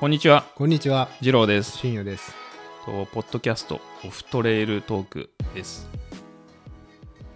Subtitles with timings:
[0.00, 1.76] こんにちは、こんにちは、次郎です。
[1.76, 2.32] 深夜です。
[2.86, 5.90] とポッドキャストオフトレイルトークです。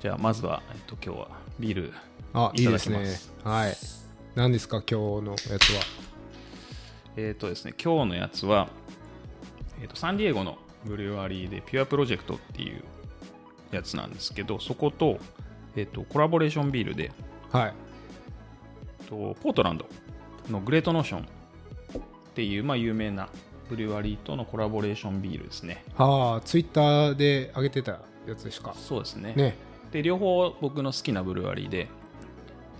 [0.01, 1.29] じゃあまずは、えっと、今日は
[1.61, 1.93] ビール、
[2.33, 3.05] あ、いいいですね。
[3.43, 3.77] はい。
[4.35, 5.83] 何ですか、今日のやつは？
[7.19, 8.71] えっ、とですね、今日のやつは、
[9.83, 10.57] えっとサンディエゴの
[10.87, 12.83] ブリュワリーでピュアプロジェクトっていう
[13.73, 15.19] やつなんですけど、そこと、
[15.77, 17.13] えっとコラボレーションビールで、
[17.53, 17.75] はい。
[19.11, 19.87] とポートランド
[20.49, 21.29] のグレートノーション
[22.35, 23.29] っていう、まあ、有名な
[23.71, 25.85] ブリュワリーとのコラボレーションビールですね。
[25.97, 27.93] はあ、ツイッターで上げてた
[28.27, 28.75] やつですか？
[28.75, 29.35] そうですね。
[29.37, 29.57] ね。
[29.93, 31.87] で両方僕の好きなブルワリーで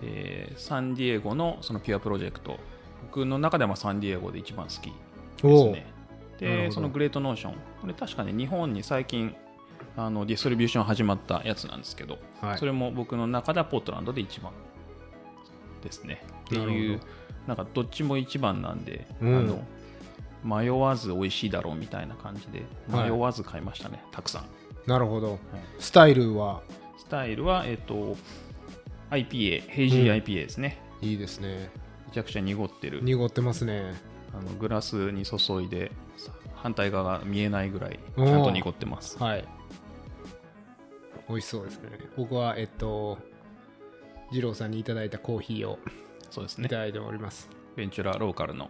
[0.01, 2.59] でサンディエゴのそのピュアプロジェクト
[3.03, 4.91] 僕の中でもサンディエゴで一番好き
[5.41, 5.87] ですね
[6.37, 9.33] でそのグレートノーションこれ確かね日本に最近
[9.95, 14.51] あのディストリビューション始まったやつなんですけど、はいそれも僕の中ではポートランドで一番
[15.81, 17.05] ですねっていうほ
[17.47, 19.63] なんかどっちも一番なんで、うんあの
[20.43, 24.45] 迷わず美味しいだろうみたいな感じではい迷わず買いましたね、たくさん
[24.85, 25.39] なるほど。
[25.79, 26.61] スタイルは？
[26.97, 28.15] スタイルは、えっ、と、
[29.09, 30.79] IPA、ヘイジー IPA ですね。
[31.01, 31.71] いいですね。
[32.07, 33.01] めちゃくちゃ濁ってる。
[33.01, 33.93] 濁ってますね。
[34.33, 35.91] あのグラスに注いで、
[36.55, 39.17] 反対側が見えないぐらい、ちゃんと濁ってます。
[39.17, 39.47] はい。
[41.27, 41.89] 美味しそうですね。
[42.15, 43.17] 僕は、えっと、
[44.31, 45.79] 二郎さんにいただいたコーヒーを
[46.35, 46.75] そうですねいた。
[46.75, 47.49] だいております。
[47.77, 48.69] ベンチュラローカルの、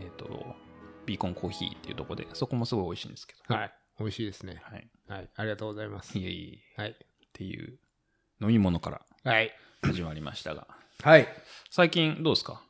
[0.00, 0.54] えっ、と、
[1.06, 3.52] ビーコンコーヒーっていうところで、そこもすごい美味しいんですけど。
[3.52, 3.72] はい。
[3.98, 4.62] 美味しいですね。
[4.62, 4.88] はい。
[5.08, 5.28] はい。
[5.34, 6.24] ありがとうございますい。
[6.24, 6.80] えいえ。
[6.80, 6.90] はい。
[6.92, 6.94] っ
[7.32, 7.78] ていう
[8.40, 9.50] 飲み物からはい。
[9.82, 10.68] 始まりましたが、
[11.02, 11.26] はい。
[11.68, 12.62] 最近どうですか？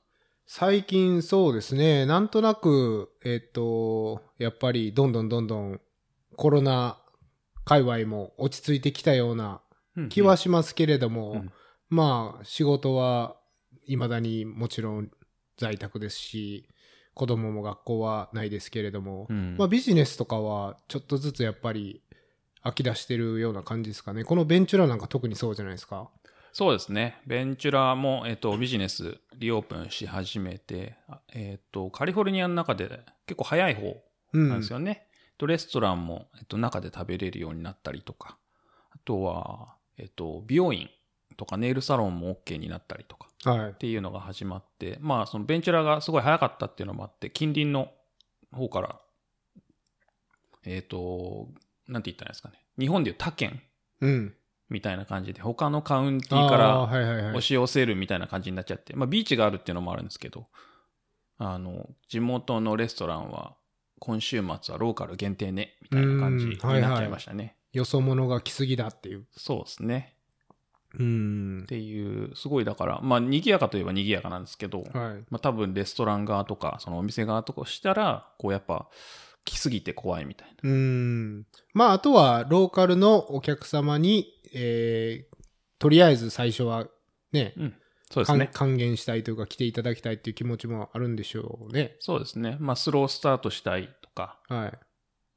[0.47, 5.81] 最近そうですね、なんとなく、えっと、やっぱりどんどんどんどん
[6.37, 6.99] コロナ
[7.67, 9.61] 界隈も落ち着いてきたような
[10.09, 11.53] 気はしますけれども、うん
[11.91, 13.37] まあ仕事は
[13.89, 15.11] 未だにもちろん
[15.57, 16.69] 在宅ですし、
[17.15, 22.03] 子供も学校はないですけれども、うんまあビジネスとかはちょっとずつやっぱり
[22.63, 24.25] 飽き出してるような感じですかね。
[24.25, 26.11] このベンチュラなんか特にそうじゃないですか。
[26.53, 27.21] そうですね。
[27.27, 34.03] ベンチュラも、えっと、ビジネスリオープンし始めて、あえっと、カリフォルニアの中で結構早い方
[34.33, 34.49] うん。
[34.49, 35.07] なんですよね。
[35.39, 38.39] とレストランも、えっと、中で食べれるようになったりとか、
[38.91, 40.91] あとは、えっと、美容院
[41.37, 43.79] とかネイルサロンも OK になったりとかはいっ。
[43.79, 47.93] ていうのが始まって、まあ、そのベンチュラがすごい早かったっていうのもあって、近隣の
[48.53, 49.01] 方から、
[50.65, 51.49] えっと、
[51.87, 52.65] なんて言ったらいいんですかね。
[52.79, 53.63] 日本でいう他県
[54.01, 54.35] うん。
[54.69, 60.47] みたいな感じで、他のカウンティーから押し寄せるみたいな感じになっちゃって、まあ、ビーチがあるっていうのもあるんですけど、
[61.39, 63.57] あの、地元のレストランは、
[64.01, 67.57] 今週末はローカル限定ね、みたいな感じになっちゃいましたね。
[67.73, 69.27] よそ者が来すぎだっていう。
[69.37, 70.18] そうですね。
[70.99, 71.67] うんっ。
[71.67, 74.91] ていう、すごいだから、まあ、賑やかといえば賑やかなんですけど、はい。
[75.31, 78.89] まあ、多分レストラン側とか、そのお店側とかしたら、こうやっぱ、
[79.45, 80.71] 来すぎて怖いみたいな。
[80.71, 81.47] うん。
[81.73, 85.37] まあ、あとは、ローカルのお客様に、えー、
[85.79, 86.87] とりあえず最初は、
[87.33, 87.75] ね、うん。
[88.11, 88.51] そうです還ね。
[88.53, 91.97] 還元したいというか、来ていただきたいっていう気持ちもあるんでしょうね。
[92.01, 92.57] そうですね。
[92.61, 94.79] まあ、スロースタートしたいとか、はい。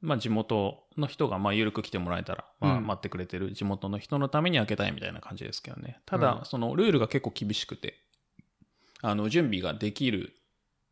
[0.00, 6.00] まあ、地元の人が、まあ、緩く来てもらえたら、まあ、うん待ってくれてる地元の人のために開けたいみたいな感じですけどね。
[6.06, 7.94] ただ、うんその、ルールが結構厳しくて、
[9.00, 10.34] あの、準備ができる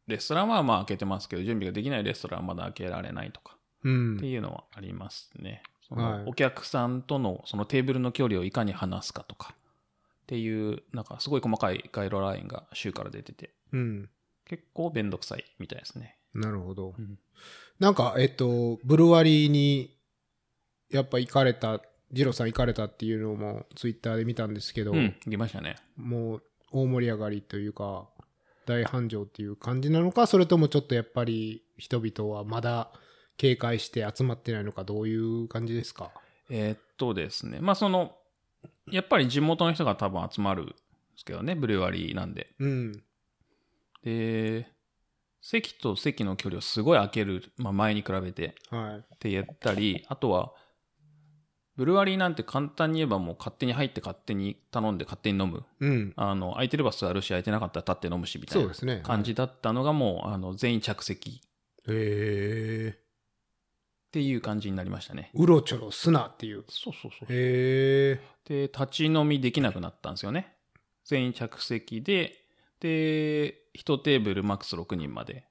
[0.06, 4.26] レストランは、まあ、開けてますけど、準備ができないレストランはまだ開けられないとか、うんって。
[4.26, 5.62] いうのはありますね。
[5.88, 9.54] そはいのお客さんとの、そのテーブルの距離をいかに離すかとか、
[10.22, 14.10] っていう、なんか、すごい細かいガイドラインが州から出てて、うん。
[14.44, 16.16] 結構めんどくさいみたいですね。
[16.34, 16.94] なるほど。
[16.98, 17.18] うん
[17.80, 19.96] なんか、えっと、ブルワリーに、
[20.90, 21.80] やっぱ行かれた、
[22.12, 25.76] ジローさん行かれたっていうのもツイッターで見たんですけど、うん、行きましたね。
[25.96, 26.42] もう
[26.72, 28.08] 大盛り上がりというか、
[28.66, 32.92] 大繁盛っていう感じなのか、それともちょっとやっぱり人々はまだ
[33.36, 36.10] 警戒して集まってないのか、どういう感じですか？
[36.50, 38.16] えーっとですね、まあその、
[38.90, 40.74] やっぱり地元の人が多分集まるんで
[41.16, 42.48] すけどね、ブルワリーなんで。
[42.58, 42.92] うん。
[44.02, 44.66] で、
[45.40, 49.14] 席と席の距離をすごい空ける、まあ前に比べてはい。
[49.14, 50.52] ってやったり、あとは、
[51.76, 55.64] ブルワリーなんて簡単に言えばもう勝手に入って勝手に頼んで勝手に飲む。
[55.80, 56.12] うん。
[56.16, 59.02] あの、空いてれば座るし、空いてなかったら立って飲むし、みたいな。
[59.02, 61.40] 感じだったのがもう、あの、全員着席
[61.88, 62.94] へえ。
[62.98, 65.30] っていう感じになりましたね。
[65.34, 66.64] うろちょろすなっていう。
[66.68, 67.28] そうそうそう。
[67.30, 68.20] へえ。
[68.44, 70.56] で、立ち飲みできなくなったんですよね。
[71.04, 72.39] 全員着席で、
[72.80, 75.44] で、1テーブルマックス6人まで。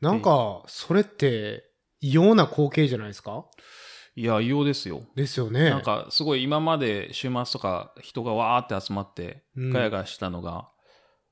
[0.00, 1.64] なんか、それって
[2.00, 3.46] 異様な光景じゃないですか？
[4.14, 5.02] いや、異様ですよ。
[5.16, 5.70] ですよね。
[5.70, 10.68] なんか、すごい今まで週末とか人がわーって集まって、うんガヤガヤしたのが、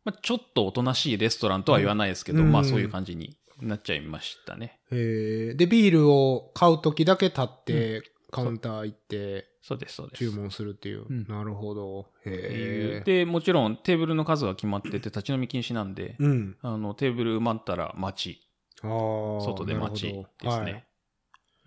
[0.05, 4.81] まあ、ちょっとおとなしいレストランとは言わないですけど、うんまあそういう感じになっちゃいましたね。
[4.91, 10.19] えー、で、ビールを買うときだけ立って、カウンター行ってそうです、そうです。
[10.19, 11.07] 注文するっていう。
[11.09, 12.09] うんなるほど。
[12.25, 16.57] へで、もちろんテーブルの数が決まってて立ち飲み禁止なんで、うん。
[16.61, 18.41] あのテーブル埋まったら待ち。
[18.83, 20.27] 外で待ちですね。
[20.43, 20.85] どはい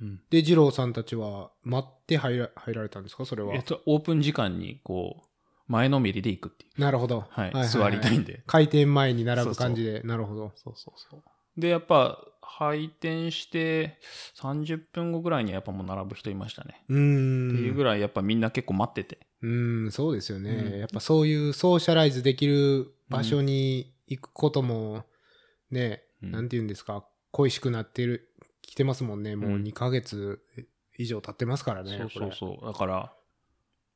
[0.02, 3.26] うんで、二郎さんたちは待って入ら入られたんですか？
[3.26, 3.64] それはえっ。
[3.64, 5.28] と、オープン時間にこう、
[5.72, 6.82] 前のめりで行くっていう。
[6.82, 7.26] なるほど。
[7.30, 8.44] はい、座りたいんで。
[8.48, 10.02] 開店前に並ぶ感じで。
[10.02, 10.52] なるほど。
[10.56, 11.24] そうそうそう。
[11.56, 12.20] で、やっぱ、
[12.58, 14.00] 開店して
[14.38, 16.84] 30分後ぐらいにはやっぱもう並ぶ人いましたね。
[16.90, 17.50] うーん。
[17.52, 19.26] っていうぐらいやっぱみんな結構待ってて。
[19.42, 25.04] うん、そうですよね、うんやっぱそういうソーシャライズできる場所に行くことも、
[25.70, 28.30] ね、うんなんて言うんですか、恋しくなってる、
[28.62, 29.36] 来てますもんね。
[29.36, 30.42] もううん2ヶ月
[30.98, 31.98] 以上経ってますからね。
[31.98, 32.66] そうそうこそう。
[32.66, 33.14] だから、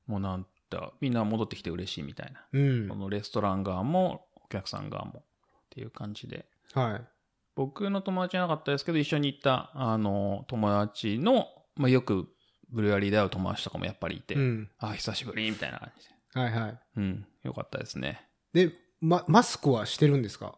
[0.06, 2.46] もうなんだ、みんな戻ってきて嬉しいみたいな。
[2.52, 2.60] れ。
[2.60, 2.96] うんこ。
[2.96, 6.46] のレストラン側もお客さん側もっていう感じで。
[6.74, 7.17] はい。
[7.58, 12.30] 僕の友達じゃなかったですけど、一緒に行った、あの、友達の、まあ、よく
[12.70, 14.70] ブルワリーで会う友達とかもやっぱりいて、うん。
[14.80, 16.40] あ、久しぶりみたいな感じで。
[16.40, 16.80] はいはい。
[16.98, 18.22] うん、よかったですね。
[18.54, 18.72] で、
[19.02, 20.56] ま、マスクはしてるんですか？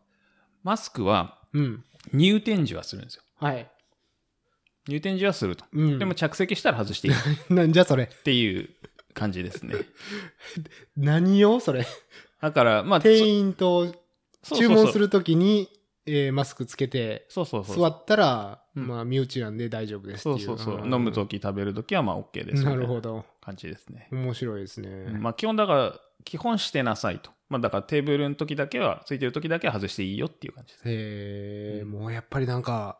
[0.64, 1.84] マスクはうん。
[2.14, 3.24] 入店時はするんですよ。
[3.38, 3.70] はい。
[4.90, 5.66] 入店時はすると。
[5.72, 6.00] うん。
[6.00, 7.18] でも着席したら外していいっ
[7.50, 8.08] なんじゃそれ。
[8.08, 8.70] ていう
[9.14, 9.76] 感じですね。
[10.98, 11.86] 何よそれ？
[12.42, 13.94] だから、まあ、店員と
[14.44, 15.06] そ注文する。
[15.06, 15.70] るときに、
[16.06, 17.78] えーマスクつけて、そうそうそう。
[17.78, 20.46] 座ったら、うんまあ、身内なんで大丈夫ですっていう。
[20.46, 20.88] そうそうそう。
[20.88, 23.26] ん飲むとき食べるときはまあ OK ですないるなほど。
[23.42, 24.08] 感じですね。
[24.12, 24.90] 面白いですね。
[24.90, 27.32] うんまあ基本だから、基本してなさいと。
[27.50, 30.84] まあだからテーブルの時だけは、ついてる時だけは外していいよっていう感じです。
[30.90, 33.00] へえ、うんもうやっぱりなんか、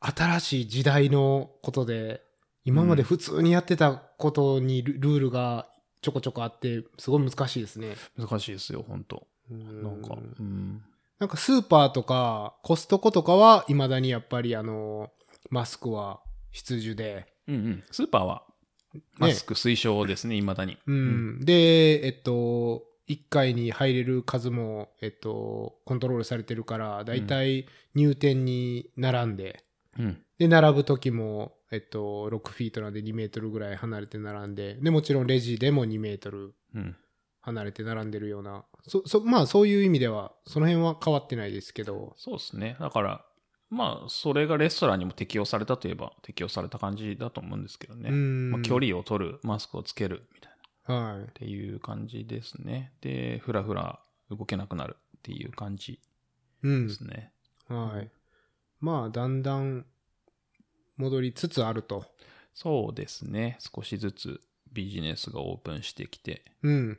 [0.00, 2.22] 新しい時代のことで、
[2.64, 5.68] 今まで普通にやってたことにルルールが
[6.02, 7.94] ちょこちょこあって、すごい難しいですね。
[8.16, 10.82] 難しいですよ、本当ななんか、うん。
[11.18, 15.10] なんかスーパーとかコストコとかは未だにやっぱりあの、
[15.50, 16.20] マスクは
[16.50, 17.84] 必需で、うんうん。
[17.90, 18.44] スーパーは、
[19.18, 20.78] マスク推奨ですね、未だに。
[20.86, 21.44] うん。
[21.44, 29.64] で、えっと、1回に入れる数も、えっと、コントロールされてるから、だいたい入店に並んで、
[29.98, 30.22] うん。
[30.38, 36.96] で、並ぶ時も、えっと、6フィートなんで2メートルぐらい離れて並んで、で、もちろんレジでも2メートルうん。
[37.40, 42.76] 離れて並んでるような、そ、そ、まあそういう意味では、その辺は変わってないですけど、そうですね。
[42.80, 43.24] だから、
[43.70, 48.10] まあ、それがレストランにも適用されたといえば、適用された感じだと思うんですけどね。
[48.10, 50.52] うんまあ、距離を取る、マスクをつける、みたい
[50.86, 50.94] な。
[50.94, 51.26] はいっ。
[51.32, 52.92] ていう感じですね。
[53.00, 54.00] で、ふらふら
[54.30, 55.98] 動けなくなるっていう感じ
[56.62, 56.94] うんで。
[56.94, 57.32] すね。
[57.68, 58.10] はい。
[58.80, 59.86] まあ、だんだん
[60.96, 62.04] 戻りつつあると。
[62.54, 63.58] そうですね。
[63.58, 64.40] 少しずつ
[64.72, 66.98] ビジネスがオープンしてきてうん。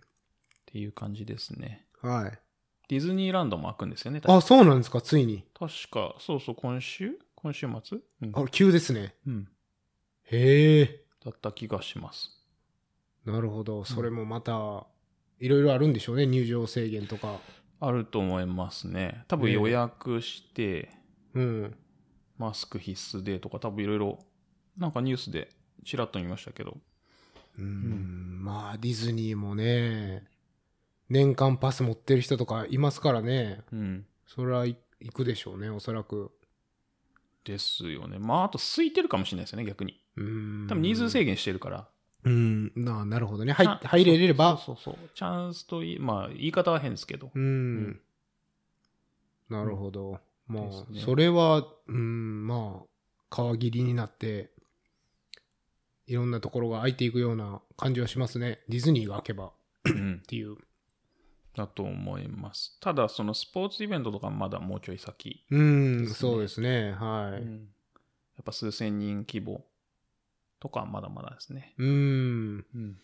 [0.76, 1.86] っていう感じですね。
[2.02, 2.38] はい。
[2.90, 4.20] ディズニーランドも開くんですよね。
[4.20, 5.46] 確あ、かそうなんですか、ついに。
[5.58, 7.18] 確か、そうそう、今週？
[7.34, 9.16] 今週末、うんあ、急ですね。
[9.26, 9.48] うん。
[10.24, 11.06] へえ。
[11.24, 12.44] だった気がします。
[13.24, 13.86] なるほど。
[13.86, 14.86] それもまた、
[15.40, 16.26] いろいろあるんでしょうね。
[16.26, 17.40] 入場制限とか。
[17.80, 19.24] あると思いますね。
[19.30, 20.92] 多分予約して、
[21.36, 21.78] うん。
[22.38, 24.20] マスク必須でとか、多分いろいろ、
[24.78, 25.48] なんかニュースで
[25.86, 26.78] ちらっと見ましたけど。
[27.58, 28.44] うん。
[28.44, 30.28] まあ、ディズニーもね、
[31.10, 33.62] 年間パス持ってる人とかいますからね。
[33.72, 34.06] うん。
[34.28, 36.32] それはい行くでしょうね、おそらく。
[37.44, 38.18] ですよね。
[38.18, 40.02] まあ、あと空いてるかもしれないですよね、逆に。
[40.18, 40.68] うん。
[40.68, 41.88] 多分人数制限してるから。
[42.24, 42.72] うん。
[42.76, 43.54] ななるほどね。
[43.54, 44.58] 入入れれれば。
[44.58, 45.10] そうそうそう。
[45.14, 47.32] チャンスといい、まあ、言い方は変ですけど。
[47.34, 47.82] うん。
[47.90, 48.00] ん
[49.50, 50.20] なるほど。
[50.48, 52.84] まあ、ですねそれは、うん、ま
[53.30, 54.50] あ、皮切りになって、
[56.08, 58.62] いろんなところが開いていくような感じはしますね。
[58.70, 59.52] ディズニーが開けばっ
[59.86, 60.24] うん。
[60.28, 60.58] ていう。
[61.56, 62.78] だと思います。
[62.80, 65.46] ただ、そのスポーツイベントとかまだもうちょい先。
[65.50, 66.92] うん、ですねそうですね。
[66.92, 67.42] はい。
[67.42, 67.68] うん
[68.36, 69.66] やっぱ数千人規模
[70.60, 71.74] とかはまだまだですね。
[71.78, 72.98] うん、うん。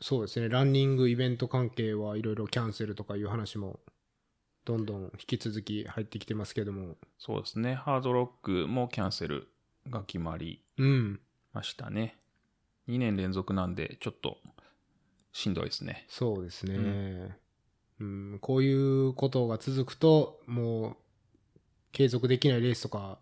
[0.00, 0.48] そうですね。
[0.48, 3.80] ランニングイベント関係はいろいろキャンセルとかいう話も、
[4.64, 6.96] どんどん引き続き入ってきてますけども。
[7.18, 7.74] そうですね。
[7.74, 9.48] ハードロックもキャンセル
[9.90, 11.20] が決まりうん、
[11.52, 12.16] ましたね。
[12.88, 14.38] 2年連続なんで、ちょっと
[15.32, 16.04] しんどいですね。
[16.08, 17.36] そうですね。
[18.00, 20.96] うん、こういうことが続くと、もう、
[21.92, 23.18] 継続できないレースとか、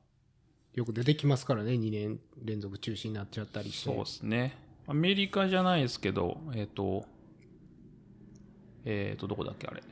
[0.75, 3.91] よく出てきますからね、2年連続中止になっちゃったりして。
[3.91, 4.57] そうですね。
[4.87, 7.05] アメリカじゃないですけど、えっ、と、
[8.85, 9.83] えっ、と、どこだっけあれ。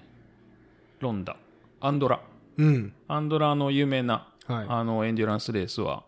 [1.01, 1.37] ロンダ。
[1.81, 2.23] アンドラ。
[2.57, 2.93] うん。
[3.07, 4.67] アンドラの有名な、はい。
[4.69, 6.05] あの、エンデュランスレースは、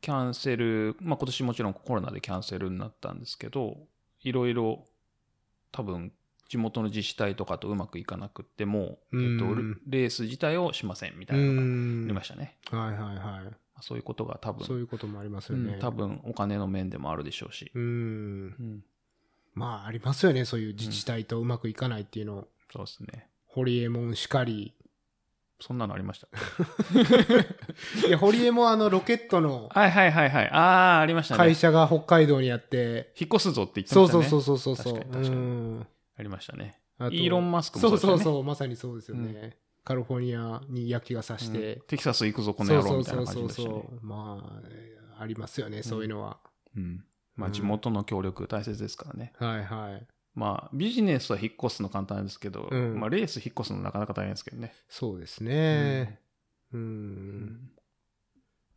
[0.00, 3.76] キャンセル、まあ今年もちろんコロナでキャンセルになったんですけど、
[4.22, 4.84] いろいろ
[5.72, 6.12] 多分
[6.48, 9.54] 地元の自治体とかとうまくいかなくっても、うんえっと、
[9.86, 11.64] レース自体をしませんみたいなのがあ
[12.08, 12.56] りましたね。
[12.70, 13.54] はいはいはい。
[13.82, 15.76] そういうことが多分、そういうこともありますうよね。
[15.76, 17.70] ん多分お金の面でもあるでしょうし。
[17.74, 17.82] うん。
[17.82, 17.86] う
[18.62, 18.84] ん
[19.54, 20.44] まあ、ありますよね。
[20.44, 22.48] そういう自治体とうまくいかないっていうの。
[22.72, 23.28] そうですね。
[23.46, 24.74] ホリエモンしかり。
[25.60, 26.28] そんなのありました？
[28.06, 30.48] いや、ホリエモンあのロケットのはいはいはいはい。
[30.50, 31.38] ああ、ありましたね。
[31.38, 34.28] 会社が北海道にあって、引っ越すぞって言ってそうましたね。
[34.28, 35.00] そうそうそうそうそう。
[35.00, 35.38] 確かに確かにう
[35.80, 35.86] ん
[36.18, 36.80] ありましたね。
[36.98, 37.98] あとイーロン・マスクもそう。
[37.98, 39.56] そうそう、まさにそうですよね。
[39.84, 43.68] カリフォルニアに焼きがさして、うんテキサス行くぞ、このそう野郎そうそうみたいな感じでしたね。
[43.68, 44.06] そうそう。
[44.06, 44.60] ま
[45.18, 46.38] あ、ありますよね、そういうのは。
[46.76, 47.04] うん。
[47.36, 49.32] まあ、うん地元の協力大切ですからね。
[49.38, 50.06] はいはい。
[50.40, 54.72] まあ、ビジネスは引っ越すの簡単ですけど、うんまあ、レース引っ越すのなかなか大変ですけどね。
[54.88, 56.18] そうですね。
[56.72, 57.70] うん。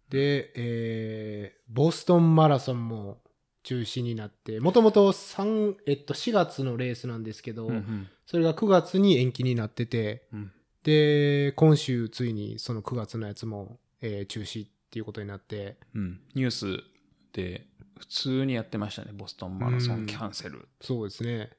[0.09, 3.21] で、えー、ボストンマラソンも
[3.63, 10.51] 中止になって、もともと3、えっと、4月のレースなんですけど、うんうんそれが9月に延期になってて、うん
[10.83, 16.83] で、今週ついにその9月のやつも、えー中止っていうことになって、うんニュース
[17.31, 17.67] で
[18.03, 20.67] 普通にやってましたね、ボストンマラソうんンキャンセル。
[20.81, 21.51] そうですね。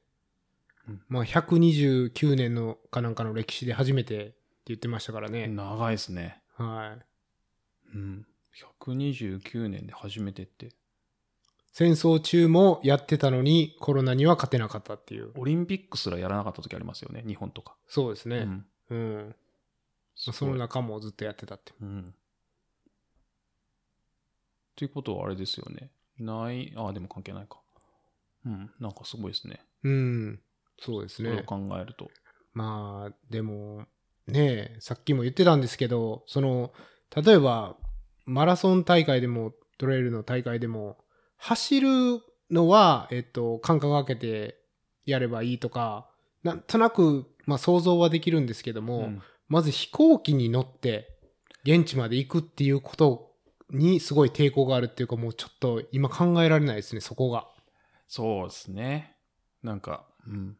[0.87, 4.35] うんまあ、129年のかなんかの歴史で初めてって
[4.67, 5.47] 言ってましたからね。
[5.47, 6.39] 長いですね。
[6.55, 6.97] は
[7.93, 7.95] い。
[7.95, 8.27] うん。
[8.79, 10.69] 129年で初めてって。
[11.71, 15.31] 戦争中もやってたのにコロナには勝てなかったっていう。
[15.35, 17.75] オリンピックすらやらなかった時ありますよね、日本とか。
[17.87, 18.37] そうですね。
[18.37, 18.65] うん。
[18.89, 19.35] うん。
[20.27, 21.73] まあその中もずっとやってたって。
[21.81, 22.13] うん。
[24.73, 25.89] っていうことはあれですよね。
[26.19, 27.59] ない、ああ、でも関係ないか。
[28.45, 28.71] うん。
[28.79, 29.61] なんかすごいですね。
[29.83, 30.39] うん。
[30.79, 31.43] そうですそれをね。
[31.43, 32.09] 考えると。
[32.53, 33.85] まあ、でも、
[34.27, 36.73] ねえ、さっきも言ってたんですけど、その、
[37.15, 37.77] 例えば、
[38.25, 40.97] マラソン大会でも、トレイルの大会でも、
[41.37, 41.89] 走る
[42.49, 44.57] のは、えっと、間隔空けて
[45.05, 46.09] やればいいとか、
[46.43, 51.19] なんとなく、まあ想像はできるんですけども、うんまず飛行機に乗って、
[51.63, 53.31] 現地まで行くっていうこと
[53.71, 57.47] にすごい抵抗があるっていうか、もうちょっと今考えられないですね、そこが。
[58.07, 59.15] そうですね。
[59.63, 60.57] なんか、うん。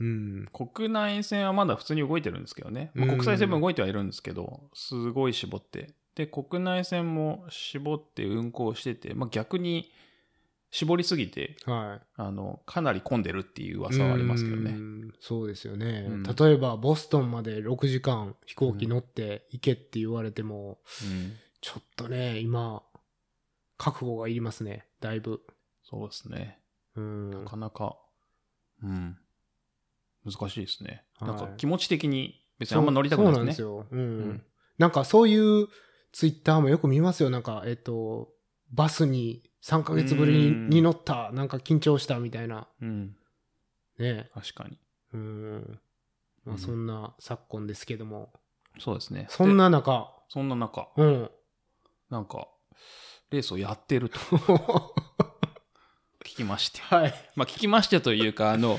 [0.00, 0.48] うん。
[0.52, 2.90] 国内線はまだ普通に動いてるんですけどね。
[2.94, 5.94] まあ、うん国際線も動いてはいるんですけど、すごい絞って。
[6.14, 9.90] で、国内線も絞って運行してて、まあ、逆に
[10.70, 12.06] 絞りすぎて、はい。
[12.16, 14.72] あの、かなり混んでるっていう噂はありますけどね。
[14.72, 21.32] うんそうですよね、うん例えば、ボストンまで6時間飛行機乗って行けって言われても、うん。
[21.64, 22.82] ちょっとね、今、
[23.78, 25.40] 覚悟がいりますね、だいぶ。
[25.82, 26.58] そうですね。
[26.94, 27.30] うん。
[27.30, 27.96] なかなか、
[28.82, 29.16] うん。
[30.26, 31.04] 難しいですね。
[31.14, 33.52] はいなんか気持ち的に別にあんま乗りたくないですね。
[33.54, 33.96] そうなんですよ。
[33.96, 33.98] うん。
[33.98, 34.02] う
[34.32, 34.44] ん
[34.76, 35.68] なんかそういう
[36.12, 37.30] ツイッターもよく見ますよ。
[37.30, 38.28] なんか、えっと、
[38.72, 42.68] バスに3ヶ月ぶりに乗った、なんか緊張したみたいな。
[42.82, 43.16] うん。
[43.98, 44.28] ね。
[44.34, 44.78] 確かに。
[45.14, 45.80] うん。
[46.44, 48.34] まあ、うんそんな昨今ですけども。
[48.80, 49.28] そうですね。
[49.30, 51.30] そんでな中、そんな中、うん。
[52.14, 52.46] なんか、
[53.30, 54.18] レースをやってると
[56.24, 56.80] 聞きまして。
[56.82, 57.14] はい。
[57.34, 58.78] まあ、聞きましてというか、あの、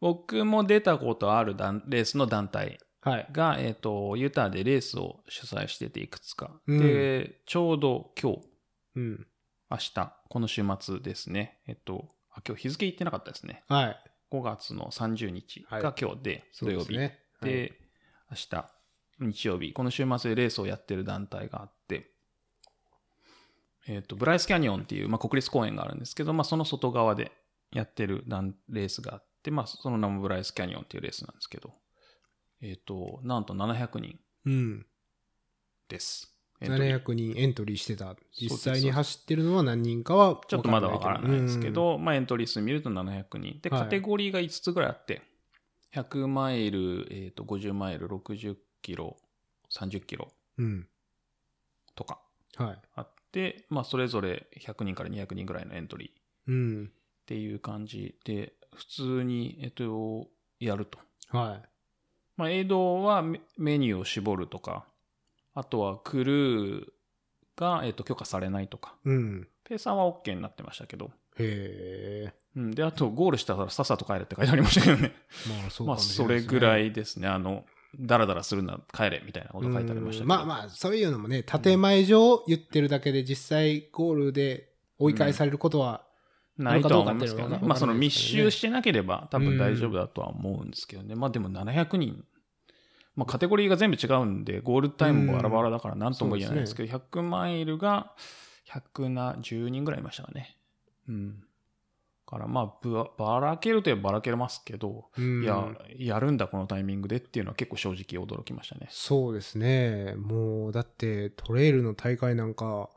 [0.00, 3.28] 僕も出たことある団レースの団体はい。
[3.32, 6.60] が、えっ、と、ユタでレースを主催してていくつか。
[6.68, 8.48] うんで、ちょうど今日、
[8.94, 9.26] うん。
[9.68, 11.60] 明日、この週末ですね。
[11.66, 13.64] えっと、あ、今日日付言ってなかったですね。
[13.66, 13.96] はい。
[14.30, 16.92] 5月の30日はいが今日で、土曜日。
[16.92, 17.18] で,、ね。
[17.40, 17.72] はい
[18.30, 18.70] 明日、
[19.18, 21.75] 日曜日、この週末でレースをやってる団体があって、
[23.88, 27.32] えっ、と、ブライスキャニオンっていう、まあ、国立公園があるんですけど、まあ、その外側で
[27.72, 28.24] やってる
[28.68, 31.72] レースがあって、まあ、その名もブライスキャニオンっていうレースなんですけど、
[32.60, 34.86] えっ、と、なんと700人うん。
[35.88, 36.32] です。
[36.60, 38.16] エントリー700人エントリーしてた。
[38.32, 43.60] 実際に走ってるのは何人かはちょっとまだわからないですけうんど、まあ、エントリー数見ると700人。
[43.60, 45.22] で、はいカテゴリーが5つぐらいあって、
[45.94, 49.16] 100マイル、えっ、と、50マイル、60キロ、
[49.70, 50.28] 30キロ
[50.58, 50.88] うん。
[51.94, 52.20] とか
[52.56, 52.78] はい。
[52.94, 56.12] あって、まあ、それぞれ100人から200人ぐらいのエントリーっ
[56.48, 56.92] うん。
[57.26, 60.28] ていう感じで、普通に、えっ、と、
[60.60, 60.98] やると。
[61.28, 61.60] は
[62.36, 64.86] まあ、エイドはメメニューを絞るとか、
[65.54, 66.86] あとはクルー
[67.56, 69.08] が、えっ、と、許可されないとか、い。
[69.08, 69.48] うん。
[69.64, 72.34] ペーサーは OK になってましたけど、へえ。
[72.56, 75.14] うん、で、あと、ゴールしたらさっさと帰れって書いてありましたけどね。
[75.48, 77.28] まあ、そうまあ、それぐらいですね。
[77.28, 77.64] あの、
[77.98, 86.04] ダラダラするな、帰れみたいなこと書いてありましたまあまあ、そういうのもね、建前上言ってるだけで実際ゴールで追い返されることは、
[86.58, 91.14] ないとは思いますけどねまあ、その密集してなければ多分大丈夫だとは思うんですけどね。
[91.14, 92.24] まあ、でも700人。
[93.14, 98.12] まあ、カテゴリーが全部違うんで、ゴールタイムもバラバラだから何とも言えないですけど、100マイルが
[98.70, 100.56] 110人ぐらいいましたかね。
[101.08, 101.45] うん。
[102.26, 108.88] からまあば、ばらけるといえばばらけますけど、うんいや、やるんだこのタイミングでっていうのは結構正直驚きましたね。
[108.90, 110.14] そうですね。
[110.16, 112.90] もう、だって、トレイルの大会なんか、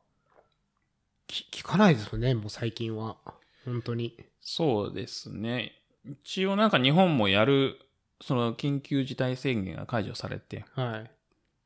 [1.27, 3.17] き聞かないですよね、もう最近は。
[3.65, 4.17] 本当に。
[4.41, 5.74] そうですね。
[6.03, 7.79] 一応なんか日本もやる、
[8.21, 11.12] その緊急事態宣言が解除されて、はい。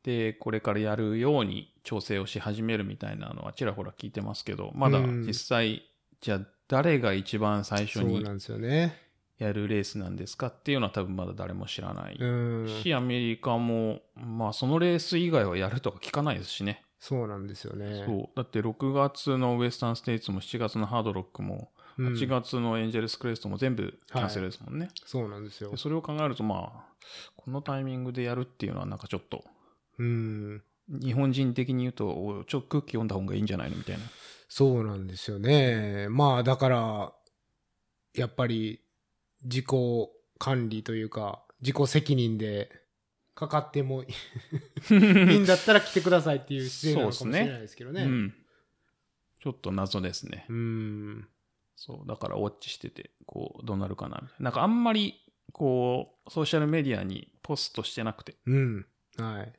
[0.04, 5.84] で、これからやるように調整をし始めるみたいなのはちらほら聞いてますけど、まだうん実際、
[6.20, 8.24] じゃあ誰が一番最初に。
[9.40, 12.18] やるレースなんですかっていうのは多分まだ誰も知らない。
[12.18, 12.26] う
[12.64, 12.68] ん。
[12.82, 16.84] し、アメリカも、まあそのレース以外はやるとか聞かないですしね。
[17.00, 18.04] そうなんですよね。
[18.06, 18.30] そう。
[18.36, 24.90] だって6月のウエスタンステイツも7月のハードロックも、うん8月のエンジェルスクレストも全部キャンセルですもんね。
[25.06, 25.78] そうなんですよで。
[25.78, 26.86] それを考えるとまあ、
[27.36, 29.44] このタイミングでやるっていうのはなんかちょっと、
[30.00, 30.64] うん。
[30.90, 34.04] 日本人的に言うと、おちょっと空気読んだ方がいいんじゃないのみたいな。
[34.56, 36.08] そうなんですよね。
[36.10, 37.14] まあ、だから、
[38.14, 38.82] やっぱり、
[39.46, 39.66] 自己
[40.38, 42.70] 管理というか、自己責任で、
[43.34, 44.08] かかっても い
[44.92, 48.04] いんだったら来てくださいっていう姿勢なのかもしれないですけどね。
[48.04, 48.36] うん。
[49.42, 50.46] ちょっと謎ですね。
[50.48, 51.28] うん。
[51.76, 52.08] そう。
[52.08, 54.44] だからウォッチしてて、こう、どうなるかなみたいな。
[54.44, 55.16] なんかあんまり、
[55.52, 58.86] こう、ソーシャルメディアにポストしてなくて、うん。
[59.18, 59.54] はい。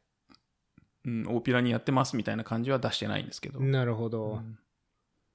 [1.07, 3.59] うん、大ピラにやってますみたいな感じは出してないんですけど。
[3.59, 4.35] なるほど。
[4.35, 4.59] うん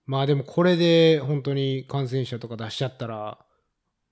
[0.10, 3.38] まあでもこれで本当に感染者とか出しちゃったら、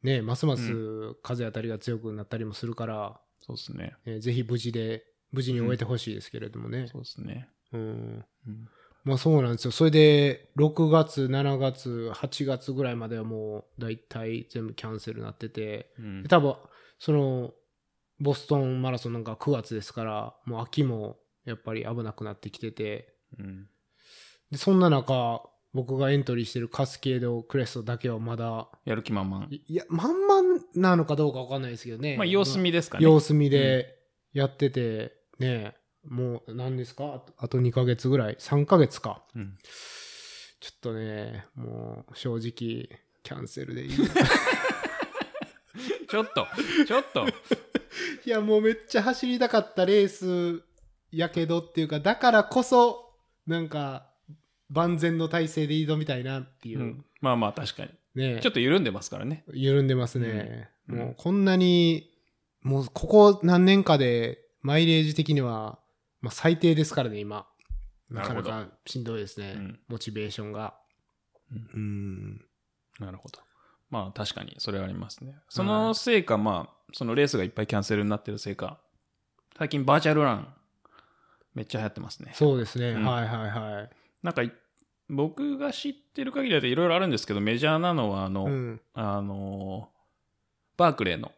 [0.03, 3.95] ね、ますます風当たりが強くなったりもするから、そうですね。
[4.05, 6.85] えーぜひ無事で、無事に終えてほしいですけれどもね。
[6.91, 7.49] そうですね。
[7.73, 8.25] うん。
[8.47, 8.67] うん
[9.05, 9.71] まあそうなんですよ。
[9.71, 16.57] それで、6月、7月、8月ぐらいまではもう、だいたい全部キャンセルになってて、うんで多分、
[16.99, 17.53] その、
[18.19, 23.67] ボストンマラソンなんか9月ですから、もう秋もやっぱり危なくなってきてて、うん
[24.51, 25.41] でそんな中、
[25.77, 29.45] 僕がエントリーしてるカスケードクレストだけはまだ、やる気満々。
[29.51, 32.17] いいや、まんまんなのかどうかわかんないですけどね。
[32.17, 33.03] まあ、様子見ですかね。
[33.03, 33.95] 様子見で
[34.33, 37.03] やってて、ね、もう何ですか？
[37.13, 39.23] あとあと2ヶ月ぐらい ?3 ヶ月か。
[39.35, 39.55] うん
[40.59, 42.49] ちょっとね、もう正直、
[43.21, 43.89] キャンセルでいい。
[46.09, 46.47] ちょっと、
[46.87, 47.27] ちょっと。
[48.25, 50.63] いや、もうめっちゃ走りたかったレース
[51.11, 53.13] やけどっていうか、だからこそ、
[53.45, 54.06] なんか、
[54.69, 56.79] 万全の体制で挑みたいなっていう。
[56.79, 57.91] うんまあまあ、確かに。
[58.15, 59.43] ねちょっと緩んでますからね。
[59.53, 60.69] 緩んでますね。
[60.89, 62.09] うんもうこんなに、
[62.61, 65.79] もうここ何年かで、マイレージ的には、
[66.21, 67.45] まあ最低ですからね、今。
[68.09, 69.53] なかなかしんどいですね。
[69.57, 70.75] うんモチベーションが。
[71.51, 72.45] うんうん。
[72.99, 73.39] なるほど。
[73.89, 75.35] まあ確かにそれはありますね。
[75.49, 78.79] そのせいか、まあ、そのレースがいっぱいキャンセルになってるせいか、
[79.57, 80.53] 最近バーチャルラン、
[81.53, 82.31] めっちゃ流行ってますね。
[82.33, 82.91] そうですね。
[82.91, 83.89] うんはいはいはい。
[84.27, 84.51] なんかい、
[85.07, 88.81] 僕が知ってる限りだといろいろあるんですけど、メジャーなのは、あの、うん。
[88.93, 89.87] あの、
[90.75, 91.31] バークレーの、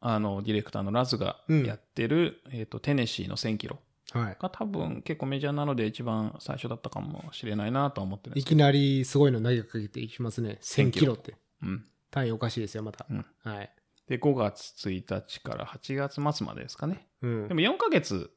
[0.00, 3.80] あの、ディレクターのラズがうんやってる、えっ、と、テネシーの1000キロ
[4.14, 4.36] はい。
[4.40, 10.58] が多分結構メジャーなので一番最初だったかもしれないなとは思ってるいきなりすごいの投げかけていきますね。
[10.62, 11.32] 1000キロって。
[11.32, 11.38] ど。
[11.64, 11.84] うん。
[12.10, 13.04] 単位おかしいですよ、また。
[13.10, 13.70] うんはい。
[14.08, 17.06] で、5月1日から8月末までですかね。
[17.20, 17.52] うんで。
[17.52, 18.30] も4ヶ月、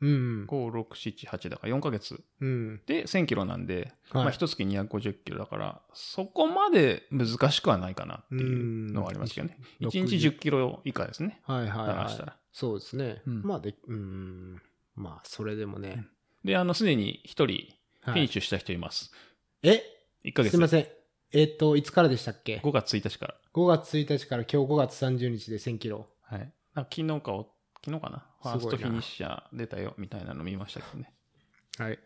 [0.00, 0.46] うん。
[0.46, 2.80] 5、6、7、8だから4ヶ月うん。
[2.86, 9.58] で1000キロなんで、はいまあ一月250キロだから、そこまで難しくはないかなっていうのはありますけどね。
[9.80, 11.40] うん1日10キロ以下ですね。
[11.44, 12.32] はいはい流はい。
[12.52, 13.22] そうですね。
[13.26, 14.62] うんまあで、うん。
[14.94, 16.06] まあ、それでもね。
[16.44, 19.12] で、あの、すでに1人フはいィニッシュした人います。
[19.62, 19.82] え
[20.24, 20.50] ？1ヶ月。
[20.52, 20.86] すいません。
[21.32, 23.34] えっと、いつからでしたっけ？5月1日から。
[23.54, 26.08] 5月1日から今日5月30日で1000キロ。
[26.22, 26.52] はい。
[26.74, 27.50] 昨日かお、
[27.84, 28.26] 昨日かな？
[28.42, 31.12] ファーストフィニッシャー出たよ、みたいなの見ましたけどね。
[31.78, 31.98] はい。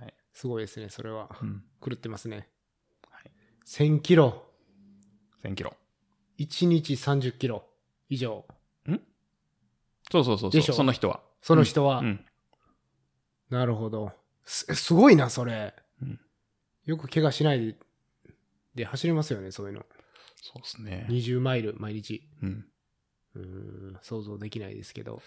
[0.00, 0.14] はい。
[0.32, 1.28] すごいですね、それは。
[1.42, 1.64] うん。
[1.84, 2.48] 狂ってますね。
[3.10, 3.30] はい。
[3.66, 4.44] 1000キロ。
[5.42, 5.74] 1000キロ。
[6.38, 7.64] 1日30キロ
[8.08, 8.44] 以上。
[10.10, 10.50] そうそうそうそう。
[10.50, 10.72] でしょ？
[10.72, 11.20] その人は。
[11.42, 11.98] その人は。
[11.98, 12.24] うん。
[13.50, 14.12] なるほど。
[14.44, 15.74] す、すごいな、それ。
[16.02, 16.20] うん
[16.86, 17.76] よく怪我しないで、
[18.74, 19.84] で走れますよね、そういうの。
[20.36, 21.06] そうですね。
[21.10, 22.26] 20マイル毎日。
[22.42, 22.64] うん。
[23.38, 23.44] うー
[23.94, 25.22] ん、想像できないですけど。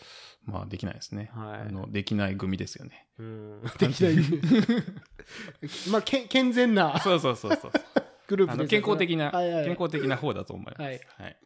[0.46, 1.32] まあ、できないですね。
[1.34, 3.08] はいあの、できない組ですよね。
[3.18, 4.16] うん、できない。
[5.92, 7.72] まあ、け健全なそうそうそうそう。
[8.28, 10.82] グループで健康的な、はいはい健康的な方だと思います。
[10.82, 11.38] はい。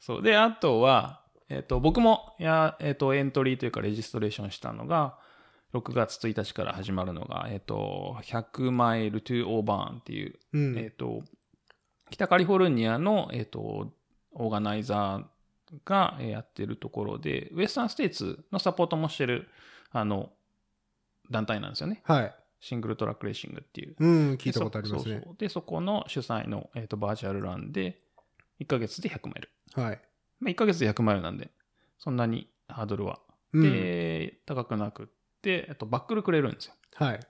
[0.00, 0.22] そう。
[0.22, 5.18] で、あとは、えっ、と、僕も、や、えっ、と、エントリーというか、レジストレーションしたのが、
[5.74, 10.78] 6月1日から始まるのが、えっ、と、100マイルトゥオーバーンっていう、うん。
[10.78, 11.22] えっ、と、
[12.10, 13.92] 北カリフォルニアの、えっ、と、
[14.32, 15.24] オーガナイザー
[15.84, 19.48] がえーやってるところで、ウエスタンステイツのサポートもしてる、
[19.90, 20.32] あの、
[21.30, 22.02] 団体なんですよね。
[22.04, 22.34] はい。
[22.60, 23.96] シングルトラックレーシングっていう。
[23.98, 25.24] うん、聞いたことありますねでそそう。
[25.24, 28.00] そうで、そこの主催の、えー、とバーチャルランで、
[28.60, 29.50] 1ヶ月で100マイル。
[29.74, 30.00] はい。
[30.40, 31.50] まあ、1ヶ月で100マイルなんで、
[31.98, 33.20] そんなにハードルは、
[33.52, 35.06] うんで、高くなくっ
[35.42, 36.74] て、あとバックルくれるんですよ。
[36.94, 37.20] はい。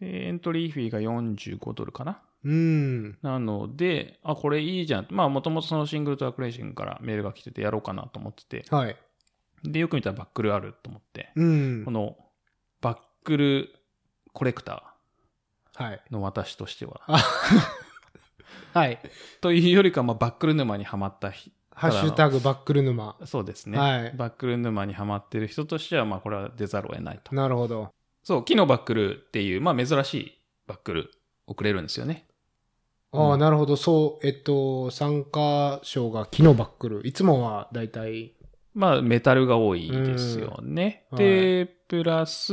[0.00, 2.20] で、エントリーフィーが45ドルかな。
[2.48, 3.18] うん。
[3.20, 5.06] なので、あ、これいいじゃん。
[5.10, 8.96] まあ、もともとそのシングルトラックレーシングからメールが来ててやろうかなと思ってて、はい。
[9.64, 11.90] で、よく見たらバックルあると思って、うんこ。
[11.90, 12.16] の
[12.80, 13.68] バックル
[14.32, 14.94] コレクタ
[15.74, 16.00] はい。
[16.10, 17.02] ーの私としては、
[18.72, 18.98] はい。
[19.42, 23.16] というよりか、まあ、バックル沼にはまった人ハッシュタグバックル沼。
[23.24, 27.36] そうですね、はいバックル沼にはまってる人としては、まあ、これは出ざるを得ないと。
[27.36, 27.92] なるほど。
[28.24, 31.10] そう、木のバックルっていう、まあ、珍しいバックル
[31.46, 32.27] をくれるんですよね。
[33.12, 33.76] ああ、うんなるほど。
[33.76, 37.06] そう、えっと、参加賞が木のバックル。
[37.06, 38.32] いつもはだいたい
[38.74, 41.04] まあ、メタルが多いですよね。
[41.10, 42.52] うんで、プラス、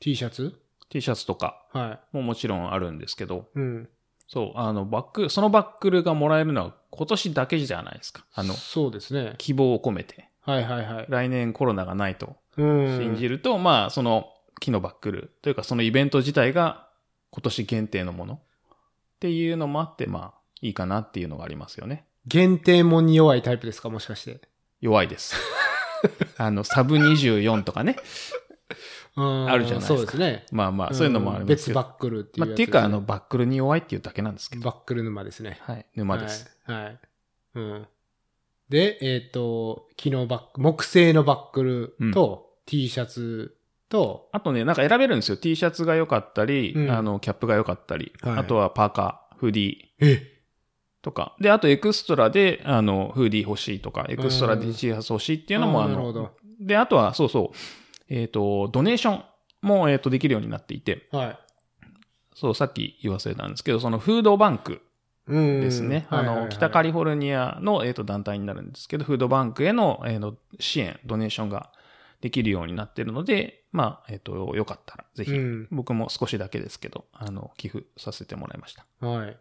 [0.00, 3.58] T シャツ？T シャツとかはももちろんあるんですけど、い。
[3.58, 3.88] うん。
[4.28, 8.24] そう、あの、バック、そのバックルがもらえるのは今年だけじゃないですか。
[8.32, 9.34] あの、そうですね。
[9.38, 10.28] 希望を込めて。
[10.42, 11.06] はいはいはい。
[11.08, 12.98] 来年コロナがないとうん。
[12.98, 14.28] 信じると、まあ、その
[14.60, 16.88] 木のバックルというか、そのイベント自体が
[17.30, 18.40] 今年限定のもの
[19.20, 22.06] っていうのもあって、まあ、いいかなっていうのがありますよね。
[22.26, 23.90] 限定もんに弱いタイプですか？
[23.90, 24.40] もしかして。
[24.80, 25.36] 弱いです。
[26.38, 27.96] あの、サブ24とかね。
[29.16, 30.46] あ あるじゃないですかそうですね。
[30.52, 31.48] まあまあ、そういうのもあります。
[31.48, 34.62] 別バックルっていうまあ、っていうか、あの、バックルに弱いっていうだけなんですけど。
[34.62, 35.58] バックル沼ですね。
[35.64, 35.86] はい。
[35.96, 36.50] 沼です。
[36.64, 36.84] はい。
[36.84, 36.98] はい。
[37.56, 37.86] うん。
[38.70, 43.56] で、えっ、と、木のバック、木製のバックルと、T シャツ
[43.90, 45.36] と、あとね、なんか選べるんですよ。
[45.36, 50.40] T シャツが良かったり、うんあの、キャップが良かったり、はいあとはパーカー、フーディーえ？
[51.02, 51.34] とか。
[51.40, 57.56] で、あとエクストラで、あの、フーディー欲しいとか、エクストラで T シャツ欲しいっていうのも、ああーなるほどの、で、あとは、そうそう、
[58.08, 59.24] えっ、と、ドネーション
[59.62, 61.38] も、えっ、と、できるようになっていて、はい。
[62.34, 64.82] そう、さっき言わせたんですけど、そのフードバンク
[65.26, 65.60] うん。
[65.60, 66.06] ですね。
[66.10, 71.72] あの、北カリフォルニアの、えっ、と、団体になるんですけど、フードバンクへの、えーの支援、ドネーションが
[72.20, 78.86] できるようになってるので、まあ、えっ、と、よかったら、ぜひ、うん僕も少しだけですけど、あの、寄付させてもらいました。
[79.06, 79.36] はい。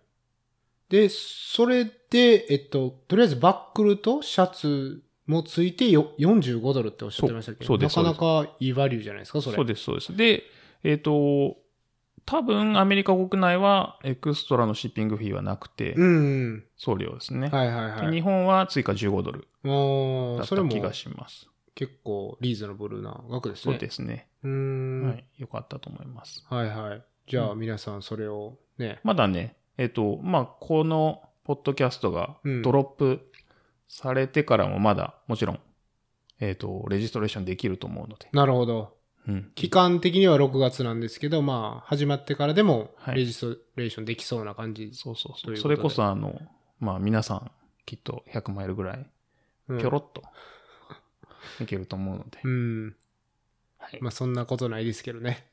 [0.89, 9.56] で、それで、えっと、とりあえずバックルとシャツもついてよ45ドルっておっしゃってましたけど、なかなかいいバリューじゃないですか、それ。
[9.56, 10.15] そうです、そうです。
[10.15, 10.44] で、
[10.84, 11.58] えっ、と、
[12.26, 16.10] 多分アメリカ国内はエクストラのシッピングフィーはなくて、うんう
[16.58, 16.63] ん。
[16.78, 17.50] 送料ですね。
[17.50, 18.12] はいはいはい。
[18.12, 19.48] 日本は追加15ドル
[20.38, 21.49] だった気がします。
[21.80, 23.78] 結構リーズナブルな額ですそね。
[23.78, 24.28] うですね。
[24.44, 25.04] うーん。
[25.12, 25.26] はい。
[25.38, 26.46] よかったと思います。
[26.50, 27.04] はいはい。
[27.26, 29.00] じゃあう皆さんそれをね。
[29.06, 33.32] まだね、えっ、と、まあ、このポッドキャストがうんドロップ
[33.88, 35.60] されてからもまだ、もちろん、
[36.42, 38.28] えっ、と、レジストレーションできると思うので。
[38.34, 38.98] なるほど。
[39.26, 39.52] うん。
[39.56, 44.92] 期間的には6月なんですけど、まあ、始まってからでもはいレジストレーションできそうな感じ。
[44.92, 45.46] そうそうそう。
[45.46, 46.42] というそれこそあの、
[46.82, 47.52] まあ、皆さん、
[47.86, 49.10] きっと100マイルぐらい、
[49.70, 50.24] うんぴょろっと、
[51.62, 52.39] いけると思うので。
[52.43, 52.95] うん。
[53.78, 53.99] はい。
[54.02, 55.47] まあそんなことないですけどね。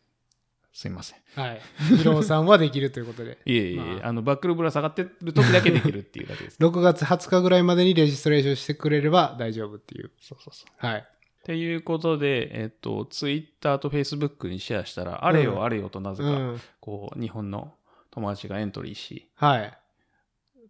[0.73, 1.19] すいません。
[1.35, 1.61] はい。
[1.97, 3.39] ヒロさんはできるということで。
[3.47, 6.59] いえいえ、まああの、バックルブラ下がってる時だけできるっていうだけです。
[6.61, 10.11] 6月20日ぐらいまでにレジストレーションしてくれれば大丈夫っていう。
[10.21, 10.87] そうそうそう。
[10.87, 10.99] はい。
[11.01, 11.05] っ
[11.45, 16.61] ていうことで、えっと、ツイッターとフェイスブックにシェアしたら、あれうんよあれよとなぜか、うん。
[16.81, 17.73] こう、日本の
[18.11, 19.79] 友達がエントリーし、はい。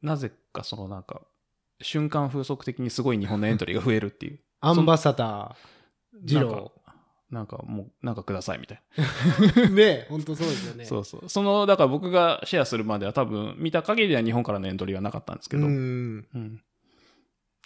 [0.02, 1.22] なぜかそのなんか、
[1.80, 4.38] 瞬間風速的にすごい日本のエントリーが増えるっていう。
[4.60, 5.54] アンバサダー、
[6.24, 6.72] ジロ
[7.30, 9.70] なんかもう、なんかくださいみたいー。
[9.74, 10.84] ね本当そうですよね。
[10.84, 10.88] な。
[10.88, 11.28] そうそう。
[11.28, 16.18] その、だから僕がシェアするまでは多分、見た限りは日本からのエントリーはなかったんですけど、ううん。
[16.18, 16.62] ん。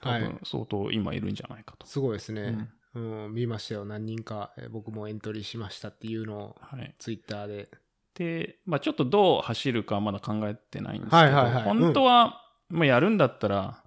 [0.00, 1.86] 多はい分、相当今いるんじゃないかと。
[1.86, 2.70] すごいですね。
[2.94, 3.84] うん、見ましたよ。
[3.84, 6.94] 何人か、えー僕もエントリーしましたっていうのを、はい。
[6.98, 7.70] ツイッターで。
[8.14, 13.84] で、まあちょっとどう走るかはまだ考えてないんですけど、はいはいはい本当は、もうやるんだったら、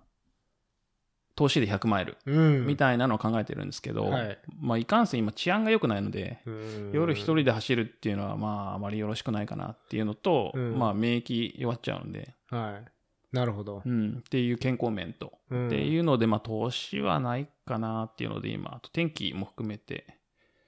[1.36, 2.66] 投資で100マイルうん。
[2.68, 4.40] みたいなのを考えてるんですけど、はい。
[4.60, 6.92] まあいかんせん今治安が良くないので、うん。
[6.94, 10.78] 夜一人で走るっていうのはまああまりよろしくないかなっていうのと、うん。
[10.78, 13.36] まあ免疫弱っちゃうんで、はい。
[13.36, 13.82] なるほど。
[13.84, 13.90] う。
[13.90, 15.68] ん、っていう健康面と、うん。
[15.68, 20.18] っていうのでまあ投資はないかなっていうので今、あと天気も含めて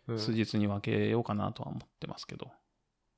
[0.08, 0.20] うん。
[0.20, 2.48] 数日に分けようかなとは思ってますけど。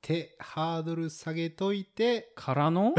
[0.00, 2.94] 手、ハードル下げといて、からの？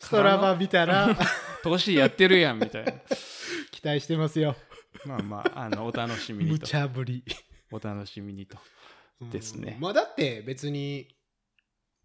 [0.00, 1.16] ストラバ見たら、
[1.62, 2.92] 投資やってるやんみたいな。
[3.70, 4.56] 期待してますよ。
[5.06, 6.66] まあまあ、あの、お楽しみに無と。
[6.66, 7.24] 茶ぶり。
[7.70, 8.58] お楽しみにと。
[9.30, 11.08] ですねうんまあだって別に、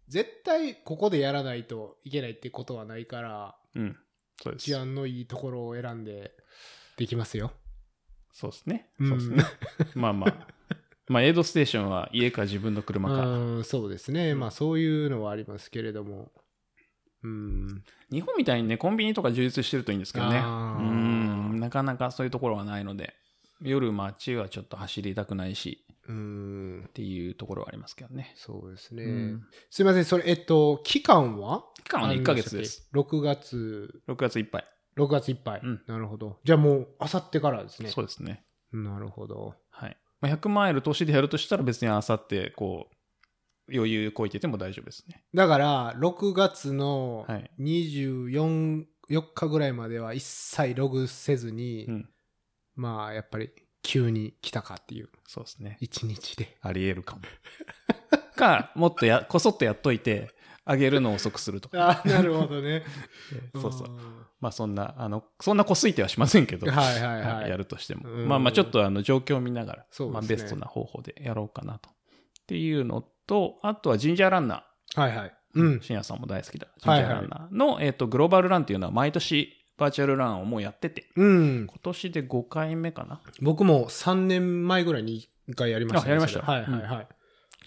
[0.06, 3.96] 絶対ここでやらないといけないってことはないから、うん。
[4.42, 4.74] そうです治。
[4.76, 6.32] 安のいいところを選んで
[6.96, 7.52] できますよ。
[8.32, 8.90] そうですね。
[9.00, 9.44] うんそうですね。
[9.94, 10.48] まあまあ。
[11.08, 13.26] まあ、エイドステーションは家か自分の車か。
[13.26, 14.34] うん、そうですね。
[14.34, 16.30] まあそういうのはありますけれども。
[17.22, 17.84] うん。
[18.10, 20.38] 日本みたいにね、コンビニとか充実してるといいんですけどね。
[20.38, 23.14] うん、なかなかそういうところはないので、
[23.60, 26.92] 夜街はちょっと走りたくないし、うんっ。
[26.92, 28.32] ていうところはありますけどね。
[28.36, 29.04] そうですね。
[29.04, 30.04] うんすいません。
[30.04, 31.64] それ、えっと、期間は？
[31.84, 32.88] 期間はね、1ヶ月です。。
[32.94, 34.64] 6月、6月いっぱい。
[34.96, 35.60] 6月いっぱい。
[35.62, 36.38] うんなるほど。
[36.44, 37.90] じゃあもう、あさってからですね。
[37.90, 38.44] そうですね。
[38.72, 39.54] なるほど。
[39.70, 39.96] はい。
[40.20, 42.94] まあ、100マイル年でやるとしたら別にあさって、こう、
[43.72, 45.22] 余裕こいてても大丈夫ですね。
[45.34, 52.08] だから、6月のはい24、4日ぐらいまでは一切ログせずに、うん。
[52.76, 53.50] まあ、やっぱり
[53.82, 55.78] 急に来たかっていう、そうですね。
[55.80, 56.56] 一日で。
[56.60, 57.22] あり得るかも。
[58.36, 60.30] か、もっとや、こそっとやっといて、
[60.64, 62.02] あげるのを遅くするとか。
[62.04, 62.84] あなるほどね。
[63.56, 63.88] そうそう。
[63.88, 63.96] ん
[64.38, 68.08] まあそんな、あの、そんなこすいてはしませんけど、はいはいはいはい やるとしても。
[68.08, 71.88] うんまあまあちょっとあの状況を見ながら、そうですねまあベストな方法でやろうかなと。
[71.88, 71.92] っ
[72.46, 74.64] ていうのと、あとはジンジャーランナ
[74.96, 75.34] はいはい。
[75.54, 75.78] うー。
[75.78, 75.80] ん。
[75.80, 76.66] 深夜さんも大好きだ。
[76.78, 81.66] ジンジャーランナーの、えっ、と、グローバルランっていうのは毎年バーチャルランをもうやってて、うん。
[81.68, 83.20] 今年で5回目かな。
[83.40, 87.08] 僕も3年前ぐらいに1回やりました、あやりましたはいはいはい。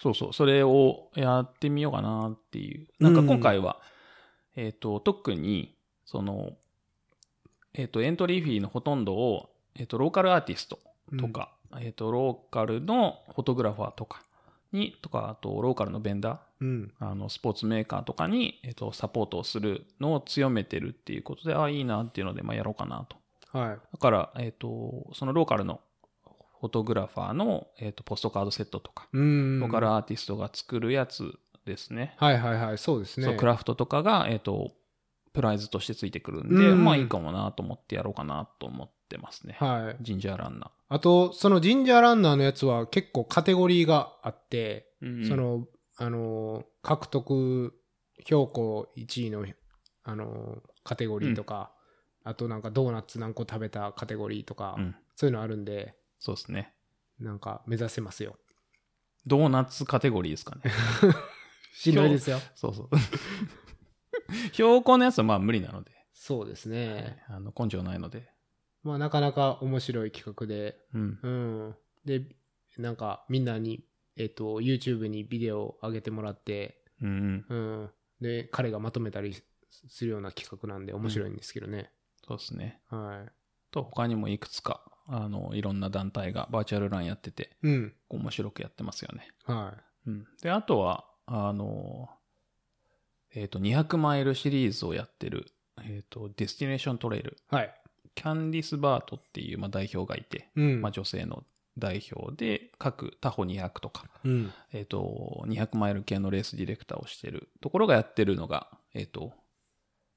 [0.02, 2.88] そうそう、それをやってみようかなっていう。
[3.00, 3.80] なんか今回は、
[4.56, 6.54] えっ、と、特に、その、
[7.74, 10.80] えっ、と、エントリーフィーのほとんどを、えっ、と、ローカルアーティスト
[11.18, 14.24] とか、えっ、と、ローカルのフォトグラファーとか
[14.72, 16.94] に、とか、あと、ローカルのベンダー、うん。
[17.00, 23.18] あの、スポーツメーカーとかに、えっ、と、サポートをするのを強めてるっていうことで、ああ、いいなっていうので、まあ、やろうかなと。
[23.58, 23.80] はい。
[23.92, 25.82] だから、えっ、と、そのローカルの
[26.60, 29.60] フォトグラファーの、えっ、と、ポストカードセットとか、うん。
[29.60, 31.34] ローカルアーティストが作るやつ
[31.66, 32.16] ですね。
[32.18, 32.78] はいはいはい。
[32.78, 33.36] そうですね。
[33.36, 34.72] クラフトとかが、えっ、と、
[35.34, 39.58] プライズとしてついてくるんで、うんまあいいかもなと思ってやろうかなと思ってますね。
[39.60, 40.04] はい。
[40.04, 45.28] ジンジャーランナあと、そのジンジャーランナーのやつは結構カテゴリーがあって、ー。
[45.28, 47.74] そ、の、あの、獲得
[48.26, 49.46] 標高1位の、
[50.04, 51.72] あの、カテゴリーとか、
[52.24, 54.96] あとなんかドーナツ何個食べたカテゴリーとか、うん。
[55.16, 56.74] そういうのあるんで、そうですね。
[57.20, 58.38] なんか目指せますよ。
[59.26, 60.62] ドーナツカテゴリーですかね。
[61.74, 62.40] しんどいですよ。
[62.56, 62.90] そうそう。
[64.54, 67.24] 標高のやつはまあ無理なので、そうですね。
[67.28, 68.32] あの根性ないので。
[68.84, 71.20] まあなかなか面白い企画で、うん。
[71.22, 71.76] うん。
[72.06, 72.24] で、
[72.78, 73.84] なんかみんなに、
[74.18, 77.58] えっ、と、YouTube にビデオを上げてもらって、うんうん。
[77.58, 77.90] うん。
[78.22, 79.36] で、彼がまとめたり
[79.90, 81.92] するような企画なんで面白いんですけどね。
[82.28, 82.82] そうですね。
[82.90, 83.32] はい。
[83.72, 87.94] と、他にもいくつか、あの、いろんな団体がバーチャルランやってて、うん。
[88.10, 89.28] 面白くやってますよね。
[89.46, 90.26] はうん。
[90.42, 92.10] で、あとは、あの、
[93.34, 95.48] えっ、と、200マイルシリーズをやってる、
[95.82, 97.38] えっ、と、ディスティネーショントレイル。
[97.52, 97.56] い。
[97.56, 97.81] はい。
[98.16, 100.82] キャンディス・バートっていう、まあ、代表がいて、うん。
[100.82, 101.44] まあ、女性の
[101.78, 104.52] 代表で、各タホー200とか、うん。
[104.74, 109.34] えっ、と、200マイル系のレースディレクターをしてるところがやってるのが、えっ、と、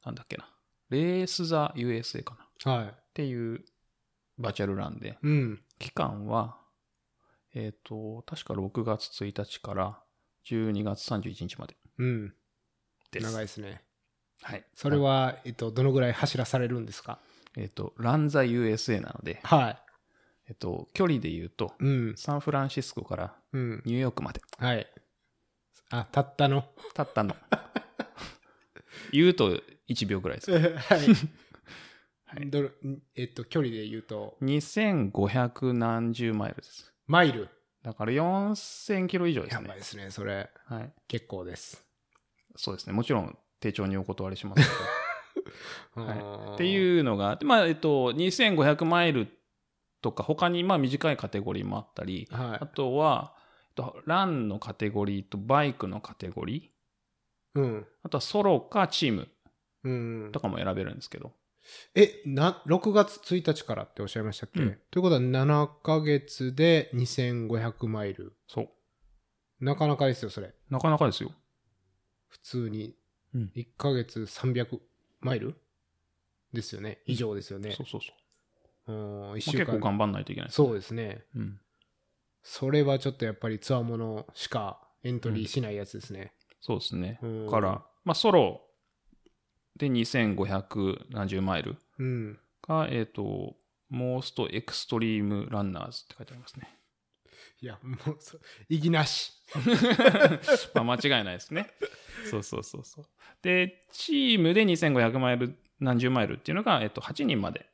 [0.05, 0.49] なんだっけな。
[0.91, 2.73] レース・ザ・ USA かな。
[2.73, 2.95] っはい。
[3.15, 3.65] ていう
[4.39, 5.63] バーチャルランで、うん。
[5.79, 6.59] 期間は、
[7.55, 9.99] えっ、と、確か6月1日から
[10.47, 12.35] 12月31日までうん。
[13.13, 13.81] 長いですね。
[14.43, 14.65] はい。
[14.75, 17.21] それは、えっと、どのぐらい走らされるんですか？
[17.57, 19.79] えっ、と、ランザ USA なので、はい。
[20.49, 22.14] えっ、と、距離で言うと、うん。
[22.17, 23.83] サンフランシスコからうん。
[23.85, 24.87] ニューヨークまで、はい。
[25.90, 26.64] あ、たったの？
[26.95, 27.37] たったの。
[29.12, 30.51] 言うと1秒ぐらいです。
[30.59, 30.75] はい。
[32.25, 32.71] はいどれ？
[33.14, 36.93] えっと、距離で言うと、2500何十マイルです。
[37.07, 37.49] マイル？
[37.83, 39.79] だから4000キロ以上ですねやばい。
[39.79, 40.51] ですね、それ。
[40.67, 40.93] はい。
[41.07, 41.87] 結構です。
[42.57, 42.93] そうですね。
[42.93, 45.04] もちろん、丁重にお断りしますけど。
[45.94, 49.29] はいっっていうのがまあ、えっと、2500マイル
[50.01, 53.35] とか、他に、まあ、短いカテゴリーもあったり、はあとは、
[53.68, 57.62] えっとランのカテゴリーとバイクのカテゴリー、い。
[57.62, 57.87] うん。
[58.03, 59.29] あとはソロかチーム
[59.85, 59.90] う
[60.29, 60.40] んと。
[60.40, 61.33] かも選べるんですけど、
[61.94, 68.37] え、な、6月1日からっておっしゃいましたっけ、うんということは7ヶ月で2500マイル。
[68.49, 68.68] そう。
[69.61, 70.55] なかなかですよ、それ。
[70.68, 71.33] なかなかですよ。
[72.29, 72.97] 普通に
[73.35, 73.53] うん。
[73.55, 74.79] 1ヶ月300
[75.25, 75.57] マイル？
[76.53, 76.99] ですよね。
[77.07, 77.73] 以上ですよね。
[77.73, 78.13] そうそうそ
[78.87, 78.93] う。
[78.93, 79.59] うん、1まあ、週間。
[79.67, 81.25] 結構頑張んないといけないです、そうですね。
[81.35, 81.61] うん。
[82.43, 86.35] それはちょっとやっぱりツアーものしかエントリーしないやつですね。
[86.61, 87.19] そうですね。
[87.23, 88.61] うんから、まあ、ソロ
[89.77, 92.39] で2500何十マイルうん。
[92.67, 93.57] が、えっ、と、
[93.89, 96.74] モーストエクストリームランナーズって書いてありますね。
[97.61, 98.38] いや、もうそ、
[98.69, 99.33] 意義なし。
[100.75, 101.71] まあ間違いないですね。
[102.31, 103.07] そうそうそうそう。
[103.43, 107.71] で、チームで2500マイル、何十マイルっていうのが、えっと、8人まで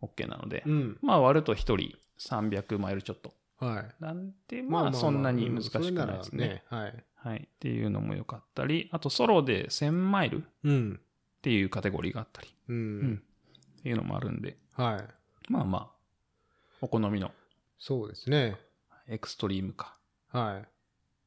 [0.00, 0.98] OK なので、うん。
[1.02, 3.94] まあ割ると1人300マイルちょっとはい。
[4.00, 6.64] なんで、まあ、そんなに難しくないですね。
[6.64, 7.04] うんそれならね。
[7.14, 7.38] はい。
[7.38, 10.50] っていうのも良かったり、あとソロで1000マイルっはい。
[10.64, 11.00] うん。
[11.42, 12.72] ていうカテゴリーがあったり、う。
[12.72, 13.22] うんん。
[13.78, 14.98] っていうのもあるんで、は
[15.48, 15.52] い。
[15.52, 15.96] まあまあ、
[16.80, 17.32] お好みの
[17.78, 18.56] そうですね。
[19.08, 19.96] エクストリームか、
[20.30, 20.68] はい。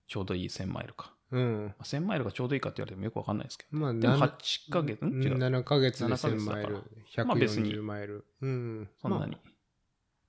[0.08, 1.14] ちょうどいい1000マイルか。
[1.32, 1.66] うん。
[1.68, 3.78] まあ1000マイルがちょうどいいかって言われてもよくわかんないですけど。
[3.78, 5.24] まあ、でもな8ヶ月、ん？
[5.24, 5.38] 違う。
[5.38, 7.26] 7ヶ月で7ヶ月1000だからマイル。
[7.26, 8.26] まあ別に140マイル。
[8.42, 8.90] うん。
[9.02, 9.38] そんなに。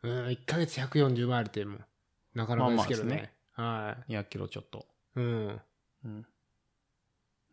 [0.03, 0.21] まあ。
[0.21, 1.81] うん、1ヶ月140マイルってもう、
[2.35, 3.33] なかなかですけどまあまあね。
[3.53, 4.87] は200キロちょっと。
[5.17, 5.21] い。
[5.21, 5.61] うん。
[6.05, 6.27] うん。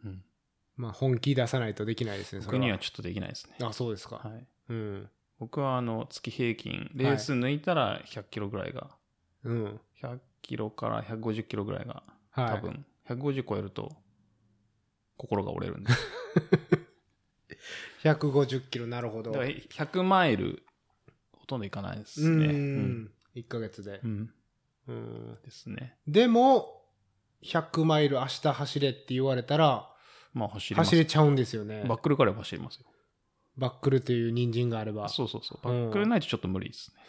[0.06, 0.24] うん。
[0.76, 3.58] まあ、本気出さないとできないですね、それ僕にはちょっとできないですね。
[3.62, 4.16] あ、そうですか。
[4.16, 4.48] はい。
[4.70, 5.10] うん。
[5.40, 8.90] 僕はあの月平均、レース抜いたら100キロぐらいが、
[9.44, 9.80] うん。
[10.02, 12.50] 100キロから150キロぐらいが、はい。
[12.56, 13.92] 多分、150超えると、
[15.18, 15.92] 心が折れるんで。
[18.04, 19.32] 150キロ、なるほど。
[19.32, 20.64] だから100マイル、
[21.32, 22.48] ほとんどいかないですうね。
[22.48, 23.12] ん。
[23.36, 24.08] 1ヶ月でう。
[24.08, 24.34] ん。
[24.88, 25.38] うん。
[25.44, 25.98] ですね。
[26.08, 26.82] でも、
[27.44, 29.90] 100マイル明日走れって言われたら、
[30.34, 30.90] まあ走ります。
[30.90, 31.84] 走れちゃうんですよね。
[31.88, 32.86] バックルからは走りますよ。
[33.58, 35.10] バックルという人参があれば。
[35.10, 35.70] そうそうそう。
[35.70, 37.02] うんバックルないとちょっと無理ですね。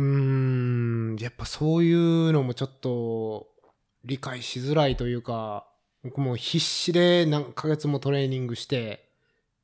[0.00, 3.48] うーん、やっぱそういうのもちょっと
[4.04, 5.66] 理解しづらいというか、
[6.02, 9.10] 僕も必死で何ヶ月もトレーニングして、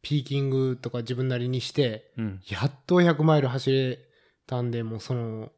[0.02, 2.40] ピーキングとか自分なりにして、うん。
[2.48, 3.98] やっと100マイル走れ
[4.46, 5.52] たんで、もうその、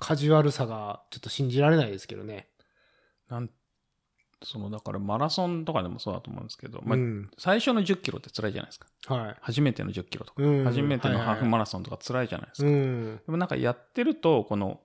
[0.00, 2.48] カジュアルさがちょっと信じられないですけどね。
[3.28, 3.48] なん
[4.42, 7.30] その、だからマラソンとかでもそうだと思うんですけど、まあ、うん。
[7.38, 8.86] 最初の10キロって辛いじゃないですか。
[9.06, 12.68] は初めての10キロとか、初めてのハーフマララソンとか辛いじゃないですか。
[12.68, 13.16] うん。
[13.16, 14.80] でもなんかやってると、この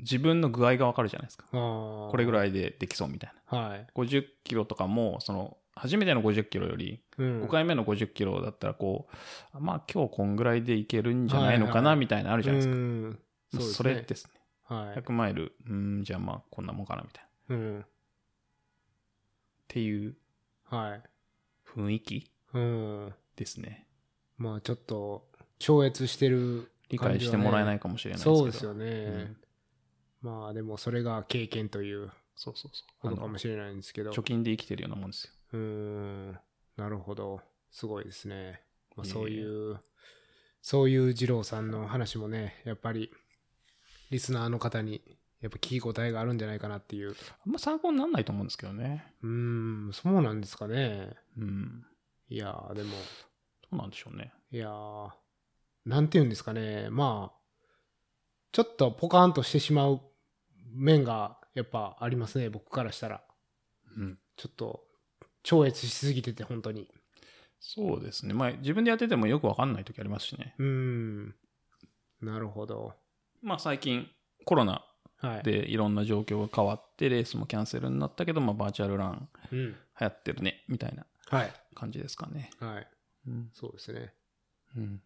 [0.00, 1.44] 自分の具合がわかるじゃないですか。
[1.50, 2.34] ここれぐい。
[2.34, 3.58] らいでできそうみたいな。
[3.58, 3.86] はい。
[3.94, 9.08] 50キロとかも、その、初めての50キロより、うん5回目の50キロだったら、こ
[9.54, 12.74] う、まあ今日こんぐらいでいけるんじゃないのかな、みたいなのあるじゃないですか。
[12.74, 13.18] うん
[13.60, 14.32] それですね。
[14.64, 14.98] はい。
[14.98, 17.56] 100マイル、うん、じゃあまあこんなもんかな、みたいな。
[17.56, 17.84] っうん。
[19.68, 20.16] ていう
[20.64, 21.02] はい。
[21.66, 22.30] 雰囲気？
[22.52, 23.14] うん。
[23.36, 23.86] ですね。
[24.36, 28.36] まあちょっと超越してる理解してもらえないかもしれないですけど。
[28.38, 28.90] そうですよね、う
[29.30, 29.36] ん
[30.22, 33.10] まあでもそれが経験というそうそうそう。
[33.10, 35.32] ことかもしれないんですけど貯金で生きてるようなもんですよ。
[35.52, 36.38] うーん
[36.76, 38.62] なるほどすごいですね、
[38.96, 39.78] まあ、そういう
[40.62, 43.10] そういう二郎さんの話もねやっぱり
[44.10, 45.02] リスナーの方に
[45.44, 49.04] やっぱ聞き応えがあるんじゃないかなっていうあんま参考にならないと思うんですけどね。
[49.22, 49.28] うー
[49.90, 51.84] んそうなんですかねうん。
[52.30, 52.92] いやーでも
[53.70, 54.32] どうなんでしょうね。
[54.50, 55.10] いやー
[55.84, 57.38] なんて言うんですかねまあ
[58.52, 60.00] ちょっとポカーンとしてしまう
[60.72, 63.20] 面がやっぱありますね僕からしたら
[63.98, 64.18] うん。
[64.38, 64.80] ちょっと
[65.42, 66.88] 超越しすぎてて本当に
[67.60, 68.32] そうですね。
[68.32, 70.54] まあ自分でやっててもよくわかんない時ありますしね。
[70.58, 71.34] うーん
[72.22, 72.94] なるほど
[73.42, 74.08] まあ最近
[74.46, 74.82] コロナ
[75.26, 82.50] はいでいろんな状況が変わってレースもキャンセルになったけど、まあバーチャルランうん流行ってるね、みたいなはい感じですかね。
[82.58, 82.86] はい
[83.28, 83.50] うん。
[83.54, 84.12] そうですね
[84.76, 85.02] うん。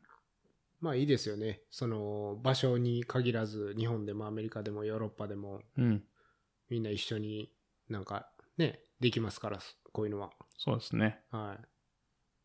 [0.81, 6.03] まあいいですよねその場所に限らず日本でもアメリカでもヨーロッパでもうん。
[6.71, 7.51] みんな一緒に
[7.89, 8.29] なんか
[8.59, 9.59] ねできますから
[9.93, 11.21] こういうのはそうですね。
[11.31, 11.65] はい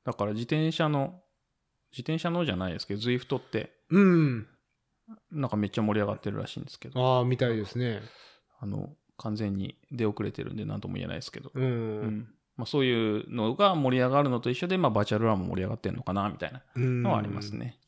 [0.03, 1.21] だから自転車の、
[1.91, 4.47] 自転車のじゃないですけど、ZWIFT って、うん
[5.31, 8.01] なんかめっちゃ盛り上がってるらしいんですけど、ああみたいですね
[8.59, 11.67] あの、完全に出遅れてるんで何とも言えないですけど、うん、う
[12.05, 12.27] ん。
[12.55, 17.79] まあそういうのが盛り上がるのと一緒で、まあバーチャルランも盛り上がってるのかな、みたいなうんのはありますね。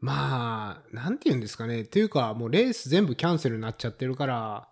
[0.00, 1.82] まあ、なんて言うんですかね。
[1.82, 4.68] っていうか、もうレース全部キャンセルになっちゃってるから、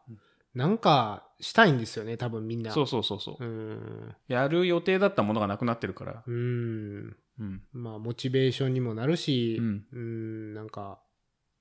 [0.54, 2.72] なんかしたいんですよね、多分みんな。
[2.72, 3.44] そうそうそうそう。
[3.44, 4.14] うん。
[4.26, 7.16] やる予定だったものがなくなってるから、うん。
[7.38, 7.62] うん。
[7.72, 11.00] まあ、モチベーションにもなるし、うんうん、なんか、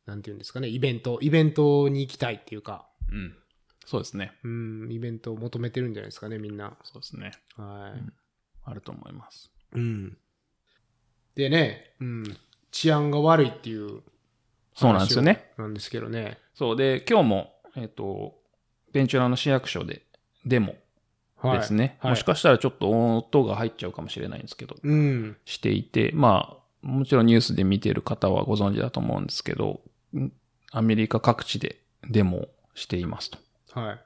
[0.09, 3.35] なんて言うんですかね、イベント、イベントに行きたいっていうか、うん。
[3.85, 4.33] そうですね。
[4.43, 6.77] うん、イベントを求めてるんじゃないですかね、みんな。
[6.83, 7.31] そうですね。
[7.55, 8.01] はい。
[8.65, 9.51] あると思います。
[9.73, 10.17] うん。
[11.35, 12.37] でね、うん、
[12.71, 14.01] 治安が悪いっていう
[14.75, 15.51] そうなんですよね。
[15.57, 16.37] なんですけどね。
[16.55, 16.75] そう。
[16.75, 18.35] で、今日も、えっ、と、
[18.93, 20.03] ベンチュラの市役所で
[20.45, 20.75] デモ
[21.35, 21.59] はい。
[21.59, 21.97] ですね。
[21.99, 25.37] はいもしかしたらちょっと音が入っちゃうかもしれないんですけど、うん。
[25.45, 29.79] していて、まあ、もちろんニュースで見ている方はご存知だと思うんですけど、ん
[30.71, 33.37] アメリカ各地でデモをしていますと。
[33.71, 33.99] はい。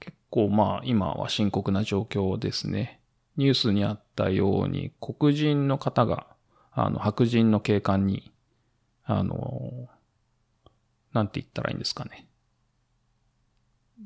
[0.00, 3.00] 結構まあ今は深刻な状況ですね。
[3.36, 6.26] ニュースにあったように黒人の方が
[6.72, 8.32] あの白人の警官に
[9.04, 9.88] あの、
[11.12, 12.26] なんて言ったらいいんですかね。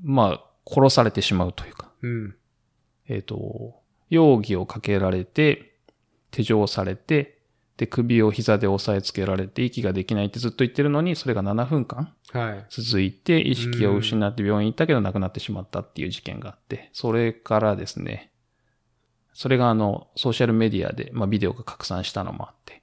[0.03, 2.37] まあ殺されてしまうというか、うん。
[3.09, 3.81] えっ、と、
[4.11, 5.77] 容疑をかけられて、
[6.31, 7.36] 手錠されて、
[7.77, 12.67] で、首を膝で押さえつけられて息ができないってずっと言ってるのに、それが7分間はい。
[12.71, 18.33] 続いて、意識を失って病院に行ったけど亡くなってしまったっていう事件があって、それからですね、
[19.35, 22.83] それがあの、ソーシャルメディアで、まあビデオが拡散したのもあって。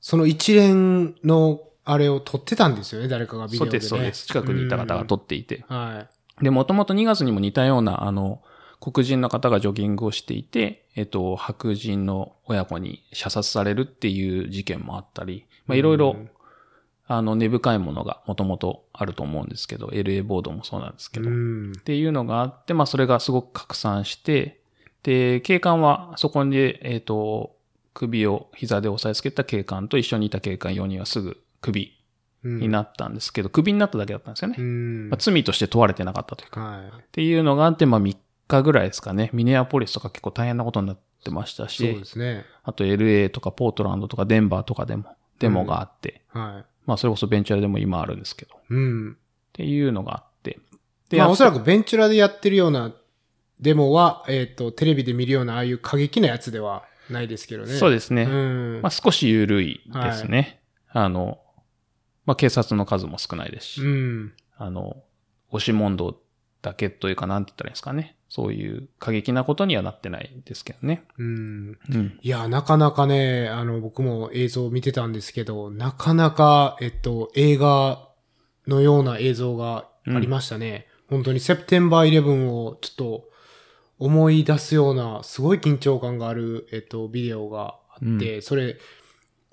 [0.00, 3.80] その一連のあれを撮ってたんですよね、誰かがビデオで、ね。
[3.80, 4.26] そうです、そうです。
[4.26, 5.64] 近くにいた方が撮っていて。
[5.68, 6.06] うんは
[6.42, 8.42] で、もともと2月にも似たような、あの、
[8.80, 16.30] 黒人の方がジョギングをしていて、えっと、白人の親子に射殺されるっていう事件もあったり、まあ、いろいろうん、
[17.06, 21.22] あの、根深いものがもともとあると思うんですけど、LA ボードもそうなんですけい。
[21.22, 21.72] ど、っうん。
[21.84, 24.60] ていうのがあって、まあ、それがすごく拡散して、
[25.02, 27.56] で、警官はそこで、えっと、
[27.94, 31.96] 首を膝で押さえつけた警官と一緒にいた警官4人はすぐ首
[32.44, 34.56] うんになったんですけど、首になっただけだったんですよね。
[34.58, 35.10] うん。
[35.10, 36.60] まあ、罪として問われてなかったというか。
[36.60, 36.86] はい。
[36.86, 38.16] っていうのがあって、まあ3
[38.50, 39.30] 日ぐらいですかね。
[39.32, 42.44] ミネアポリスとか結構大変なことになってましたそうしで、すね。
[42.62, 45.04] あと LA とかポートランドとかデンバーとかでも
[45.38, 48.62] デモがあって、はまあそれこそベンチャーでも今あるんですけど、っい。
[48.70, 49.16] うん。
[49.52, 50.58] ていうのがあって。
[51.08, 52.92] で、まあ、あおそらくベンチュラでやってるような
[53.60, 57.72] デモは、えっ、と、テレビで見るようなああいう過激なやつではないですけどね。
[57.72, 58.22] でそうですね。
[58.22, 58.80] うん。
[58.82, 60.62] まあ少し緩いですね。
[60.88, 61.38] あの、
[62.26, 64.32] まあ警察の数も少ないですし、うん。
[64.56, 64.96] あの、
[65.50, 66.18] 押し問答
[66.62, 68.16] だけというかなんて言ったらいいんですかね。
[68.30, 71.02] そういう過激なことにはなってないですけどね。
[71.18, 71.78] うん。
[71.90, 72.18] うん。
[72.22, 78.08] いや、なかなかね、あの、僕も映像を見てたんですけど、なかなか、えっと、映画
[78.68, 80.86] のような映像がありましたね。
[81.08, 83.28] 本当にセプテンバー11をちょっと
[83.98, 88.76] 思い出すような、すごい緊張感がある、えっと、ビデオがあって、それ、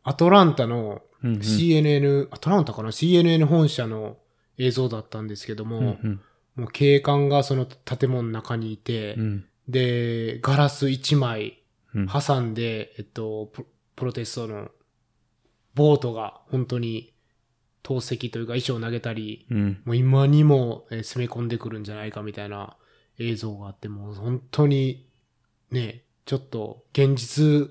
[0.03, 4.17] アトランタのうんうん CNN、アトランタかな ?CNN 本社の
[4.59, 6.21] 映像だったんですけども、うんうん
[6.57, 11.61] もう警官がその建物の中にいて、うんで、ガラス1枚
[11.93, 14.69] うん挟んで、えっと、ププロテストの
[15.73, 17.13] ボートが本当に
[17.83, 22.75] 投石というか石を投げたり、うんもう今にもえー攻め込んでくるんじゃないかみたいな
[23.19, 25.07] 映像があって、もう本当に
[25.71, 27.69] ね、ちょっと現実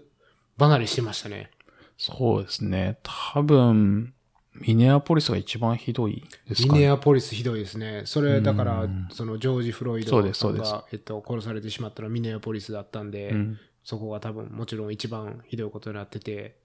[0.59, 1.51] 離れしてましたね。
[1.99, 2.99] そうですね。
[3.03, 4.14] 多分、
[4.61, 6.74] ミネアポリスが一番ひどいですかね？
[6.74, 8.02] ミネアポリスひどいですね。
[8.04, 13.59] それ、だからうん、そのジョージ・フロイそうドが、えっと、殺されてしまったのはミネアポリスだったんで、うん。
[13.84, 16.57] そこが多分もちろん一番ひどいことになってて、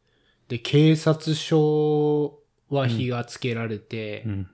[0.47, 2.39] で、警察署
[2.69, 4.47] は火がつけられて、うん。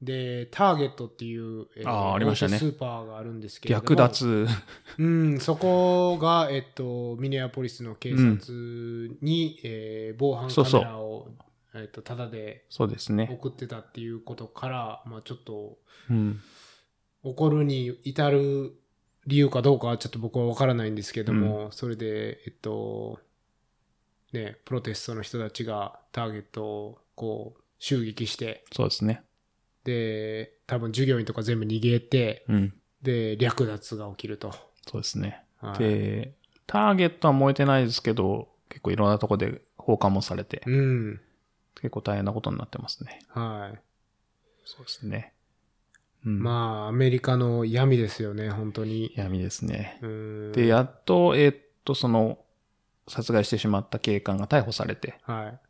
[0.00, 3.88] で、ターゲットっていう、えあーありましたねスーパーがあるんですけれども。
[3.90, 4.46] 略奪。
[4.98, 11.28] うん、そこが、えっと、ミネアポリスの警察に、えー防犯カメラを、
[11.74, 13.28] えっと、ただでそうですね。
[13.32, 15.78] 送ってたっていうことから、まあちょっと、
[16.10, 16.40] うん。
[17.22, 18.72] 怒るに至る
[19.26, 23.20] 理由かどうかはちょっと僕はわからないんですけども、それで、えっと、
[24.32, 29.22] ね、プロテストの人たちがターゲットをこう襲撃して、そうですね。
[29.84, 32.74] で、多分従業員とか全部逃げて、うん。
[33.02, 34.52] で、略奪が起きると。
[34.86, 35.42] そうですね。
[35.58, 36.34] はいで、
[36.66, 41.20] ターゲットは燃えてないですけど、結構いろんなとこで放火もされて、うん。
[41.76, 43.20] 結構大変なことになってますね。
[43.28, 43.80] はい。
[44.64, 45.32] そうですね。
[46.24, 46.42] うん。
[46.42, 49.12] まあ、アメリカの闇ですよね、本当に。
[49.16, 49.98] 闇ですね。
[50.02, 52.38] うんで、やっと、えーっと、その、
[53.08, 55.60] 殺害してしまった警官が逮捕されて、はい。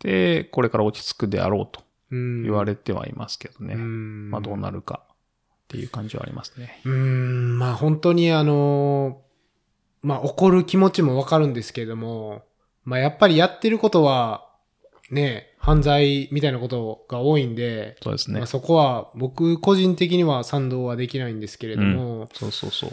[0.00, 3.74] で、これから落ち着くであろうとうん言われてはいますけどね。
[3.74, 5.16] うんまあどうなるかっ
[5.68, 6.80] ていう感じはありますね。
[6.84, 9.20] うーん、まあ本当にあの、
[10.02, 12.44] まあ怒る気持ちもわかるんですけれども、
[12.84, 14.45] まあやっぱりやってることは、
[15.10, 18.46] ね、犯罪みたいなことが多いんで、そうですねまあ、。
[18.46, 22.90] そこは僕個人的には賛同はできないんですけれども、そうそうそう。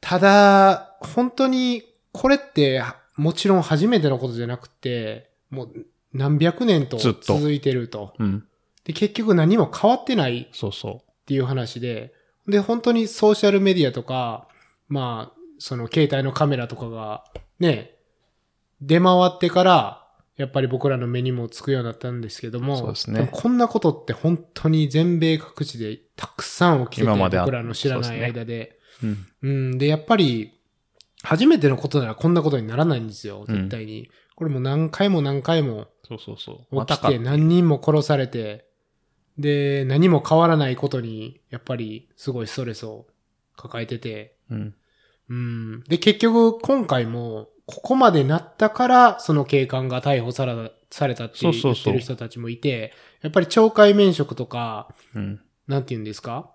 [0.00, 1.82] ただ、本当に
[2.12, 8.14] これってはもちろん初めてのことじゃなくて、もう何百年と続いてると。
[8.18, 8.44] うん。
[8.84, 12.12] で、結局何も変わってないそうそっていう話で、
[12.48, 14.48] で、本当にソーシャルメディアとか、
[14.88, 17.24] まあ、その携帯のカメラとかが、
[17.60, 17.94] ね、
[18.80, 20.01] 出回ってから、
[20.36, 28.78] やっぱり僕らの目にもつくようになったんですけども、そうですねもこんなことって本当に全米各地でたくさん起きてて、僕らの知らないそうですね間で。
[29.02, 29.06] う。
[29.06, 29.26] うん。
[29.42, 30.58] うん、で、やっぱり、
[31.22, 34.10] 初めてのことならこんなことにならないんですよ、うん絶対に。
[34.34, 36.74] これも何回も何回もそうそうそう。
[36.74, 38.66] またか起きて何人も殺されて、
[39.38, 43.06] で、何も変わらないことに、やっぱりすごいストレスを
[43.56, 44.74] 抱えてて、うん。
[45.28, 45.84] うん。
[45.84, 52.92] で、結局今回も、ここまでなったから、その警官が逮捕された、って言ってる人たちもいて、
[53.22, 55.40] やっぱり懲戒免職とか、うん。
[55.68, 56.50] なんて言うんですか？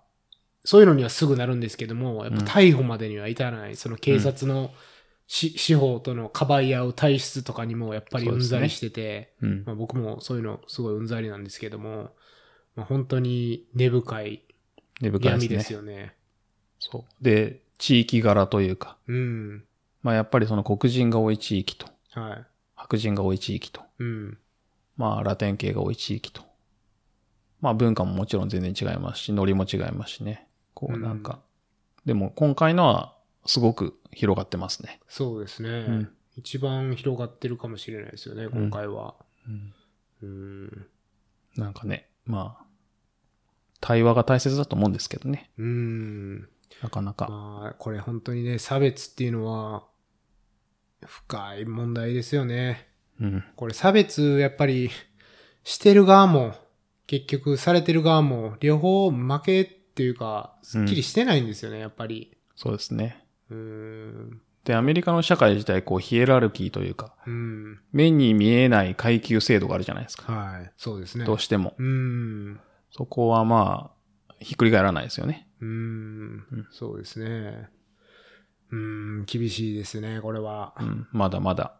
[0.65, 4.71] そういうのにはすぐなるんですけども、やっぱ逮捕までには至らない、その警察の
[5.27, 9.63] し司法とのかばい合う体質とかにもやっぱりうんざりしてて、うん。
[9.65, 12.11] まあ、僕もそういうのすごいうんざりなんですけども、
[12.75, 14.43] まあ、本当に根深い
[14.99, 15.75] 根深い闇ですですね。
[15.77, 16.13] よね。
[16.79, 17.23] そう。
[17.23, 19.63] で、地域柄というか、うん。
[20.01, 22.45] まあやっぱりその黒人が多い地域と、はい。
[22.75, 24.37] 白人が多い地域と、うん。
[24.95, 26.41] まあラテン系が多い地域と、
[27.61, 30.47] まあ文化ももちろん全然違いますし、ノリも違いますしね。
[30.73, 31.39] こうなんか、
[32.05, 34.99] でも今回のはすごく広がってますね。
[35.07, 39.15] そうですね、ん一番広がってるかもしれないですよね、今回は。
[39.47, 39.73] うん
[40.21, 40.87] うん。
[41.55, 42.65] なんかね、まあ、
[43.79, 45.51] 対話が大切だと思うんですけどね。
[45.57, 46.49] うん。
[46.81, 47.27] なかなか。
[47.27, 49.85] まあ、これ本当にね、差別っていうのは、
[51.05, 52.89] 深い問題ですよね。
[53.19, 53.43] うん。
[53.55, 54.89] これ差別、やっぱり、
[55.63, 56.55] してる側も、
[57.07, 62.37] 結局されてる側も、両方負けっていうか、すっきりしてないんですよね、やっぱり。
[62.55, 63.23] そうですね。
[63.49, 64.41] うん。
[64.65, 67.79] で、アメリカの社会自体、こう、ヒエラルキーというか、うん。
[67.93, 70.31] 目に見えない階級制度があるじゃないですか。
[70.31, 70.71] はい。
[70.77, 71.25] そうですね。
[71.25, 71.73] どうしても。
[71.77, 72.59] うん。
[72.91, 73.91] そこはま
[74.29, 75.46] あ、ひっくり返らないですよね。
[75.61, 76.67] うん。
[76.71, 77.69] そうですね。
[78.71, 80.83] うん、厳しいですね、これはう。
[80.83, 81.07] ん。
[81.11, 81.75] まだまだ、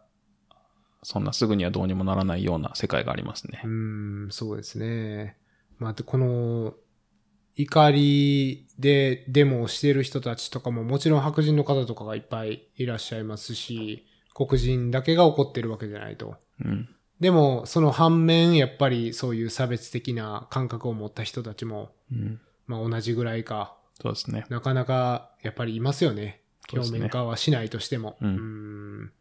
[1.02, 3.68] そんなすぐにはどうにもならないような世界がありますねう。
[3.68, 5.36] ん、そうですね。
[5.78, 6.74] まあ、で、この、
[7.56, 16.36] 怒りでデモをしている人たちとかももちろん白人の方とかがいっぱいいらっしゃいますし、黒人だけが怒ってるわけじゃないと。
[16.64, 16.88] うん。
[17.18, 22.40] でも、その反面、やっぱりそういう差別的な感覚を持った人たちも、うん。
[22.68, 24.46] まあ同じぐらいか、そうですね。
[24.48, 26.42] なかなかやっぱりいますよね。
[26.72, 28.16] 表面化はしないとしても。
[28.20, 29.12] うんん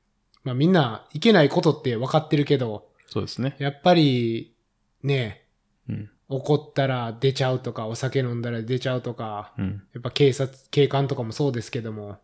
[0.43, 3.55] まあみんないけないことって分かってるけど、そうですね。
[3.57, 4.53] やっぱり
[5.01, 5.45] ね、
[5.89, 6.09] うん。
[6.29, 9.83] 怒ったら出ちゃうとか、お酒飲んだら出ちゃうとか、うん。
[9.93, 12.17] やっぱ警察、警官とかもそうですけども、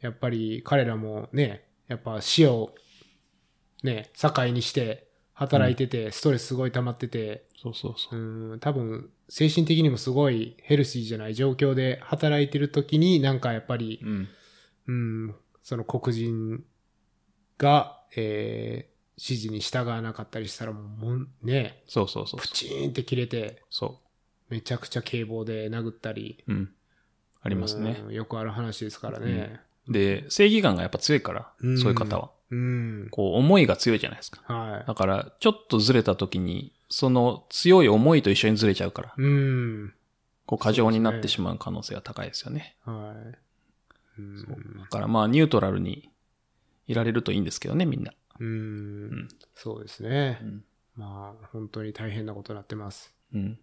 [0.00, 2.74] やっぱり彼らもね、やっぱ死を
[3.82, 8.56] ね、境にして働いてて、ストレスすごい溜まってて、そうそうそうう。
[8.56, 14.28] ん、多分精神的にもすごいヘルシーじゃない状況で働いてる時になんかやっぱり、うん。
[14.86, 16.64] うん、その黒人
[17.58, 22.48] が、えー指示に従わなかったりしたらもうね、そうそうそうプ。
[22.48, 24.00] チーンって切れて、そ
[24.48, 26.42] めちゃくちゃ警棒で殴ったり。
[26.48, 26.52] う。
[26.52, 26.70] うん。
[27.36, 28.02] あありますね。
[28.10, 29.60] よくある話ですからね。
[29.88, 32.30] で、正義感がやっぱ強いから、うんそういう方は。
[32.50, 33.08] うん。
[33.10, 34.40] こう、思いが強いじゃないですか。
[34.52, 39.12] はだから、ちょっとずれた時に、その強い思いと一緒にずれちゃうから、い。
[39.18, 39.94] うん。
[40.44, 42.76] こう、過剰になってしまう可能性が高いですよね。
[42.84, 43.14] は
[44.18, 44.20] い。
[44.20, 44.36] うん。
[44.36, 46.10] だからまあ、ニュートラルに
[46.88, 48.12] いられるといいんですけどね、みんな。
[48.40, 50.38] うんんそうですね。
[50.42, 50.64] うん。
[50.96, 53.14] まあ、本当に大変なことになってます。
[53.32, 53.58] うん。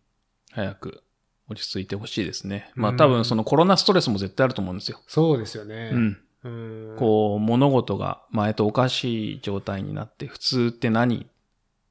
[0.52, 1.04] 早く
[1.50, 2.72] 落ち着いてほしいですね。
[2.76, 5.02] うんまあ多分そのコロナストレスも絶対あると思うんですよ。
[5.08, 5.92] そうですよね。
[5.94, 6.18] うん。
[6.44, 6.96] うん。
[6.98, 11.28] こう、物事が前とおかしい状態になって、普通って何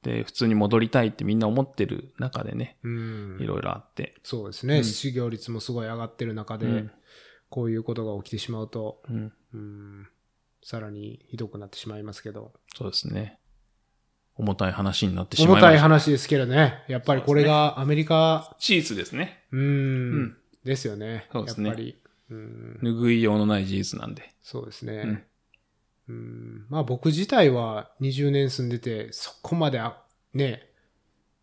[0.07, 3.37] って、普通に戻りたいってみんな思ってる中でね、うん。
[3.39, 4.15] いろいろあって。
[4.23, 4.77] そうですね。
[4.77, 6.91] うん失業率もすごい上がってる中で、うん
[7.49, 9.33] こういうことが起きてしまうと、うん。
[9.53, 10.07] うん、
[10.61, 12.51] さらにひどくなってしまいますけど。
[12.75, 13.39] そうですね。
[14.35, 15.67] 重たい話になってしまいました。
[15.67, 16.83] 重たい話ですけどね。
[16.89, 19.45] やっぱりこれがアメリカ、事実ですね。
[19.51, 19.63] うん、う
[20.23, 21.29] んですよね。
[21.31, 21.97] そうですねやっぱり。
[22.29, 24.29] うん、拭いようのない事実なんで。
[24.43, 25.25] そうですね。
[26.09, 30.01] うんまあ僕自体は20年住んでて、そこまであ、
[30.33, 30.69] ね、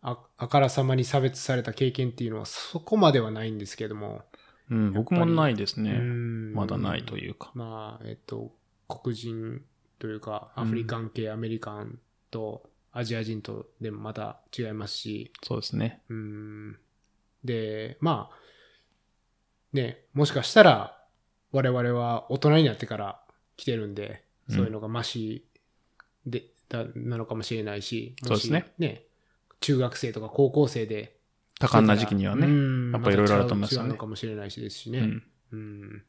[0.01, 4.23] ああからさまに差別された経験っていうのはそこまではないんですけども。
[4.69, 5.91] うん、僕もないですうね。
[5.93, 7.51] んまだないというか。
[7.53, 8.51] まあ、えっと、
[8.87, 9.61] 黒人
[9.99, 11.99] というか、アフリカン系アメリカン
[12.31, 16.01] とアジア人とでもまた違いますし、そうですね。
[16.09, 16.79] うん。
[17.43, 18.37] で、まあ、
[19.73, 20.97] ね、もしかしたら
[21.51, 23.21] 我々は大人になってから
[23.57, 25.45] 来てるんで、うんそういうのがマシ
[26.25, 28.73] で、だなのかもしれないし、そうですね。
[28.77, 29.05] ね、
[29.59, 31.17] 中学生とか高校生で、
[31.59, 32.47] 多感な時期にはね。
[32.47, 34.99] うんやっぱいろいろあると思いますよね違うのかもしれないしですしね。
[34.99, 35.23] うん。
[35.51, 36.03] うん。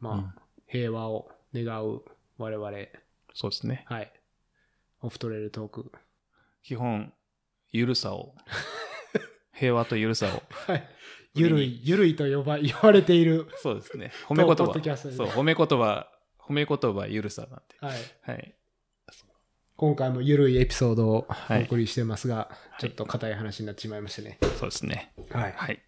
[0.00, 0.32] まあ、うん
[0.68, 2.02] 平和を願う
[2.36, 2.70] 我々、
[3.34, 3.84] そうですね。
[3.88, 4.12] はい。
[5.00, 5.90] オフトレールトーク。
[6.62, 7.12] 基本、
[7.72, 8.34] ゆるさを、
[9.54, 10.42] 平和とゆるさを。
[10.70, 10.88] はい。
[11.34, 13.46] ゆるい、ゆるいと呼ば、言われている。
[13.56, 14.12] そうですね。
[14.26, 15.10] 褒め言ポッドキャスト葉。
[15.10, 16.10] でそう、褒め言葉、
[16.48, 17.62] 褒め言葉ゆるさなんで。
[17.80, 17.98] はい。
[18.22, 18.54] はい。
[19.76, 24.38] 今回もゆるいエピソードをはいお送りしてますが、いちょっと硬い話になってしまいましたね。
[24.58, 25.12] そうですね。
[25.30, 25.52] はい。
[25.52, 25.82] はい。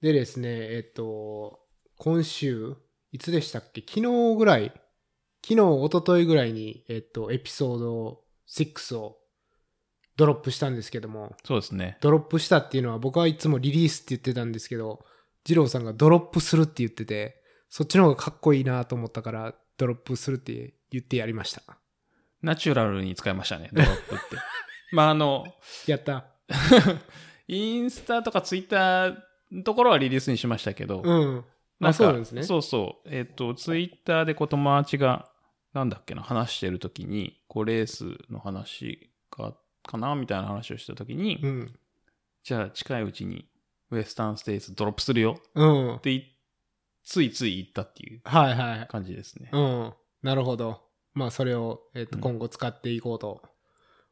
[0.00, 1.60] でですね、えっと、
[1.98, 2.76] 今週、
[3.12, 3.80] いつでしたっけ？
[3.80, 4.72] 昨日ぐらい、
[5.46, 9.18] 昨日、一昨日ぐらいに、えっと、エピソード6を
[10.16, 11.98] ドロップしたんですけども、そうですね。
[12.00, 15.04] ドロップしたっていうのは僕はいつもリリースって言ってたんですけど、
[15.44, 21.62] 二郎さんがドロップするって言ってて、そっちの方がかっこいいなと思ったから、ドロップするって言ってやりました。
[22.42, 24.24] ナチュラルに使いましたね、ドロップって。
[24.92, 25.46] まあ、あの、
[25.86, 26.26] やった。
[27.48, 29.16] インスタとかツイッター
[29.52, 31.38] のところはリリースにしましたけど、うん。
[31.38, 31.44] あ、
[31.80, 32.42] なんかそうなんですね。
[32.42, 33.08] そうそう。
[33.08, 35.30] えっ、と、ツイッターでこう友達が、
[35.72, 41.78] なんだっけな、話してるときに、こう、レースの話が、かなみたいな話をしたときに、うん。
[42.42, 43.48] じゃあ近いうちに
[43.90, 46.00] ウエスタンステイツドロップするようんっ。
[46.00, 46.35] てい
[47.06, 48.88] ついつい言ったっていうはいはい。
[48.88, 49.48] 感じですね。
[49.52, 49.94] うん。
[50.22, 50.82] なるほど。
[51.14, 53.40] まあ、それを、えっ、と、うん今後使っていこうと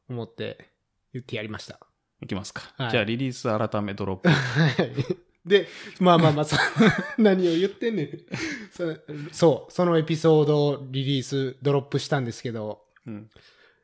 [0.08, 0.70] 思って
[1.12, 1.80] 言ってやりました。
[2.22, 2.62] いきますか。
[2.76, 4.28] はいじゃあリリース改めドロップ。
[4.28, 4.92] はい。
[5.44, 5.66] で、
[5.98, 6.56] まあまあまあ、そ
[7.18, 8.10] 何を言ってんねん
[8.70, 8.94] そ。
[9.32, 13.28] そう、そのエピソードをリリース、ドロップしたんですけど、うん。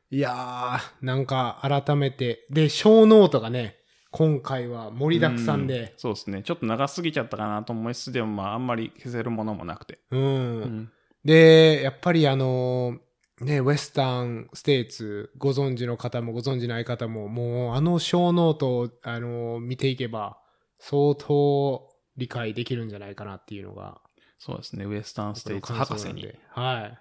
[0.09, 3.80] いやー、なんか改めて、で、 show note がね、
[4.11, 6.43] 今回は盛りだくさんうで、そうですね。
[6.43, 9.99] ちょっと長すぎちゃったかなと思いつつ、でもまああんまり消せるものもなくて。
[10.11, 10.21] うん。
[10.21, 10.91] うん。
[11.23, 20.37] で、やっぱりあのーね、ウェスタンステーツご存知の方もご存知ない方も、もうあの show note を、あのー見ていけば、
[20.77, 24.01] 相当理解できるんじゃないかなっていうのが、
[24.39, 24.85] そうですね。
[24.85, 26.33] ウエスタンステイツ博士に。
[26.49, 26.99] はい。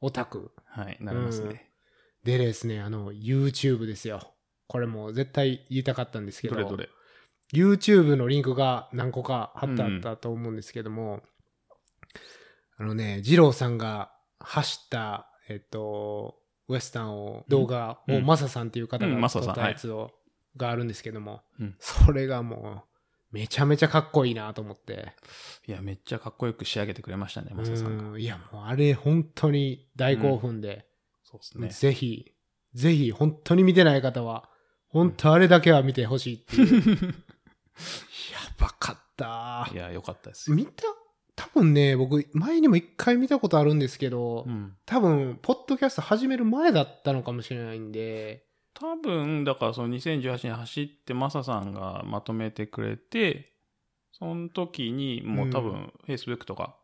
[0.00, 0.52] オタク。
[0.66, 1.70] はい、なりますね。
[2.22, 4.35] でですね、あの、YouTube ですよ。
[4.68, 6.88] これも絶対言いたかったんですけど、どれどれ
[7.52, 11.22] ？YouTube のリンクが何個か貼ってあったと思うんですけども、
[12.78, 16.36] あのね、二郎さんが走った、えっと、
[16.68, 20.12] ウエスタンを、動画を、うんマサさんっていう方うんが撮ったやつを、
[20.56, 22.96] があるんですけども、うんそれがもう、
[23.32, 25.12] めちゃめちゃかっこいいなと思って。
[25.66, 28.04] いや、めっちゃかっこよく仕上げてくれましたね、マサさんが。
[28.10, 30.86] うんいや、もうあれ本当に大興奮で、
[31.22, 31.68] そうですね。
[31.68, 32.32] ぜひ、
[32.74, 34.48] ぜひ、本当に見てない方は、
[34.96, 37.06] 本当あれだけは見てほしいっていう。
[37.06, 37.12] や
[38.58, 39.76] ばかったい。
[39.76, 40.56] や、よかったですよ。
[40.56, 40.84] 見た？
[41.34, 44.74] 多分ね、僕、前にも一回見たことあるんですけど、うん。
[44.86, 53.52] 多分、ポッドキャスト始める前だったのかもしれないんで、多分、だからその2018年走ってマサさんがまとめてくれて、
[54.12, 56.74] その時にもう多う分 Facebook とか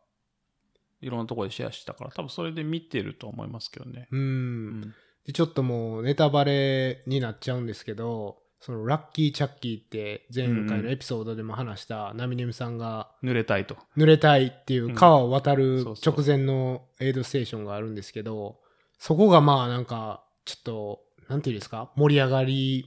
[1.01, 4.07] いろんなところでシェアしたから、多分それで見てると思いますけどね。
[4.11, 4.19] うん。
[4.19, 4.95] うん。
[5.25, 13.77] でちょっともうネタバレになっちゃうんですけど、そのラッキーチャッキーって前回のエピソードでも話したナミネムさんが濡れたいと。
[13.97, 18.59] 濡れたいっていう川を渡る直前のエイドステーションがあるんですけど、
[18.99, 21.91] そこがまあなんかちょっと、なんていうんですか？
[21.95, 22.85] 盛り上がり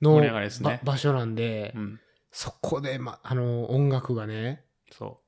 [0.00, 0.20] の
[0.82, 2.00] 場所なんで、うん。
[2.30, 5.20] そこで、ま、あの、音楽がね、そ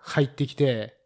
[0.00, 0.96] 入ってきて、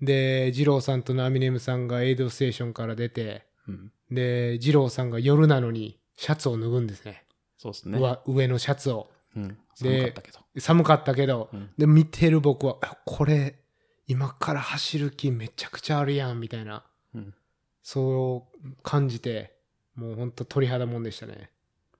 [0.00, 3.72] で、二郎さんとナミネムさんがエイドステーションから出て、う。
[3.72, 3.92] うん。
[4.10, 7.24] で、二郎さんが夜なのにシャツを脱ぐんですね。
[7.58, 7.98] そうですね。
[7.98, 9.10] 上上のシャツを。
[9.36, 9.58] うん。
[9.80, 10.38] で寒かったけど。
[10.60, 13.58] 寒かったけど、うんで、見てる僕は、あこれ、
[14.06, 17.34] 今から走る気めちゃくちゃあるやん、みたいな、うん。
[17.82, 19.56] そう感じて、
[19.94, 21.50] もうほんと鳥肌もんでしたね。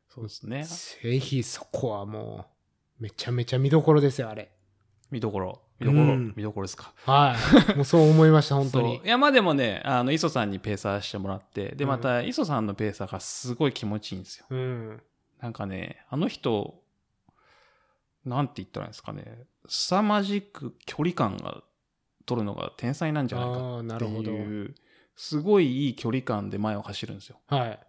[0.09, 0.65] そうですね。
[0.65, 2.47] ぜひそこはも
[2.99, 4.51] う、めちゃめちゃ見どころですよ、あれ。
[5.11, 5.63] 見どころ。
[5.79, 6.03] 見どころ。
[6.05, 6.93] うん見どころですか。
[7.05, 7.37] は
[7.73, 7.75] い。
[7.77, 9.09] もうそう思いました、本当にい。
[9.09, 14.47] や、まあでもね、あの、磯さんにペーサーしてもらって、で、うんまた、磯さんのペーサーがすごい気持ちいいんですよ。
[14.51, 15.03] うん。
[15.41, 16.83] なんかね、あの人、
[18.25, 21.63] なんて言ったらいいんですかね、凄まじく距離感が
[22.27, 24.33] 取るのが天才なんじゃないかああ、なってるほど。
[24.33, 24.75] いう、
[25.15, 27.41] すごいいい距離感で前を走るんですよ。
[27.47, 27.81] はい。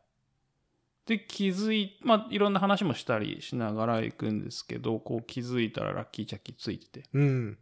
[1.05, 7.09] で、気づい、まあ、いろんな話もしたりしながら行くんですけど、こう気づいたらラッキーチャッキーついてて。
[7.13, 7.57] うん。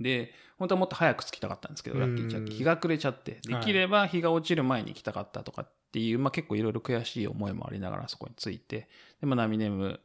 [0.00, 2.56] で、本当はもっと早く着きたかったんですけど、うんラッキーチャッキー。
[2.58, 8.88] 日が暮れちゃって、できれば日が落ちる前に行きたかったとかっていう、まあ結構いろいろ悔しい思いもありながらそこに着いて、
[9.20, 10.00] で、まあナミネム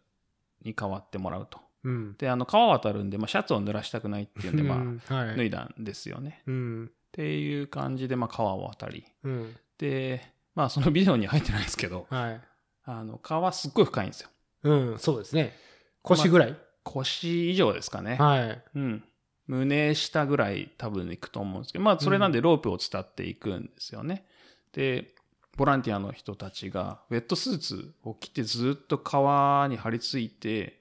[0.64, 1.60] に代わってもらうと。
[1.84, 2.16] うん。
[2.18, 4.84] で、あの、川渡るんで、まあシャツを濡らしたくないっていうんで、ま。
[5.10, 6.42] あ脱いだんですよね。
[6.48, 6.86] うん。
[6.86, 9.06] っていう感じで、まあ川を渡り。
[9.24, 9.56] うん。
[9.78, 10.22] で、
[10.56, 12.42] まあそのビデオに入ってないですけど、はい。
[12.86, 14.30] あの、川すっごい深いんですよ。
[14.64, 15.54] うん、そうですね。
[16.02, 18.16] 腰ぐらい、腰以上ですかね。
[18.16, 18.64] はい。
[18.76, 19.04] うん。
[19.48, 24.26] 胸下ぐらい多分行くと思うんですけど、まあそれなんでロープを伝っていくんですよね。
[24.72, 25.14] で、
[25.58, 30.80] ボランティアの人たちがウェットスーツを着てずっと川に張り付いて、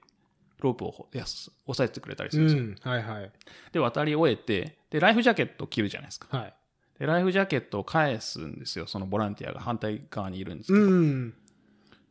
[0.59, 2.91] ロープをやす押さえてくれたりすうるんですよ。
[2.91, 3.31] ん、はいはい。
[3.73, 6.35] で、渡り終えて、で、ライフジャケットを着るじゃないですか。
[6.35, 6.53] はい。
[6.99, 8.87] で、ライフジャケットを返すんですよ。
[8.87, 10.85] そのボランティアが反対側にいるんですけど。
[10.85, 11.33] うん。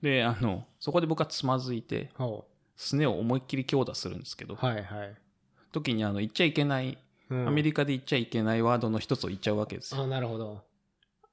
[0.03, 2.47] で、あの、そこで僕はつまずいて、ほ
[2.77, 4.57] すねを思いっきり強打するんですけど、う。
[4.57, 5.15] はいはい。
[5.73, 6.99] 時にあの、言っちゃいけない
[7.31, 10.03] うんアメリカで言っちゃいけないワードの一つを言っちゃうわけですよ。
[10.03, 10.63] あ、なるほど。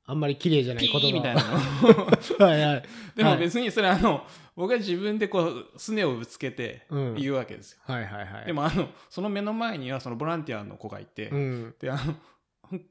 [0.05, 2.45] あんまり綺麗じゃないピ言葉ーみたいなの。
[2.47, 2.83] はいはい。
[3.15, 4.25] でもはい別にそれあの、
[4.55, 7.79] 僕は自分でこう、すねをぶつけてうん言うわけですよ。
[7.83, 8.45] はいはいはい。
[8.45, 11.75] でもあの、その目の前にはそのボランティアの子がいて、うん。
[11.79, 12.15] で、あの、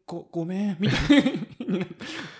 [0.06, 1.22] ごごめんみたい
[1.68, 1.86] な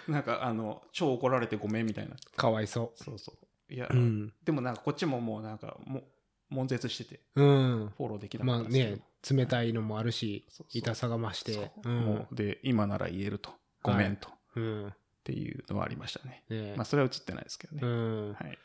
[0.08, 3.32] なんかあの超怒られてごめんみたいなかわいそそうそ
[3.70, 3.94] ういや、う。
[3.96, 4.32] うん。
[4.44, 6.02] でもなんかこっちももうなんかも
[6.50, 7.92] 悶絶しててうん。
[7.96, 11.52] フォローできなかまあったんですけど、ね、冷たいのもあるし痛さが増して。
[11.52, 11.68] そう。
[11.84, 12.26] うん。
[12.32, 13.50] で今なら言えると。
[13.82, 14.94] ごめんと、っうん。
[15.24, 16.44] ていうのはありましたね。
[16.48, 16.74] ね。
[16.76, 18.32] まあそれは映ってないですけどね、うん。
[18.32, 18.58] はい。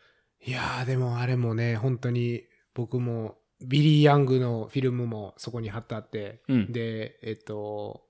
[0.45, 6.71] いやー、でもあれもね、本当に僕も、ビリー・ヤングのフィルムもそこに貼ってあって、うん。
[6.71, 8.03] で、えっと、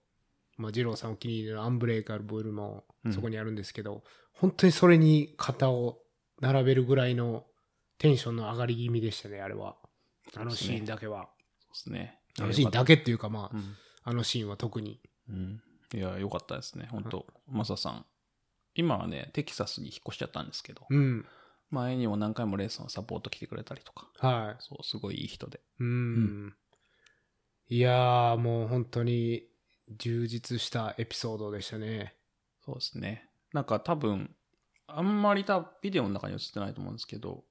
[0.57, 5.99] まあ、二郎さんお気に入りのアンブレイカブルもそこにあるんですけど、本当にそれに肩を
[6.41, 7.45] 並べるぐらいの
[7.97, 9.75] テンションの上がり気味でしたね、あれは。
[10.35, 11.29] あのシーンだけは。
[11.59, 13.75] そうですねあのシーンだけっていうか、まあ、うん
[14.05, 14.99] あのシーンは特に。
[15.29, 15.61] うん、
[15.93, 18.05] いや良かったですね本当マサさん
[18.75, 21.25] 今はねテキサスに引っ越しちゃったんですけど、うん。
[21.69, 25.61] 前にも何回もレースのサポート来てくれたりとかはそうすごいいい人でい。
[25.79, 26.53] うん。
[27.69, 29.47] いやー、もう本当に
[29.97, 32.15] 充実したエピソードでしたね。
[32.65, 33.29] そうですね。
[33.53, 34.35] なんか多分、
[34.87, 37.43] あんまりたビデオの中に映ってないと思うんですけど、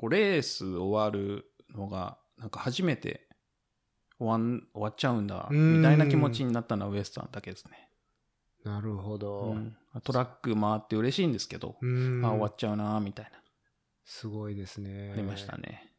[0.00, 1.44] こうレース終わる
[1.76, 3.28] のが、なんか初めて
[4.18, 7.90] 終わん終わっちゃうんだ、うんみたいな気持ちになったのはウエスタンだけですね。
[8.64, 9.52] なるほど。
[9.52, 12.24] うんトラック回って嬉しいんですけど、うん。
[12.24, 13.32] あ終わっちゃうな、みたいな、
[14.04, 15.10] すごいですね。
[15.12, 15.92] ありましたね。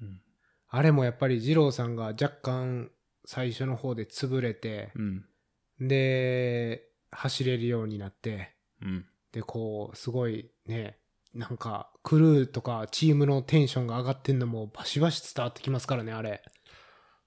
[0.00, 0.22] うん。
[0.68, 2.90] あれもやっぱり二郎さんが若干
[3.26, 5.88] 最初の方で潰れて、うん。
[5.88, 9.06] で、走れるようになって、うん。
[9.32, 10.98] で、こう、すごいね、
[11.38, 16.42] なんか、クルーとかチームのテンションが上がってんのもバシバシ伝わってきますからね、あれ。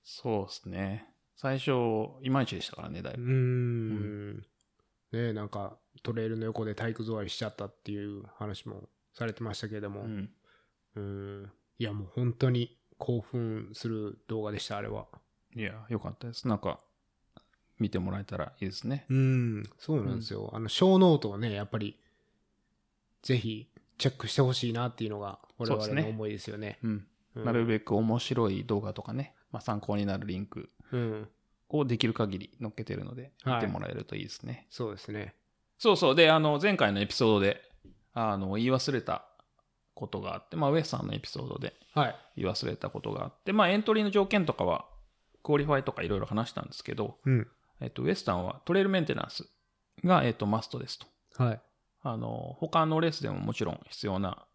[0.04, 1.08] そうですね。
[1.38, 1.72] 最初、
[2.22, 3.24] いまいちでしたからね、だいうぶ。
[3.24, 4.46] ーん。
[5.14, 10.30] ねなんか、トレイルの横で体育座りしちゃったっていう話もされてましたけれども、うん。
[10.96, 11.52] うん。
[11.80, 15.08] いや、もう本当に興奮する動画でした、あれは。
[15.56, 16.50] いや、よかったです。
[16.50, 16.82] なんか、
[17.80, 19.06] 見てもらえたらいいですね。
[19.10, 20.52] うん、そうなんですよ。
[20.54, 21.98] あの、 show note をね、やっぱり、
[23.22, 23.71] ぜひ、
[24.02, 26.80] チェックしてほしいなっていうのが、我々の思いですよね。
[26.84, 26.90] うん。
[26.90, 31.30] うんなるべく面白い動画とかね、まあ、参考になるリンクうん。
[31.70, 34.68] をできる限り載っけてるので、はい見てもらえるといいですね。
[34.70, 35.36] そうですね。
[35.78, 36.16] そうそう。
[36.16, 37.62] で、あの、前回のエピソードで、
[38.14, 39.24] あの、言い忘れた
[39.94, 42.16] ことがあって、まあ、ウエスタンのエピソードではい。
[42.38, 44.86] 言い忘れたことがあって、まあ、エントリーの条件とかは、
[45.42, 47.48] qualify とかいろいろ話したんですけど、うん。
[47.80, 49.48] えっと、ウエスタンはトレイルメンテナンス
[50.04, 51.08] が、えっと、マストですと。
[51.42, 51.62] はい。
[52.04, 54.46] あの、他のレースでももちろん必要な、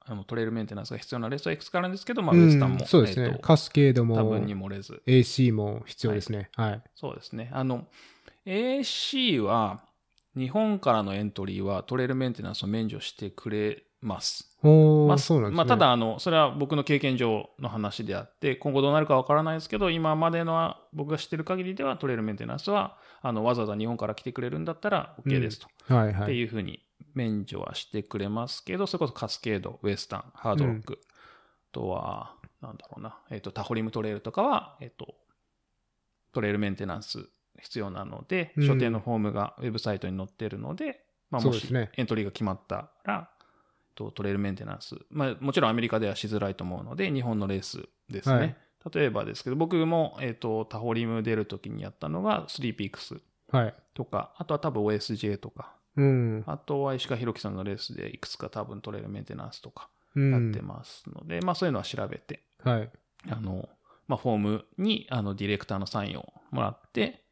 [0.00, 3.26] あのトレイルメンテナンスが必要なレースはいくつかあるんですけど、まあ、ウエスタンも、うんそうですね。
[3.26, 6.50] えっとカスケードも多分に、漏れず、AC も必要ですね。
[6.54, 6.82] はい。
[6.94, 7.50] そうですね。
[7.52, 7.86] あの、
[8.46, 9.80] AC は、
[10.36, 14.56] 日本からのエントリーはトレイルメンテナンスを免除してくれます。
[14.62, 15.56] まあそうなんですね。
[15.56, 25.66] まあ、ただ、あの、それは僕の経験上の話であって、今後どうなるかわからないですけど、今までの僕が知ってる限りでは、トレイルメンテナンスは、あの、わざわざ日本から来てくれるんだったら OK ですと。
[25.66, 26.34] ってはいはい。
[26.34, 26.80] いうふうに
[27.14, 35.14] 免除はしてくれますけど、それこそカスケード、ウエスタン、ハードロック、あとは、なんだろうな、えっ、と、タホリムトレイルとかは、えっ、と、
[36.32, 37.28] トレイルメンテナンス
[37.60, 43.30] 必要なので、うん所定のフォームがウェブサイトに載ってるので、まあ、もしエントリーが決まったら、
[43.98, 48.36] とトレイルメンテナンス、まあ、もちろんアメリカではしづらいと思うので、日本のレースですね。
[48.36, 48.56] はい
[48.94, 53.20] 例えばですけど、僕も、えっ、と、タホリム出るときにやったのが、スリーピークス
[53.50, 53.74] はい。
[53.92, 56.44] とか、あとは多分 OSJ とか、うん。
[56.46, 62.90] あとは石川博樹さんのレースでいくつか多分トレイルメンテナンスとかうんやってますので、まあそういうのは調べて、はい。
[63.28, 63.68] あの、
[64.06, 67.24] まあフォームにあのディレクターのサインをもらって、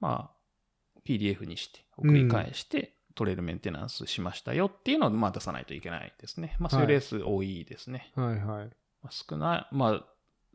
[0.00, 6.56] まあ PDF にして送り返して、トレイルメンテナンスしましたよっていうのをまあ出さないといけないですね。
[6.58, 8.10] まあそういうレース多いですね。
[8.14, 8.70] はいはい。
[9.02, 10.04] まあ少ない、まあ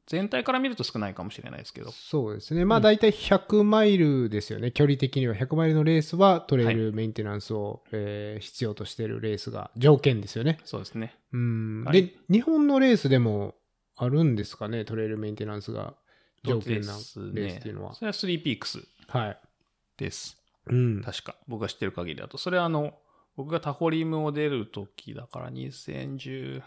[0.07, 2.63] 全体から見ると少ないかもしれないですけど、そうですね。
[2.63, 4.71] まあ大体100マイルですよね。
[4.71, 10.59] 距離的には100マイルのレースはトレイルメンテナンスを、えー必要としているレースが条件ですよね。
[10.63, 11.13] そうですね。
[11.33, 11.83] うん。
[11.83, 13.55] はいで、日本のレースでも
[13.97, 14.85] あるんですかね？
[14.85, 15.95] トレイルメンテナンスが
[16.45, 17.93] 条件なレですースっていうのは。
[17.95, 19.39] それは3ピークスはい。
[19.97, 20.37] です。
[20.69, 21.01] うん。
[21.01, 21.35] 確か。
[21.47, 22.37] 僕が知ってる限りだと。
[22.37, 22.97] それはあの、
[23.35, 26.61] 僕がタホリムを出る時だから2013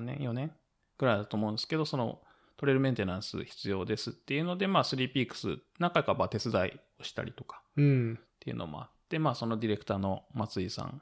[0.00, 0.52] 年 ?4 年
[0.98, 2.20] ぐらいだと思うんですけど、その
[2.56, 8.18] トレイルメンテナンス必要ですっていうので、まあ3ピークス何回かまあ手伝いをしたりとかうん。
[8.20, 11.00] っていうのもあって、まあそのディレクターの松井さん、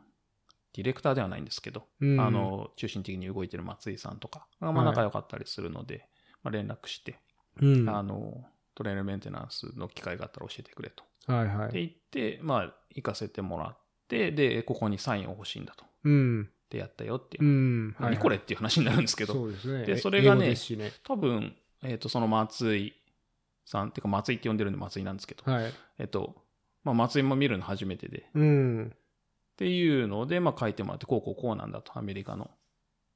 [0.74, 6.08] ディレクターではないんですけど、うんあ、の、中心的に動いてる松井さんとかがまあ仲良かったりするので、
[6.42, 7.20] まあ連絡して、
[7.60, 7.88] うん。
[7.88, 11.04] あの、トレイルメンテナンスの機会があったら教えてくれと。
[11.32, 11.68] はいはい。
[11.68, 11.90] って言っ
[12.36, 15.84] て、まあ、行かせてもらって、で、ここにサインを欲しいんだと。
[16.04, 16.50] うん。
[16.70, 17.46] で、やったよっていうう。
[17.46, 17.96] ん。
[18.00, 19.84] 何これっていう話になるんですけど、そうですね。
[19.84, 20.92] でそれがねね。
[21.02, 22.94] 多分、えっ、と、その松井
[23.64, 25.72] さん、っていうか松井って呼んでるんで松井なんですけど、はい。
[25.98, 26.34] えっと、
[26.82, 28.96] まあ、松井も見るの初めてで、っうん。
[29.56, 32.50] ていうので、まあ、書いてもらって、こうこうこうなんだと、アメリカの。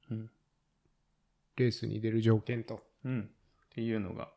[0.09, 0.31] うん。
[1.57, 2.81] レースに出る条件と。
[3.03, 3.29] うん。
[3.65, 4.29] っていうのが、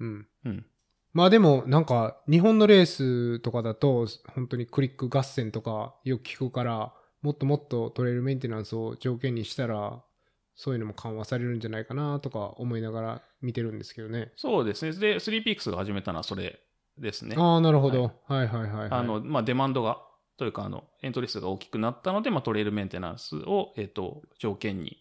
[0.00, 0.26] うん。
[0.44, 0.66] うん。
[1.12, 6.92] まあでも、なんか、日本のレースとかだと、本当にクリック合戦とかよく聞くから、
[7.22, 10.02] もっともっとトレイルメンテナンスを条件にしたら、
[10.54, 14.32] そういうのも緩和されるんじゃないかなとか思いながら見てるんですけどね。
[14.36, 14.92] そうですね。
[14.92, 16.60] で、スリーピークスが始めたのはそれ
[16.98, 17.36] ですね。
[17.38, 18.12] ああ、なるほど。
[18.26, 18.88] はい、はい、はいはい。
[18.90, 20.02] あの、まあ、デマンドが、
[20.36, 24.98] というか、あの、エントリー数が大きくなったので、まあ、トレイルメンテナンスを、えっ、と、条件に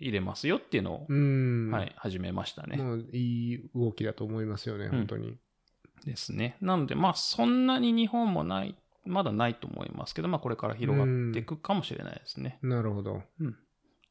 [0.00, 1.70] 入れますよっていうのを、うん。
[1.70, 2.78] はい、始めましたね。
[3.12, 5.36] いい動きだと思いますよね、本当に。
[6.04, 6.56] ですね。
[6.60, 8.74] なので、まあ、そんなに日本もない、
[9.04, 12.58] まだないと思いますけど、まあ、これから広がっていくかもしれないですね。
[12.62, 13.22] なるほど。
[13.40, 13.50] うん。
[13.50, 13.52] っ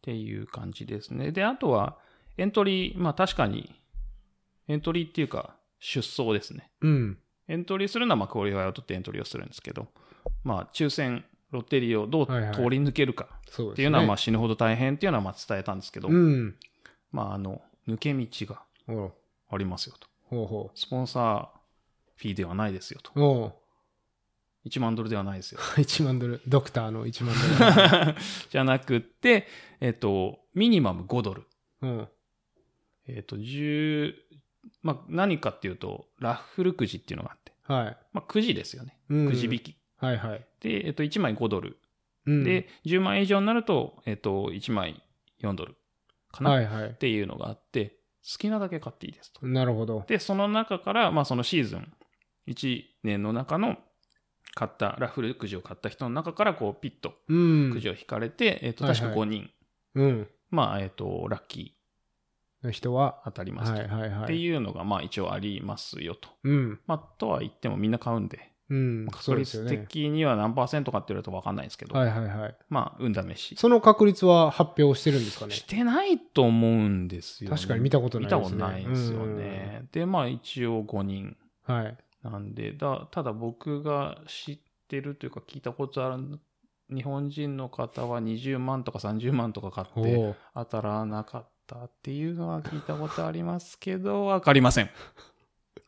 [0.02, 1.32] ていう感じですね。
[1.32, 1.98] で、あとは、
[2.38, 3.76] エントリー、まあ、確かに、
[4.68, 6.72] エントリーっていうか、出走ですね。
[6.82, 7.18] うん。
[7.48, 9.88] エントリーするのは、まあ、 qualify を取ってエントリーをするんですけど、
[10.44, 12.34] まあ、抽選、ロッテリーをどう通
[12.70, 13.28] り抜けるか。
[13.50, 16.56] っていうのは、まあ、死ぬほど大変っていうのは、まあ、伝えたんですけど、うん。
[17.12, 18.62] まあ、あの、抜け道が
[19.50, 20.72] ありますよと。
[20.76, 21.48] スポンサー
[22.16, 23.12] フィーではないですよと。
[23.16, 23.24] う。
[23.24, 23.54] おう
[24.66, 25.60] 1万ドルではないですよ。
[25.78, 26.42] 1万ドル。
[26.48, 27.34] ドクターの1万
[28.06, 28.16] ドル。
[28.52, 29.48] じゃなくって、
[29.80, 31.44] えっと、ミニマム5ドル。
[31.82, 32.08] うん。
[33.08, 34.14] えっと、10、
[34.84, 37.98] まあ、何かっていうと、ラッフルくじっていうのがあって、はい。
[38.14, 39.00] まあ、くじですよね。
[39.10, 39.76] うんくじ引き。
[40.00, 40.46] はいはい。
[40.62, 41.78] で、えっと、1枚5ドル。
[42.26, 45.02] うん、で、10枚以上になると、えっと、1枚
[45.42, 45.76] 4ドル
[46.32, 46.94] かな、はいはいっ。
[46.94, 49.46] ていうのがあって、好きなだけ買っていいですと。
[49.46, 50.04] なるほど。
[50.08, 51.94] で、その中から、まあ、そのシーズン、
[52.48, 53.78] 1年の中の
[54.56, 57.36] 買った、ラッフルくじを買った人の中から、こう、ピッとう
[57.70, 57.72] ん。
[57.72, 59.50] くじを引かれて、えっと、確かはいはい5人、
[59.96, 60.28] うん。
[60.50, 61.76] まあ、えっと、ラッキ
[62.64, 63.80] の人はー、当たりますと。
[63.80, 64.24] はいはいはい。
[64.26, 66.30] っていうのが、まあ、一応ありますよと。
[66.44, 66.80] うん。
[66.88, 69.08] まあ、とは言ってもみんな買うんで、うん。
[69.12, 69.78] 確率ね。
[69.78, 72.56] 的には何パーセントかって言われると分かんないんですけど、はいはいはい。
[72.70, 73.56] まあ、運試し。
[73.58, 75.54] その確率は発表してるんですかね？
[75.54, 77.56] してないと思うんですよ、ね。
[77.56, 79.88] 確かに見たことない見ですねたことないんですよね。
[79.92, 81.98] で、まあ、一応5人はい。
[82.24, 86.40] なんで、だただ僕が知ってるというか聞いたことある
[86.94, 94.90] 日本人の方は20万とか30万とか買って当たらなかったっていうのは聞いたことありますけど、わかりません。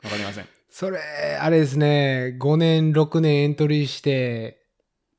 [0.04, 0.46] わかりません。
[0.72, 1.00] それ、
[1.40, 4.66] あれですね、5年、6年エントリーして、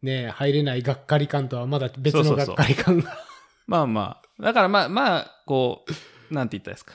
[0.01, 3.19] ね、入れないがっかり感とはまだ別そうそうそうのがっかり感が。
[3.67, 5.85] まあまあ、だからまあまあ、こ
[6.31, 6.95] う、なんて言ったらいいですか。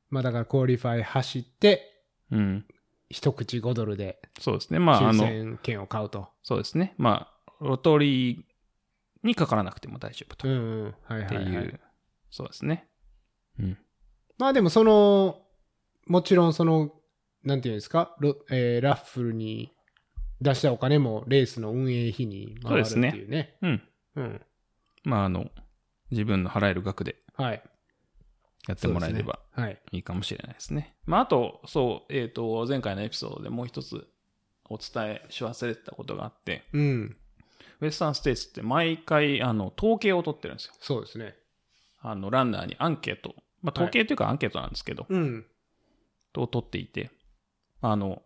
[0.10, 2.66] まあだから、 qualify 走って、うん。
[3.10, 4.80] 一口5ドルでそうですね。
[4.80, 6.30] まあ、あの、抽選券を買うと。
[6.42, 6.96] そうですね。
[6.98, 8.44] まあ、 lottery
[9.24, 10.48] にかからなくても大丈夫と。
[10.48, 11.18] うんっうん。
[11.20, 11.80] はいていう、はい、はい。
[12.32, 12.88] そうですね。
[13.60, 13.78] うん。
[14.38, 15.42] まあでもその、
[16.08, 16.92] もちろんその、
[17.44, 19.74] なんていうんですか、ロえー raffle に
[20.42, 23.58] 出したお金もレースの運営費に回るっていうね。
[23.62, 23.82] うん。
[24.16, 24.42] うん。
[25.04, 25.50] まあ、あの、
[26.12, 27.64] 自分の払える額ではい。
[28.68, 29.78] やってもらえればい。
[29.92, 30.96] いいかもしれないですね。
[31.06, 34.08] まあ、あと、そう、えっ、と、前回のエピソードでもう一つ
[34.70, 37.18] お伝えし忘れてたことがあって、うん。
[37.82, 40.74] ウェスタンステーツって毎回、あの、統計を取ってるんですよ。
[40.80, 41.36] そうですね。
[42.00, 43.36] あの、ランナーにアンケート。
[43.62, 45.46] まあ、統計というかアンケートなんですけど、うん。
[46.36, 47.12] を取っていて、
[47.84, 48.24] あの、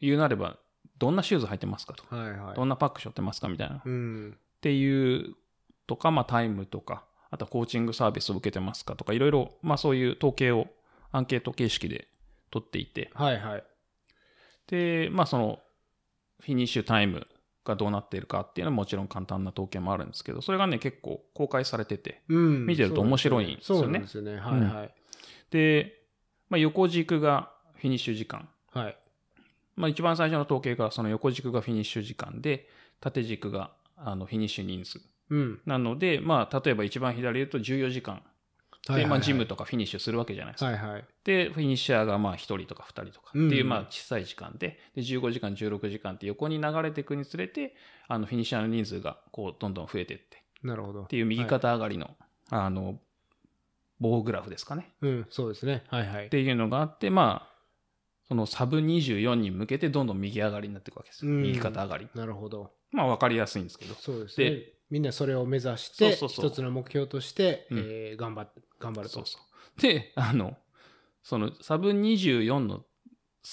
[0.00, 0.58] 言うなれば、
[0.98, 2.54] どんなシューズ履いてますかとか、はいはい。
[2.56, 3.76] どんなパック背負ってますかみたいな。
[3.76, 4.38] っうん。
[4.60, 5.34] ていう
[5.86, 10.66] とか、まあ、タイムとか、あとはコーチングサービスを受けてますかとか、いろいろ、まあ、そういう統計を
[11.12, 12.08] アンケート形式で
[12.50, 13.64] 取っていて、はいはい。
[14.66, 15.60] で、まあその、
[16.40, 17.26] フィニッシュタイム
[17.64, 22.66] がどうなっているかっていうのはもちろん簡単な統計もあるんですけど、それがね、結構公開されてて、うん。
[22.66, 24.36] 見てると面白いんですよねそうですよね。
[24.38, 24.94] はいはい。
[25.50, 26.02] で、
[26.48, 28.48] まあ横軸がフィニッシュ時間。
[28.78, 28.96] はい。
[29.76, 32.68] まあ一番最初の統計がその横軸がフィニッシュ時間で、
[33.00, 35.00] 縦軸があのフィニッシュ人数。
[35.30, 35.60] うん。
[35.66, 38.22] なので、まあ例えば一番左で言うと14時間。
[38.88, 40.70] で、まあジムとかフィニッシュするわけじゃないですか。
[40.70, 41.04] はいはい。
[41.24, 47.74] で、フィニッシャーがまあ1人とか2人とかってうんいうまあ小さい時間で、で、15時間、16時間って横に流れていくにつれて、
[48.06, 51.02] あの、フィニッシャーの人数がこう、どんどん増えていって、なるほど。
[51.02, 52.16] っていう右肩上がりの、
[52.50, 53.00] あの、
[53.98, 54.92] 棒グラフですかね。
[55.00, 55.82] うん、そうですね。
[55.88, 56.28] はいはいっ。
[56.28, 57.55] ていうのがあって、まあ、
[58.28, 62.08] そのサブ24に向けてどんどん右上がりになっていくわけです右肩上がり。
[62.14, 62.72] なるほど。
[62.90, 63.94] まあ分かりやすいんですけど。
[63.94, 64.72] そうですねで。
[64.90, 69.24] みんなそれを目指して、そうそうそう一つの目標として、うんえー頑張っ頑張るとそう。
[69.26, 69.38] そ
[69.78, 69.80] う。
[69.80, 70.56] で、あの、
[71.22, 72.84] そのサブ24の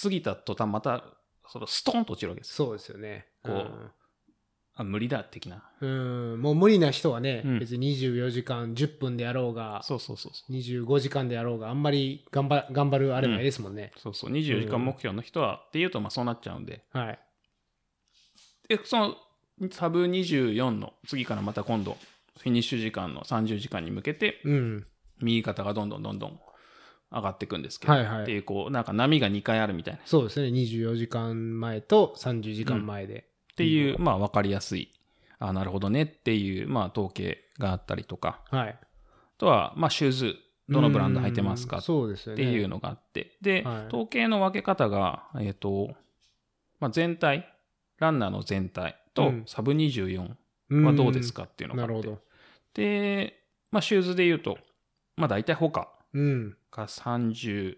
[0.02, 1.04] 過ぎた途端また、
[1.48, 2.54] そのストンと落ちるわけです。
[2.54, 3.28] そうですよね。
[3.44, 3.92] こう
[4.76, 5.64] あ、無理だ、的な。
[5.82, 5.90] うん、
[6.34, 10.52] うんもう無理な人はね、うん別に24時間10分であろうが、そうそうそうそう。
[10.52, 13.92] 25時間であろうが、あんまり頑張頑張るあれないですもんね。
[13.98, 14.32] そうそう。
[14.32, 16.84] 24時間目標の人は、っていうとまあそうなっちゃうんで。
[16.92, 17.20] はい。
[18.68, 19.16] で、その
[19.72, 21.98] サブ24の次からまた今度、
[22.40, 24.86] フィニッシュ時間の30時間に向けて、うん。
[25.22, 26.40] 右肩がどんどんどんどん
[27.12, 30.00] 上がっていくんですけど、はいはいっていうこう、なんか波が2回あるみたいな。
[30.00, 30.48] っそうですね。
[30.48, 33.30] 24時間前と30時間前で。
[33.56, 34.91] ていう、まあ分かりやすい、
[35.39, 36.04] あなるほどね。
[36.04, 38.70] っていう、まあ統計があったりとか、はい。
[38.70, 38.86] あ
[39.38, 40.36] とは、まあシューズ、
[40.70, 42.43] どのブランド履いてますかうんっそうですよね。
[42.43, 43.88] ていうのがあって、で、はい。
[43.88, 45.93] 統計の分け方が、えっ、と、
[46.80, 47.49] まあ全体、
[47.99, 49.43] ランナーの全体とうん。
[49.45, 50.36] サブ24
[50.70, 50.86] うん。
[50.86, 52.22] はどうですかっていうのがあって、なるほど。
[52.74, 53.39] で、
[53.72, 54.58] まあシューズで言うと、
[55.16, 55.89] まあ大体他。
[56.14, 56.58] うん。
[56.72, 57.76] が30%、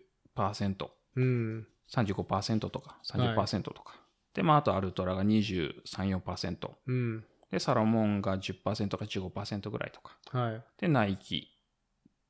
[1.16, 1.68] うん。
[1.90, 4.00] 35%とか30%とか。
[4.36, 5.82] で、まああとアルトラが23、
[6.20, 6.70] 4%。
[6.86, 7.24] うん。
[7.50, 10.18] で、サロモンが10%か15%ぐらいとか。
[10.30, 10.64] はい。
[10.80, 11.48] で、ナイキ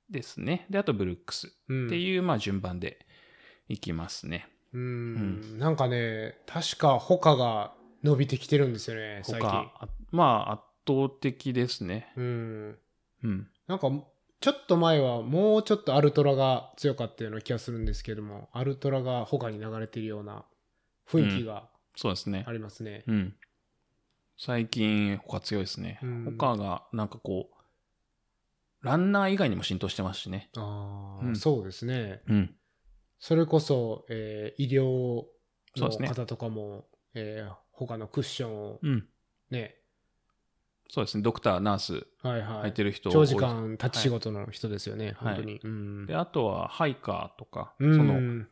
[0.09, 0.67] ですね。
[0.69, 1.87] で、あとブルックスうん。
[1.87, 3.05] っていう、まあ順番で
[3.67, 4.47] いきますね。
[4.71, 5.57] うん。
[5.57, 9.49] なんかね、確か他が伸びてきてるんですよね、最近。
[10.11, 12.13] まあ圧倒的ですね。
[12.15, 12.77] うん。
[13.23, 13.47] うん。
[13.67, 13.89] なんか、
[14.41, 20.45] ちょっと前はもうちょっとアルトラが強かったような気がするんですけども、アルトラが他に流れてるような
[21.09, 22.53] 雰囲気がそうですねあ。
[22.53, 23.03] りますね。
[23.07, 23.35] うん。
[24.37, 25.99] 最近、他強いですね。
[26.03, 30.49] うん他が、なんかこう、ランナー以外にも浸透してますしね。
[30.57, 32.21] ああ、うんそうですね。
[32.27, 32.55] うん。
[33.19, 35.23] それこそ、えー医療
[35.77, 39.07] の方とかも、えー他のクッションをうん。
[39.49, 39.75] ね、
[40.89, 41.23] そうですね。
[41.23, 42.61] ドクター、ナースはいはい。
[42.61, 45.59] 入ってる人長時間立ち仕事の人ですよね、はい本当に。
[45.63, 48.45] うんで、あとは、ハイカーとか、うんその、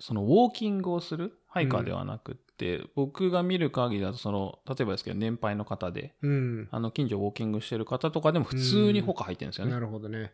[0.00, 6.68] そのウォーキングをするハイカーではなくって、僕が見る限りだと、その、例えばですけど、年配の方で、うん。
[6.70, 9.72] あの、近所ウォーキングしてる方とかでも普通に他入ってるんですよね。
[9.72, 10.32] なるほどね。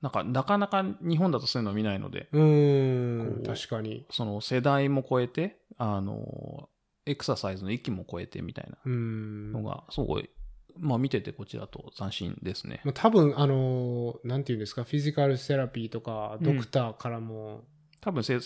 [0.00, 4.06] なんか、なかなか日本だとそういうの見ないので、うーん、確かに。
[4.10, 6.68] その世代も超えて、あの、
[7.06, 9.52] エクササイズの域も超えてみたいなうん。
[9.52, 10.28] のが、すごい、
[10.76, 12.80] まあ見ててこちらと斬新ですね。
[12.84, 17.62] まあ、多分、あのーなんていうんですか、フィジカルセラピーとか、うんドクターからも、
[18.00, 18.38] 多分せ、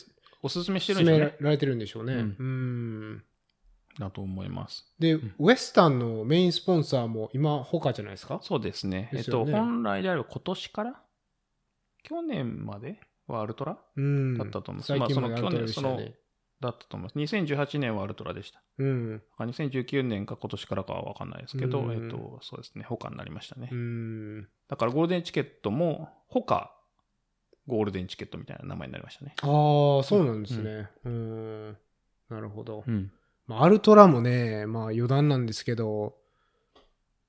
[0.43, 1.36] おすすめしてるんでしょうね。
[1.41, 2.14] られてるんでしょうね。
[2.14, 3.24] ううんん。
[3.99, 4.93] だと思います。
[4.99, 8.39] で、んウエスタンのメインスポンサーも今、他じゃないですか？
[8.43, 9.11] そうですね。
[9.12, 11.03] えっと、本来であれば今年から？
[12.05, 14.39] 去年まではアルトラうん。
[14.39, 16.14] だったと思います最近まあそのまでアルトラでしたよね。
[16.61, 17.36] だったと思います。
[17.36, 18.61] 2018年はアルトラでした。
[18.78, 19.22] うん。
[19.36, 23.68] あ2019年か今年からかは分かんないですけど、うんえっと、そうですね、他になりましたね。
[23.70, 24.49] うん。
[24.68, 26.72] だからゴールデンチケットも、他、
[27.69, 29.35] ゴールデンチケットみたいな名前になりましたね。
[29.43, 30.89] ああ、そうなんですね。
[31.05, 31.77] うん。
[32.31, 32.83] なるほど。
[32.87, 33.12] うん。
[33.47, 36.16] まあ、アルトラもね、まあ余談なんですけど、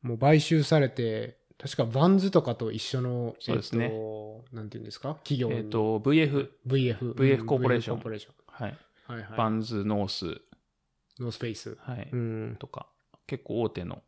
[0.01, 5.15] もう買収されて、確かバンズとかと一緒の、そうですねえっと、なんていうんですか？
[5.25, 7.13] 企業えっと、VF、VF。
[7.15, 8.33] VF うんコーポレーション VF コーポレーション。
[8.47, 8.77] はい。
[9.07, 9.37] はいはい。
[9.37, 10.41] バンズ、ノース、
[11.19, 11.77] ノースフェイス。
[11.81, 12.09] はい。
[12.11, 12.55] うん。
[12.59, 12.87] とか、
[13.27, 14.01] 結構大手の、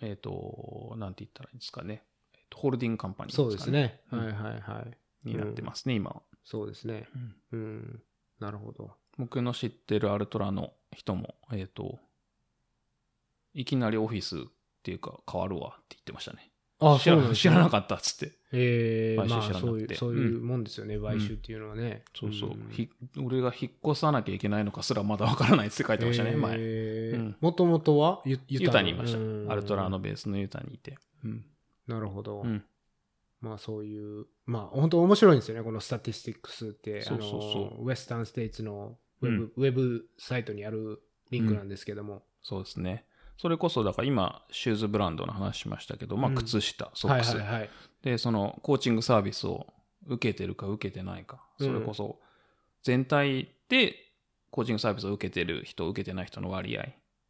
[0.00, 2.02] えっ、と、なんて言ったらいいんですかね。
[2.34, 4.00] えーとホールディングカンパニーそうですね。
[4.12, 4.98] うんはいはいはい。
[5.24, 6.22] になってますね、今は。
[6.44, 7.08] そうですね。
[7.52, 8.02] うんうん。
[8.40, 8.90] なるほど。
[9.18, 11.98] 僕の知ってるアルトラの人も、えっ、と、
[13.54, 14.40] いきなりオフィスっ
[14.82, 16.52] ていうか変わるわって言ってましたね。
[16.82, 18.36] あ知らそうなね知らなかったっつって。
[18.52, 22.02] ええ買収まあ知らなくてそういう、そういうもんですよね、買収っていうのはね。
[22.18, 22.90] そうそう、んひ
[23.24, 26.56] 俺が引っ越さなきゃいけないのかすらまだわからないって書いてましたね、前。
[26.56, 29.20] うんもともとはユユタにいましたう。
[29.20, 30.96] んアルトラのベースのユタにいて。
[31.24, 31.44] うん。
[31.86, 32.42] なるほど。
[32.42, 32.64] うん。
[33.40, 37.84] まあそういう、まあ本当面白いんですよね、このスタティスティックスって、そうそうそう。
[37.84, 42.24] ウェスタンステイツのウェブ,、ウェブサイトにあるリンクなんですけども。
[42.42, 43.06] そうですね。
[43.38, 46.34] それこそ、だから今、シューズブランドの話しましたけど、まあ、うん。
[46.36, 47.70] 靴下、ソはいックス、はいはい。
[48.02, 49.66] で、その、コーチングサービスを
[50.06, 51.66] 受けてるか受けてないか、うん。
[51.66, 52.20] それこそ、
[52.82, 53.96] 全体で
[54.50, 56.84] コーチングサービスを受けてる人、受けてない人の割合、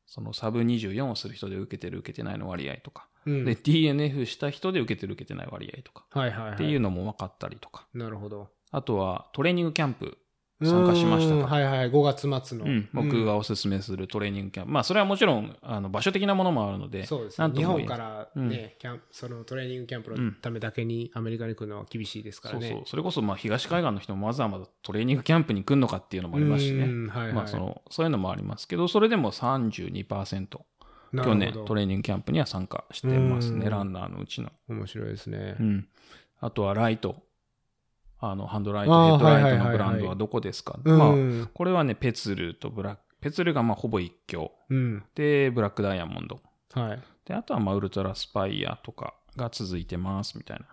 [0.07, 6.55] そのサブ24をする人で受けてる、受けてないの割合とか、うんで、DNF した人で受けてる、受けてない割合とか、はいはいはい。
[6.55, 8.49] っていうのも分かったりとか、なるほど。
[8.71, 10.19] あとはトレーニングキャンプ
[10.65, 12.65] 参加しましたはいはい、5月末の。
[12.65, 14.73] うん、僕がおすすめするトレーニングキャンプ。
[14.73, 17.53] まあ、それはもちろん、あの、場所的なものもあるので、そうですね。
[17.55, 22.69] 日本からね、キャンプ、そのトレーニングキャンプのためだけにアメリカに来るのは厳しいですからね。
[22.69, 22.87] そうそう。
[22.87, 26.85] それこそ、まあ、東海岸の人もわざわざトレーニングキャンプに来るのかっていうのもありますしね。
[26.85, 27.33] うんはいはい。
[27.33, 30.67] まあ、その、そういうのもありますけど、それでも32%、なるほど
[31.13, 34.51] 去年トレーニングキャンプには参加してますね、うんランナーのうちの。
[34.69, 35.63] 面白いですねう。
[35.63, 35.89] ん。
[36.41, 37.23] あとはライト。
[38.19, 40.99] あの、ハンドライト、ヘッドライトのブランドはどこですか、うん。
[40.99, 44.53] まあ、これはね、ペツルとブラック、ペツルがまあほぼ一強。
[44.71, 45.03] うん。
[45.15, 46.41] で、ブラックダイヤモンド。
[46.73, 47.03] はい。
[47.25, 50.67] で、あとはまあウルトラスパイアとかが続いてますみたいな。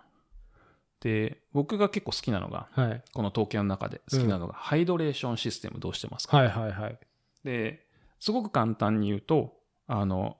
[1.00, 3.02] で、僕が結構好きなのが、はい。
[3.12, 6.98] この統計の中で好きなのが、ハイドレーションシステムどうしてますか、はいはいはい。
[7.42, 7.86] で、
[8.20, 9.59] すごく簡単に言うと、
[9.92, 10.36] あの、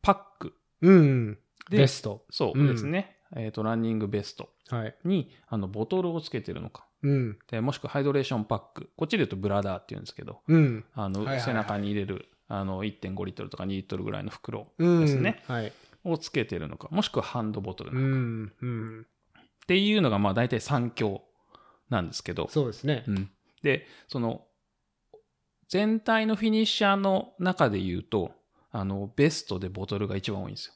[0.00, 0.54] パック。
[0.80, 1.38] うん。
[1.68, 2.24] でベスト。
[2.30, 3.18] そうですね。
[3.36, 4.94] えっ、と、ランニングベストはい。
[5.04, 6.86] に、あの、ボトルをつけてるのか。
[7.02, 7.38] うん。
[7.50, 8.90] で、もしくはハイドレーションパック。
[8.96, 10.84] こっちで言うとブラダーって言うんですけど、うん。
[10.94, 15.00] あの、はいはいはい背中に入れる、あの、1.5リットルとか2リットルぐらいの袋うん。
[15.02, 15.42] ですね。
[15.46, 15.72] はい。
[16.04, 16.88] をつけてるのか。
[16.90, 18.12] もしくはハンドボトルなのか。
[18.12, 18.52] うん。
[18.62, 19.06] うん。
[19.34, 21.22] っていうのが、まあ、大体3強
[21.90, 23.12] なんですけど、そうですねう。
[23.12, 23.30] ん。
[23.62, 24.46] で、その、
[25.68, 28.32] 全体のフィニッシャーの中で言うと、
[28.76, 30.74] あの、ベストでボトルが一番多いんですよ。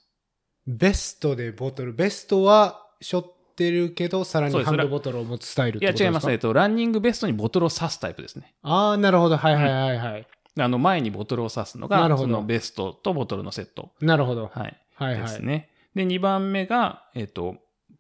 [0.69, 1.93] ベストでボトル。
[1.93, 3.25] ベストは背負っ
[3.57, 6.05] てるけど、さらにハンドボトルを持つスタイルっいや、てことですか？
[6.05, 6.31] 違います。
[6.31, 8.55] えっと、ランニングベストにボトルを刺すタイプですね。
[8.63, 9.37] ああ、なるほど。
[9.37, 10.27] はいはいはいはい。
[10.61, 13.91] あの、前にボトルを刺すのが、そのベストとボトルのセット。
[14.01, 14.47] なるほど。
[14.53, 14.77] はい。
[14.95, 15.23] はいはい。
[15.23, 15.71] ですね。
[15.95, 17.57] で、2番目が、えっと、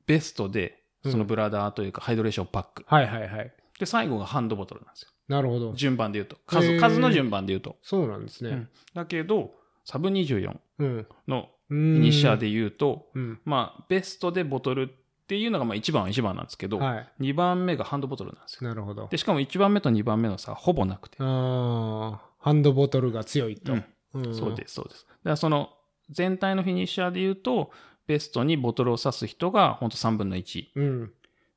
[0.07, 0.74] ベストで、
[1.05, 2.84] うんそのブラダーというか、ハイドレーションパック。
[2.88, 3.53] はいはいはい。
[3.78, 5.11] で、最後がハンドボトルなんですよ。
[5.28, 5.72] なるほど。
[5.74, 6.34] 順番で言うと。
[6.36, 7.76] へ数、ー数の順番で言うと。
[7.82, 8.68] そうなんですねうん。
[8.94, 9.53] だけど、
[9.89, 11.07] サブ24うん。
[11.26, 12.36] のフイニシャー。
[12.36, 13.41] で言うと、うん。
[13.47, 14.86] まあ、ベストでボトルっ
[15.26, 17.30] ていうのがまあ1番は1番なんですけど、はい。
[17.30, 18.68] 2番目がハンドボトルなんですよ。
[18.68, 19.09] なるほど。
[19.11, 21.16] で、しかも1番目と2番目の差はほぼなくて。
[21.18, 22.20] ハ
[22.53, 23.72] ンドボトルが強いと。
[23.72, 25.07] うんんそうです、そうです。
[25.07, 25.70] だからその、
[26.11, 27.70] 全体のフィニッシャーで言うと、
[28.07, 30.66] ベストにボトルを刺す人が本当3分の1。
[30.74, 31.12] うん。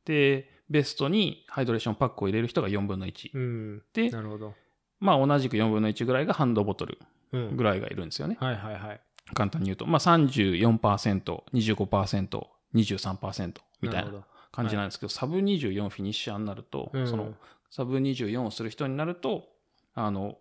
[0.05, 3.31] で、ベストにハイドレーションパックを入れる人が4分の1。
[3.33, 3.83] うん。
[3.91, 4.53] で、なるほど。
[5.01, 7.07] まあ同じく4分の1ぐらいがハンドボトルうん。
[7.31, 8.37] ぐらいがいるんですよね。
[8.39, 9.01] はいはいはい。
[9.33, 9.85] 簡単に言うと。
[9.85, 14.11] まあ34%、25%、23%みたいな
[14.51, 17.33] 感じなんですけど、サブ24フィニッシャーになると、うんその
[17.69, 19.47] サブ24をする人になると、
[19.93, 20.37] あの、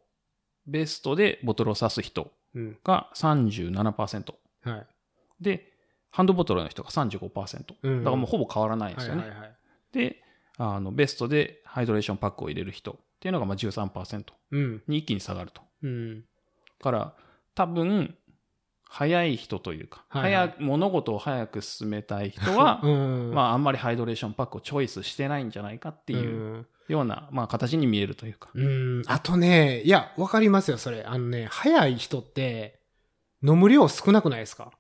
[0.67, 2.79] ベストでボトルを刺す人うん。
[2.83, 4.35] が37%。
[4.65, 4.87] はい。
[5.41, 5.73] で、
[6.11, 7.75] ハンドボトルの人が35%。
[7.83, 9.23] うんだからもうほぼ変わらないんですよね。
[9.23, 9.53] はいはいはい。
[9.93, 10.23] で、
[10.59, 14.83] あの、ベストでハイドレーションパックを入れる人っていうのがまあ13%うん。
[14.89, 15.63] に一気に下がると。
[15.83, 16.25] うん。
[16.81, 17.15] だから、
[17.55, 18.17] 多分、
[18.93, 23.33] 早い人というか、はいはい物事を早く進めたい人は、 うん。
[23.33, 26.17] まあ、あんまりハイドレーションパックをチョイスしてないんじゃないかってい
[26.59, 28.51] うような、まあ、形に見えるというか。
[28.53, 28.67] うん。
[28.67, 29.03] うん。
[29.07, 31.05] あとね、いや、わかりますよ、それ。
[31.05, 32.81] あのね、早い人って、
[33.47, 34.73] 飲む量少なくないですか？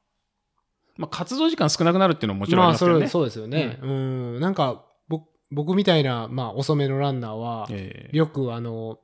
[0.96, 2.92] まあ、活動時間少なくなるっていうのももちろんありますよね。
[2.94, 3.78] まあ、それそうですよね。
[3.80, 4.40] うん。
[4.40, 8.98] なんか、僕、僕みたいな、まあ、遅めのランナーは、ええよくあの、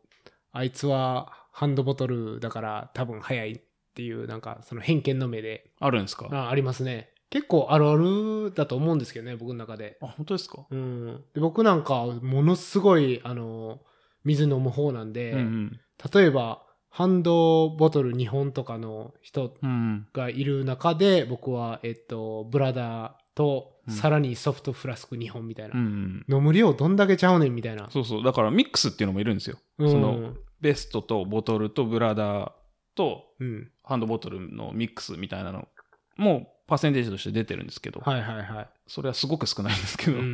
[0.52, 3.60] あいつはハンドボトルだから多分早いっ
[3.94, 6.28] ていう、なんかその偏見の目で、あるんですか？
[6.30, 7.08] ああありますね。
[7.30, 9.96] 結構あるあるだと思うんですけどね、僕の中で。
[10.02, 10.66] 本当ですか？
[10.70, 11.24] うん。
[11.34, 13.80] で僕なんか、ものすごい、あの、
[14.24, 15.80] 水飲む方なんで、うんうん。
[16.12, 20.06] 例えば、ハンドボトル2本とかの人うんうん。
[20.12, 25.74] がいる中で、僕は、えっと、ブラダーと、うんさらにソフトフラスク2本みたいな。
[25.78, 26.36] うんうん。
[26.36, 27.88] 飲む量どんだけちゃうねんみたいな。
[27.90, 28.24] そうそう。
[28.24, 29.58] だから、ミックスっていうのもいるんですよ。
[29.78, 32.52] うんその、ベストとボトルとブラダー
[32.94, 33.70] とうん。
[33.84, 35.68] ハンドボトルのミックスみたいなの
[36.16, 38.68] もパーセンテージとして出てるんですけど、はいはいはい。
[38.88, 40.16] それはすごく少ないんですけど。
[40.16, 40.24] ううん。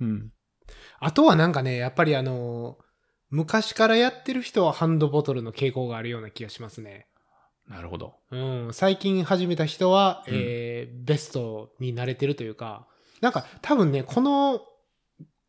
[0.00, 0.32] ん。
[0.98, 2.78] あとはなんかね、やっぱりあの、
[3.28, 7.06] 昔からやってる人はハンドボトルの傾向があるような気がしますね。
[7.68, 8.14] なるほど。
[8.32, 8.68] うん。
[8.72, 12.86] 最近始めた人は、うんえーベストに慣れてるというか、
[13.20, 14.60] なんか多分ね、この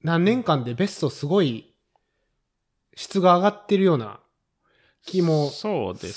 [0.04, 1.71] 何年間でベストすごい
[2.96, 4.20] 質が上がってるような
[5.06, 5.68] 気もす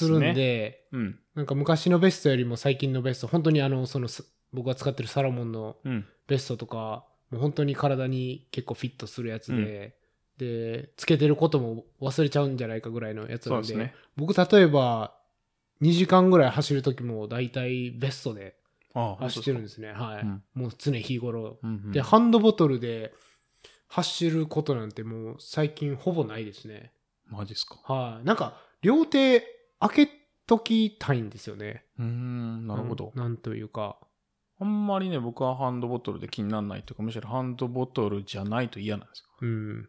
[0.07, 1.19] るんで、うん。
[1.35, 6.07] なんか昔のベストよりも最近のベスト、本当にあの、その、す僕が使ってるサロモンのうん。
[6.27, 9.97] ベストとか、もう本当に体に結構フィットするやつで、
[10.39, 13.95] で、つけてることも忘れちゃうんじゃないかぐらいのやつなんで、ですね。
[14.17, 15.15] 僕例えば、
[15.83, 18.57] 2時間ぐらい走るときも大体ベストで
[18.95, 19.93] 走ってるんですね。
[19.93, 20.23] はい。
[20.23, 21.59] うんもう常日頃。
[21.63, 23.13] うんうんで、ハンドボトルで
[23.95, 26.93] 走ることなんてもう最近ほぼないですね。
[27.27, 27.77] マジっすか？
[27.85, 28.27] はい。
[28.27, 29.41] なんか、両手
[29.79, 30.09] 開け
[30.47, 31.85] ときたいんですよね。
[31.99, 33.13] うーん、なるほど。
[33.15, 33.97] うんなんというか。
[34.61, 39.29] あんまりね、僕はハンドボトルで気にならないというか、むしろハンドボトルじゃないと嫌なんですよ。
[39.43, 39.89] うん。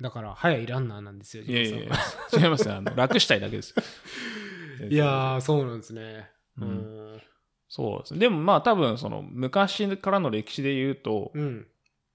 [0.00, 1.96] だから、早いランナーなんですよ、いやいやいや、
[2.42, 2.76] 違いますよ。
[2.76, 3.82] あの楽したいだけですよ。
[4.90, 6.30] いやー、そうなんですね。
[6.58, 7.22] ううんん。
[7.68, 8.20] そうですね。
[8.20, 11.66] でもまあ多分その昔からの歴史で言うと、うん。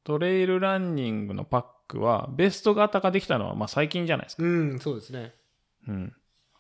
[0.04, 4.44] トレイルランニングのパックはベスト型ができたのはまあ最近じゃないですか。
[4.44, 5.34] うん、そうですね。
[5.88, 6.14] うん。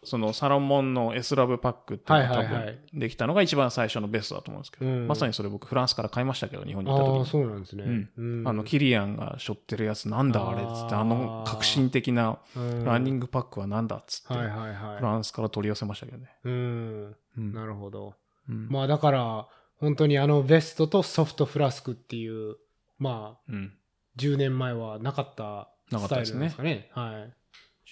[0.05, 7.25] そのサロモンの S ラブパックっていうのが多はいはいはい分できたのが一番最初のベストだと思うんですけど、うんまさにそれ僕フランスから買いましたけど、日本に行ったああ、時に。
[7.27, 8.09] そうなんですね。
[8.17, 12.37] うんあの、キリアンが背負ってるやつなんだあれっつって、あの革新的な
[12.83, 13.27] ランニング。
[13.27, 16.25] グパックはなんだっつって、はいはいはフランスから取り寄せましたけどね。
[16.45, 16.49] い。
[16.49, 17.15] うん。
[17.37, 18.15] うんなるほど。
[18.49, 19.47] うんまあだから、
[19.77, 22.57] 本当にあのベストとソフトフラスクっていう、
[22.99, 23.73] まあ、うん。
[24.17, 26.89] 10年前はなかったスタイルなんですかね。
[26.93, 27.33] はい。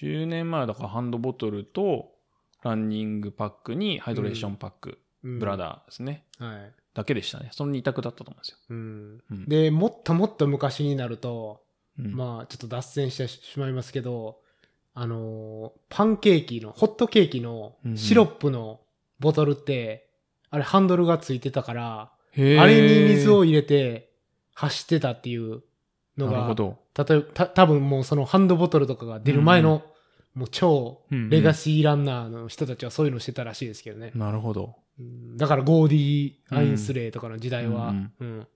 [0.03, 2.11] 10年前はだからハンドボトルと
[2.64, 4.90] ランニングパックにハイドレーションパック、
[5.23, 6.26] うんブラダーですね。
[6.40, 6.73] はい。
[6.95, 7.49] だけでしたね。
[7.52, 8.57] その2択だったと思うんですよ。
[8.69, 9.23] うん。
[9.30, 11.61] うんで、もっともっと昔になると、
[11.99, 14.40] うんまあちょっと脱線してしまいますけど、
[14.95, 18.82] あのーパンケーキの、ホットケーキのうんうんシロップの
[19.19, 20.10] ボトルって、
[20.49, 24.11] あれハンドルがついてたから、あれに水を入れて
[24.53, 25.64] 走ってたっていう
[26.18, 26.80] のが、なるほど。
[26.98, 29.84] 例えば、た多分もうそのハンドボトルとかが出る前の、
[30.34, 34.11] もう超レガシーランナーの人たちはそういうのしてたらしいですけどね。
[34.15, 34.76] なるほど。
[34.99, 38.48] うんだからゴーディー・アインスレイとかの時代は、うんうん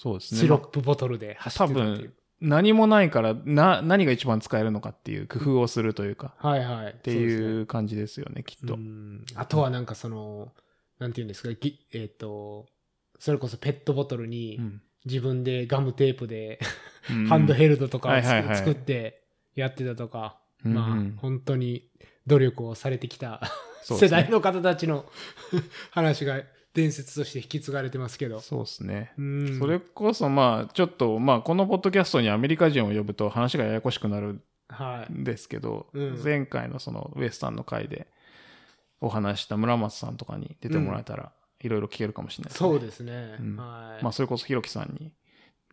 [0.00, 0.40] そうですね。
[0.40, 6.86] シロップボトルで走多ってたっていう分。、何もないから、な、何が一番使えるのかっていう工夫をするというか、はいはい。
[6.92, 8.78] っっていう感じですよね、きっと。
[9.34, 10.52] あとはなんかその、
[11.00, 12.66] なんていうんですか、ぎえっ、と、
[13.18, 18.22] それこそペットボトルにうん自分でガムテープで、うんハンドヘルドとかを
[18.54, 19.22] 作って
[19.54, 21.88] やってたとか、うんまあ本当に
[22.26, 23.40] 努力をされてきた
[23.82, 25.06] 世代の方たちの
[25.90, 26.42] 話が
[26.74, 28.40] 伝説として引き継がれてますけど。
[28.40, 29.12] そうですね。
[29.18, 35.12] うんそれこそまあ、ちょっと、まあ、このポッドキャストにアメリカ人を呼ぶと話がややこしくなるはい。
[35.12, 38.06] んですけど、うん前回のそのウエスタンの回で
[39.00, 42.70] お話しした村松さんとかに出てもらえたら、いろいろ聞けるかもしれないですね。
[42.70, 43.36] そうですね。
[43.40, 44.04] うんはい。
[44.04, 45.12] まあ、それこそひろきさんに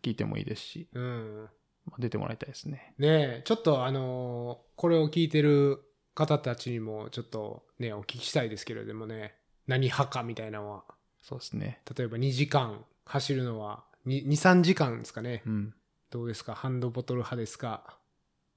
[0.02, 1.50] 聞いてもいいですし、うん。
[1.86, 2.94] まあ、出てもらいたいですね。
[2.98, 3.08] ね
[3.40, 5.82] え、ちょっとあのーこれを聞いてる
[6.14, 9.36] 方たちにもちょっとね、お聞きしたいですけれどもね、
[9.68, 10.84] 何派かみたいなのは、
[11.22, 11.82] そうですね。
[11.98, 15.44] 例えば2時間走るのは、2、3時間ですかね。
[15.46, 15.74] うん。
[16.12, 16.56] どうですか？
[16.56, 17.98] ハンドボトル派ですか？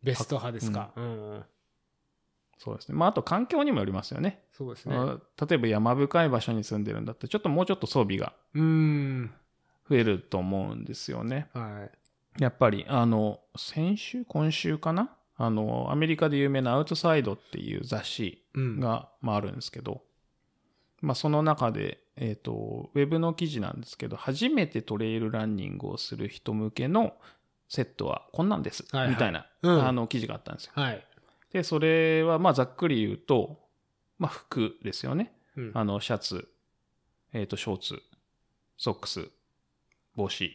[0.02, 1.44] ベスト派ですか、うん、うん。
[2.58, 2.96] そうですね。
[2.96, 4.42] まあ、あと環境にもよりますよね。
[4.52, 4.96] そうですね。
[4.96, 9.34] あ例えば山深い場所に住んでるんだったら、ちょっともうちょっと装備がうーん。
[9.88, 11.48] 増えると思うんですよね。
[11.54, 11.88] は
[12.38, 12.42] い。
[12.42, 15.16] やっぱり、あの、先週、今週かな？
[15.36, 18.80] あの、アメリカで有名なアウトサイドっていう雑誌うん。
[18.80, 20.02] が、まあ、あるんですけど、
[21.00, 27.14] まあ、その中で、えっ、と、ウェブの記事なんですけど、初めてトレイルランニングをする人向けの
[27.68, 28.84] セットはこんなんです。
[28.90, 30.72] はいはいみたいな、うんあの、記事があったんですよ。
[30.74, 31.06] はい。
[31.52, 33.60] で、それは、まあ、ざっくり言うと、
[34.18, 35.32] まあ、服ですよね。
[35.56, 35.70] うん。
[35.74, 36.48] あの、シャツ、
[37.32, 38.02] えっ、と、ショーツ、
[38.76, 39.28] ソックス、
[40.14, 40.50] 帽子。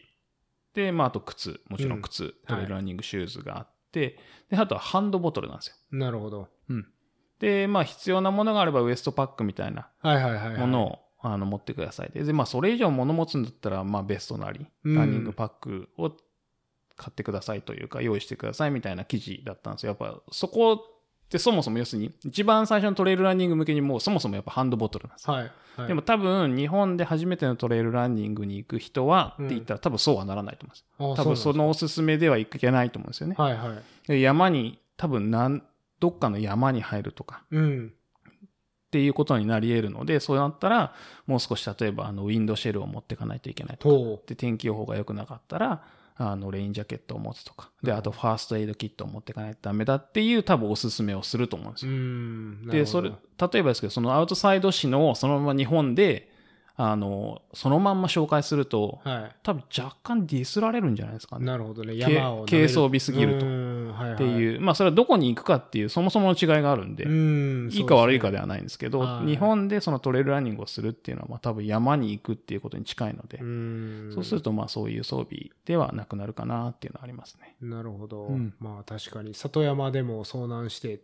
[0.74, 4.18] で、まあ、あと靴、もちろん靴、うんトレランニングシューズがあって、
[4.50, 5.98] で、あとはハンドボトルなんですよ。
[5.98, 6.48] なるほど。
[6.68, 6.86] うん。
[7.38, 10.58] で、まあ、必要なものがあればウエストパックみたいなはいはいはい、はい。
[10.58, 12.10] ものを、あの持ってください。
[12.10, 16.14] で、まあ、それ以上物持つんだったら、まあ、ベストなり、うんランニングパックを
[16.96, 19.90] 買ってくださいというか、用意してくださいみたいな記事だったんですよ。
[19.90, 20.76] やっぱ、そこっ
[21.28, 25.34] てそもそも要するに、一番最初のトレイルランニング向けにもうそもそもやっぱハンドボトルなんですよ。
[25.34, 25.52] はい。
[25.76, 25.88] はい。
[25.88, 31.20] でも多分、日本で初めてのトレイルランニングに行く人は、うんって言ったら多分そうはならないと思うんです。
[31.20, 34.08] あ多分そのおすすめではいけないと思うんですよねはいはい。
[34.08, 35.62] で山に、多分なん、
[35.98, 37.92] どっかの山に入るとか、うん。
[37.94, 40.94] っていうことになり得るので、そうなったら、
[41.26, 43.94] もう少し例えば、あの、ウィンドシェルを持っていかないといけないとか。
[43.96, 45.82] ほで、天気予報が良くなかったら、
[46.16, 47.70] あの、レインジャケットを持つとか。
[47.82, 51.92] で、あと、ファーストエイドキットを持っていかないとダメだっていう多分おすすめをすると思うんですよ。
[52.72, 56.32] で、それ、例えばですけど、そのアウトサイド紙のそのまま日本で、
[56.76, 61.38] あの、そのまんま紹介すると、は多分若干ディスられるんじゃないですかい。
[61.38, 61.46] ね。
[61.46, 61.96] なるほどね。
[62.00, 62.46] 軽山を。
[62.46, 63.48] 軽装備すぎるとい
[63.92, 64.14] はい。
[64.14, 67.70] っていう、まあそれはどこに行くかっていうそもそもの違いがあるんで、うん。
[67.72, 68.42] いいか悪いかでは。
[68.42, 74.10] はないんですけど、はい日本でそのトレイルランニングをするっていうのは、まあ多分山に行くっていうことに近いので、うん。
[74.12, 77.56] そうするとまあそういう装備ではなくなるかなっていうのはありますね。
[77.60, 78.26] なるほど。
[78.26, 81.00] うんまあ確かに、里山でも遭難して、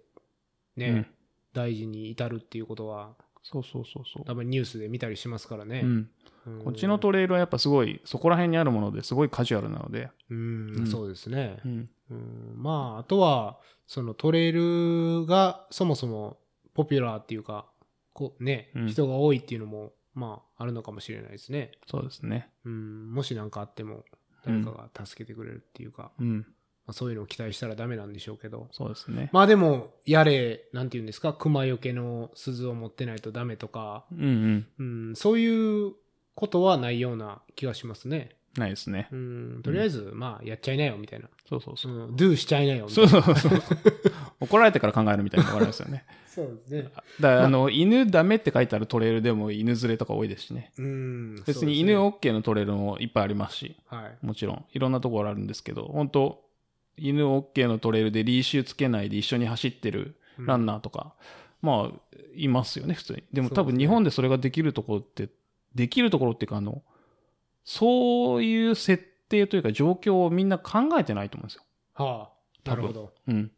[0.76, 1.06] ね、うん
[1.52, 4.24] 大事に至るっていうことは、そうそうそうそう。
[4.24, 5.80] 多分ニュースで見たりしますからね。
[5.82, 6.10] うん、
[6.46, 11.60] うんこっちのトレイルはやっぱすごい、そこら辺にあるものですごいカジュアルなので、うん、うんそうですね。
[11.64, 16.38] うん、うん、まあ、あとは、そのトレイルがそもそも
[16.74, 17.66] ポピュラーっていうか、
[18.12, 21.72] こうね、うん人が多いっていうのも、まあ、あるのかもしれないですね。
[21.86, 22.50] そうですね。
[22.64, 24.04] うん、もし何かあっても、
[24.44, 26.46] 誰かが助けてくれるっていうか、うん。
[26.90, 28.66] まあ、そういうのを期待したらダメなんでしょうけど。
[28.72, 29.30] そうですね。
[29.32, 35.08] まあでも、やれ、なんて言うんですか、熊よけの鈴を持ってないとダメとか、うんうん。
[35.08, 35.92] うん、そういう
[36.34, 38.30] ことはないような気がしますね。
[38.56, 39.16] ないですねう。
[39.16, 41.28] ん、とりあえず、まあ、やっちゃいなよ、みたいな。
[41.48, 41.92] そうそうそう。
[41.92, 43.22] うん、do しちゃいなよ、みたそいうな。
[43.22, 43.60] そうそう。
[44.40, 46.04] 怒られてから考えるみたいなのがありますよね。
[46.26, 46.82] そうですね。
[46.82, 50.72] だから、あの、犬ダメって書いてあるトレイルでも犬連れとか多いですしね。
[50.78, 51.42] うん。
[51.46, 54.26] 別に犬 OK のトレイルもいっぱいありますし、はい。
[54.26, 56.49] もちろん、いろんなところあるんですけど、本当
[57.00, 61.14] 犬 OK のトレイルでリーシュつけないで一緒に走ってるランナーとか、
[61.62, 63.24] まあ、いますよね、普通に。
[63.32, 65.28] でも多分日本でそれができるところって、
[65.74, 66.82] できるところっていうか、あの、
[67.64, 71.62] そういう設定というか状況をみんな考えてないと思うんですよ。
[71.94, 72.30] は
[72.64, 73.12] あ、なるほど。
[73.28, 73.50] うん。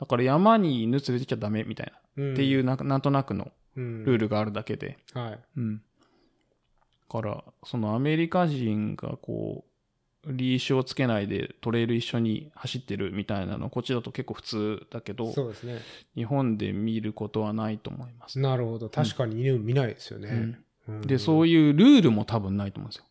[0.00, 4.98] だから山に犬連れてきちゃダメみたいな、うんっていうななんとなくのルルールがあるだけで。
[5.12, 5.38] はい。
[5.56, 5.76] うん。
[5.76, 5.82] だ
[7.08, 9.67] から、そのアメリカ人がこう、
[10.26, 15.78] リーシュをつけないでトレイル一緒に走ってるみたいなの、こっちだと結構普通だけど、そうですね。
[16.14, 18.38] 日本で見ることはないと思います。
[18.38, 18.88] なるほど。
[18.88, 20.58] 確かに犬見ないですよね。
[21.02, 23.04] で、そういうルールも多分ないと思うんですよ。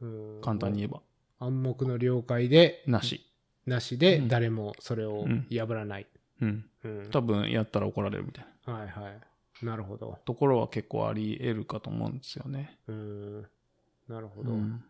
[0.00, 0.06] う
[0.38, 1.00] ん簡単に言えば。
[1.38, 3.26] 暗黙の了解で、なし。
[3.66, 6.06] なしでうん誰もそれをうん破らない。
[6.40, 6.66] うん。
[6.84, 9.64] うん多分やったら怒られるみたいなはいはい。
[9.64, 10.18] なるほど。
[10.24, 12.78] ところは結構あり得るかと思うんですよね。
[12.88, 13.46] うん。
[14.08, 14.50] なるほど。
[14.52, 14.84] うん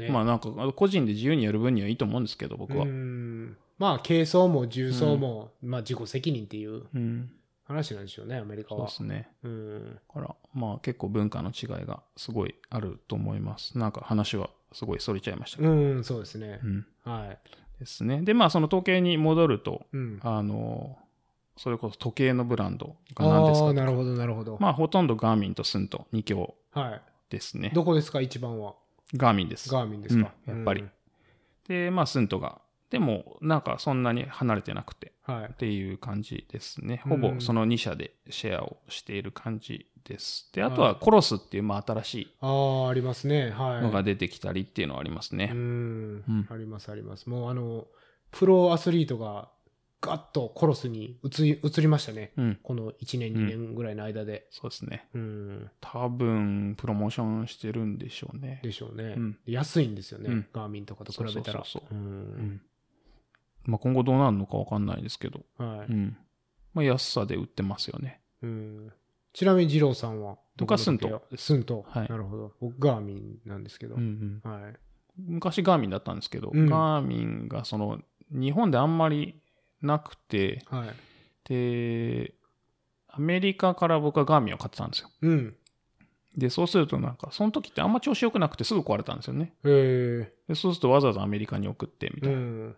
[0.00, 2.84] ねまあなんか、個人で自由にやる分にはいいと思うんですけど、僕は。
[2.84, 7.30] うんまあ、軽装も重装も、まあ、自己責任っていううん。
[7.64, 9.14] 話なんでしょうね、アメリカはそうで。
[9.14, 9.28] すね。
[9.44, 10.00] うん。
[10.08, 13.78] だから、まあ結構文化の違いがすごいあると思います。
[13.78, 15.70] なんか話はすごいそれちゃいましたけど。
[15.70, 16.66] うん、そうですねう。
[16.66, 16.86] ん。
[17.04, 17.38] はい。
[17.78, 18.22] ですね。
[18.22, 20.18] で、まあその統計に戻ると、うん。
[20.22, 20.98] あの、
[21.56, 24.56] それこそ時計のブランドが何ですああ、かなるほど、なるほど。
[24.60, 27.02] まあほとんどガーミンとスンと2強はい。
[27.30, 27.70] ですね。
[27.72, 28.74] どこですか、一番は？
[29.14, 29.68] ガーミンです。
[29.70, 30.32] ガーミンですか。
[30.46, 30.90] うんやっぱりうん
[31.68, 32.60] で、まあスントが。
[32.90, 35.56] でも、なんかそんなに離れてなくてはいっ。
[35.56, 37.02] ていう感じですね。
[37.06, 40.50] うんほぼその2社でシェアをしている感じです。
[40.52, 43.50] で、あとはコロスっていう、まあ新しああ、ありますね。
[43.50, 43.78] はい。
[43.78, 45.50] いのが出てきたりっていうのはありますね。
[45.52, 47.28] うんうんありますあります。
[47.28, 47.86] もうあの、
[48.32, 49.48] プロアスリートが
[50.00, 52.32] ガッとコロスに移り移りましたね。
[52.36, 52.58] うん。
[52.62, 54.46] この1年、2年ぐらいの間で。
[54.50, 55.08] そうですね。
[55.14, 55.70] うん。
[55.80, 58.60] 多分、プロモーションしてるんでしょうね。
[58.62, 59.14] でしょうね。
[59.16, 60.30] うん安いんですよね。
[60.30, 61.64] うんガーミンとかと比べたら。
[63.64, 65.44] まあ今後どうなるのかわかんないですけど。
[65.58, 65.92] はい。
[65.92, 66.16] うん。
[66.72, 68.20] まあ安さで売ってますよね。
[68.42, 68.92] うん。
[69.32, 71.84] ちなみに二郎さんは僕はスントスント。
[71.88, 72.52] はいなるほど。
[72.60, 73.96] 僕ガーミンなんですけど。
[73.96, 74.50] うんうん。
[74.50, 74.74] はい。
[75.18, 78.00] 昔ガーミンだったんですけど、うんガーミンがその、
[78.30, 79.39] 日本であんまり
[79.82, 80.88] なくて、はい。
[81.48, 82.34] で、
[83.08, 85.10] アメリカから僕はガーミンを買ってたんですよ。
[85.22, 85.56] うん。
[86.36, 89.52] で、そうするとなんか、その時ってあんま調子良くなくてすぐ壊れたんですよね。
[89.64, 92.36] えでそうするとわざわざアメリカに送ってみえたいな。
[92.38, 92.76] うん。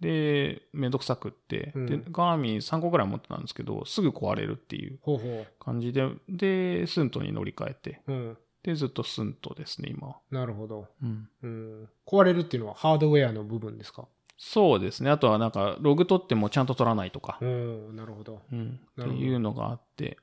[0.00, 8.12] で、めんどくさくって、うんで、ガーミン3個ぐらい持ってたんですけど、すぐ壊れるっていうほうほ感じで、で、スントに乗り換えて、う。
[8.12, 8.38] うん。
[8.62, 10.16] で、ずっとスントですね、今は。
[10.30, 10.86] なるほど。
[11.02, 11.28] うん。
[11.42, 11.88] うん。
[12.06, 14.06] 壊れるっていうのはハードウェアの部分ですか？
[14.38, 15.10] そうですね。
[15.10, 17.96] あとはなんか、ログ取ってもちゃんと取らないとか、うん。
[17.96, 18.40] なるほど。
[18.52, 18.80] うん。
[19.00, 20.16] っていうのがあって、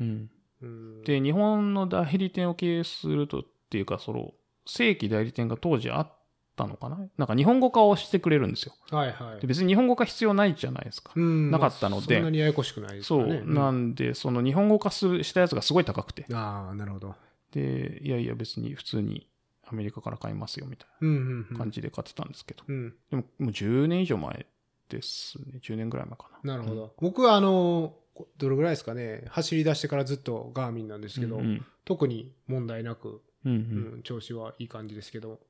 [0.00, 0.30] うん。
[0.62, 1.04] うん。
[1.04, 4.32] で、日本の代理店を経営するとっていうか、その、
[4.66, 6.12] 正規代理店が当時あっ
[6.56, 6.98] たのかな？
[7.16, 8.74] なんか日本語化をしてくれるんですよ。
[8.90, 9.46] はいはいで。
[9.46, 11.12] 別に日本語化必要ないじゃないですか。
[11.14, 13.42] うんなかったのでそんなにややこしくないですそう。
[13.44, 16.26] なんで、その日本語化するしたやつがすごい高くて。
[16.32, 17.14] ああ、なるほど。
[17.52, 19.28] で、いやいや別に普通に
[19.68, 21.52] アメリカから買いますよみたいうんうんう。
[21.52, 22.64] なん感じで買ってたんですけど。
[22.66, 22.94] うん。
[23.10, 24.46] でももう10年以上前
[24.88, 25.58] ですね。
[25.62, 26.56] 10年ぐらい前かな。
[26.56, 26.94] なるほど。
[26.98, 31.66] 僕はあの、こどれぐらいですかね、走り出してからずっとガーミンなんですけど、うんうん。
[31.84, 33.58] 特に問題なく、うんうう
[33.96, 35.40] んん、調子はいい感じですけど、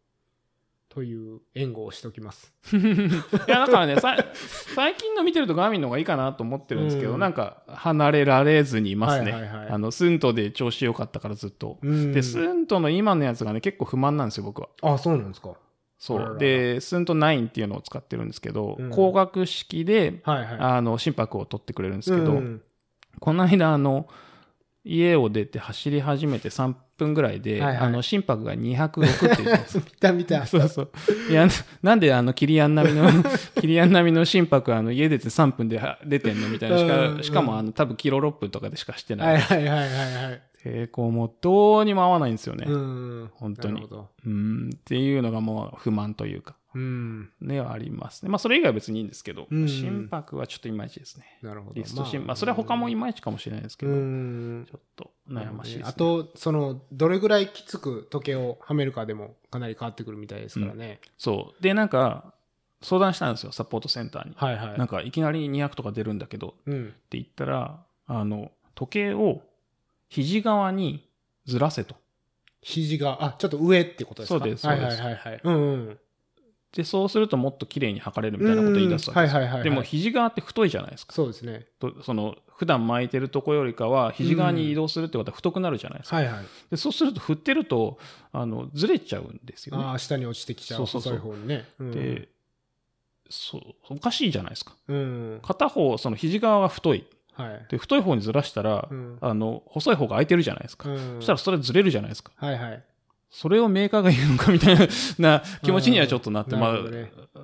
[0.96, 2.54] という援護をしておきます。
[2.72, 2.76] い
[3.50, 4.16] や、だからね、さ
[4.74, 9.30] 最近の見てるとガーミンの方がいいかなと思ってるんですけど、うんなんか離れられずにいますね。
[9.30, 11.78] はいはいはいあの、スントで調子良かったからずっと。
[11.82, 14.70] うんで、スントの今のやつがね、結構不満なんですよ、僕は。
[14.80, 15.50] あ、そうなんですか。
[15.98, 16.38] そう。
[16.38, 20.56] で、スント9っていうのを使ってるんですけど、うん光学式で、はいはい。
[20.58, 22.62] あの、心拍を取ってくれるんですけど、うん
[23.20, 24.08] この間、あの、
[24.82, 29.78] 家を出て走り始めて3分ぐらいで、はいはいあの、心拍が206って言ってます。
[29.84, 30.46] 見た見た。
[30.46, 30.90] そうそう。
[31.30, 31.46] いや、
[31.82, 33.08] なんであの、キリアン並みの、
[33.60, 36.78] キリアン並みの心拍、あの、家出て3分では出てんのみたいな。
[36.78, 39.36] しか、しかも、あの、多分キロ6分とかでしかしてない。
[39.36, 40.42] はいはいはいはいはい。
[40.64, 42.66] 抵抗もどうにも合わないんですよね。
[42.68, 43.30] うん。
[43.34, 44.08] 本当になるほど。
[44.26, 47.32] うん、っていうのがもう不満というか、うん。
[47.40, 48.28] ね、はありますね。
[48.28, 51.24] まあ、それ以外は別にいいんですけど、うん心拍はちょっといまいちですね。
[51.42, 51.74] なるほど。
[51.74, 54.74] リスト心、まあ、それは他もいまいちかもしれないですけうど、んち。
[54.74, 55.84] ょっと悩ましいですね。
[55.88, 61.00] あと、その、どれぐらいきつく時計をはめるかでもかなり変わってくるみたいですからね。
[61.16, 61.62] そう。
[61.62, 62.34] で、なんか、
[62.82, 64.34] 相談したんですよ、サポートセンターに。
[64.36, 64.78] はいはい。
[64.78, 66.88] なんか、いきなり200とか出るんだけど、うん。
[66.88, 69.42] って言ったら、あの、時計を
[70.08, 71.08] 肘側に
[71.46, 71.96] ずらせと。
[72.60, 74.38] 肘が、あ、ちょっと上ってことですか？
[74.40, 75.40] そうですはいそうですはいはいはい。
[75.44, 75.98] うんうん。
[76.76, 81.14] で、そうするともっと綺麗に測れるみたいなことを言い出すわけですはいはいはいはいでも、肘側って太いじゃないですか。
[81.14, 81.66] そうですね。
[81.80, 86.16] とその、普段巻いてるとこよりかは、肘側に移動するってことは太くなるじゃないですか。
[86.16, 86.44] はいはい。
[86.70, 87.98] でそうすると、振ってると、
[88.30, 89.84] あの、ずれちゃうんですよね。
[89.84, 90.78] ああ、下に落ちてきちゃう。
[90.80, 91.64] そうそうそう細いね。
[91.78, 92.28] うん、で、
[93.30, 93.62] そう、
[93.94, 94.74] おかしいじゃないですか。
[94.86, 95.40] うん。
[95.42, 97.06] 片方、その肘側が太い。
[97.32, 97.66] はい。
[97.70, 100.90] で、太い方にずらしたら、うんあの、細い方が空いてるじゃないですか。
[100.90, 102.32] うんそしたらそれずれるじゃないですか。
[102.36, 102.82] はいはい。
[103.30, 104.76] それをメーカーが言うのかみたい
[105.18, 106.78] な 気持ちにはちょっとなって、うんまあ、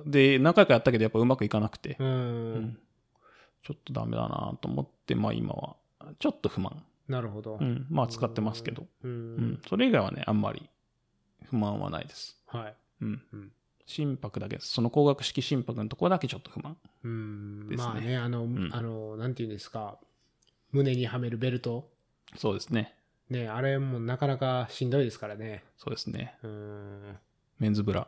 [0.05, 2.07] で、何回かやったけどやっぱうまくいかなくて、うん。
[2.07, 2.11] う
[2.59, 2.77] ん
[3.63, 5.77] ちょっとダメだなと思って、まあ今は、
[6.19, 6.83] ちょっと不満。
[7.07, 7.57] なるほど。
[7.59, 9.07] うん、まあ使ってますけど、う。
[9.07, 10.69] うんん、それ以外はね、あんまり
[11.45, 12.37] 不満はないです。
[12.45, 12.75] はい。
[13.01, 13.51] うんうん。
[13.85, 14.67] 心拍だけです。
[14.67, 16.77] その光学式心拍のところだけちょっと不満。
[17.03, 17.69] うん。
[17.69, 19.97] ですねまあね、あの、んあの、なんていうんですか。
[20.71, 21.89] 胸にはめるベルト。
[22.35, 22.95] そうですね。
[23.29, 25.63] ね、あれもなかなかしんどいですからね。
[25.77, 26.35] そうですね。
[26.43, 27.17] うん。
[27.59, 28.07] メンズブラ。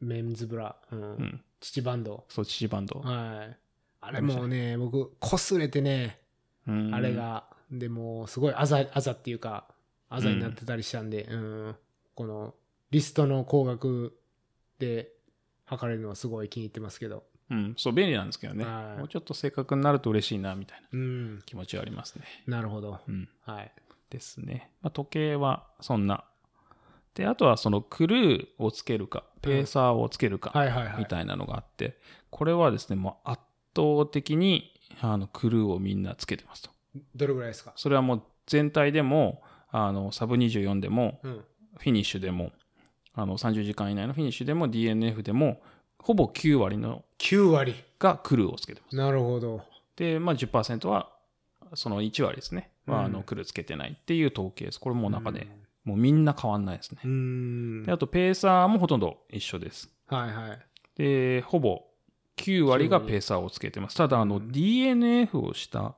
[0.00, 0.76] メンズブラ。
[0.90, 1.02] うん。
[1.02, 1.40] うん。
[1.60, 2.24] 父バンド。
[2.28, 3.00] そう、父バンド。
[3.00, 3.56] はい。
[4.00, 6.20] あれもうね、僕、擦れてね、
[6.66, 7.14] うんあれ。
[7.14, 9.66] が、でも、すごいあざ、あざっていうか、
[10.08, 11.76] あざになってたりしたんで、うん、
[12.14, 12.54] この、
[12.90, 14.16] リストの光学
[14.78, 15.10] で
[15.64, 17.24] 測れるのはすごい気に入ってますけど。
[17.50, 18.64] うん、そう、便利なんですけどね。
[18.64, 22.24] はいもうちょっと正確になると嬉しいな、みたいなうん、気持ちはありますね。
[22.46, 23.00] なるほど。
[23.08, 23.28] うん。
[23.42, 23.72] はい。
[24.10, 24.70] ですね。
[24.82, 26.24] まあ、時計はそんな。
[27.14, 30.52] で、あとはそのクルーをつけるか、ペーサーをつけるか。
[30.98, 31.98] みたいなのがあって、
[32.30, 33.42] これはですね、もう圧
[33.74, 36.70] 倒的にあのクルーをみんなつけてますと。
[37.14, 37.72] どれぐらいですか？
[37.76, 41.44] それはもう全体でも、あの、サブ24でも、うん。
[41.78, 42.52] フィニッシュでも、
[43.14, 45.60] あの、30時間以内のフィニッシュでも、DNF でも、
[45.98, 47.74] ほぼ9割の9割。
[47.98, 48.96] がクルーをつけてます。
[48.96, 49.62] なるほど。
[49.96, 51.10] で、まあ10%は、
[51.74, 52.70] その1割ですね。
[52.86, 54.80] は、あの、うんクルーつけてないっていう統計です。
[54.80, 55.48] これもう中で、
[55.84, 57.08] もうみんな変わんないですねう。
[57.08, 57.82] ん。
[57.84, 59.90] で、あと、ペーサーもほとんど一緒です。
[60.06, 60.58] はいはい。
[60.96, 61.82] で、ほぼ
[62.36, 63.96] 9割がペーサーをつけてます。
[63.96, 65.94] ただ、あの、うん DNF をした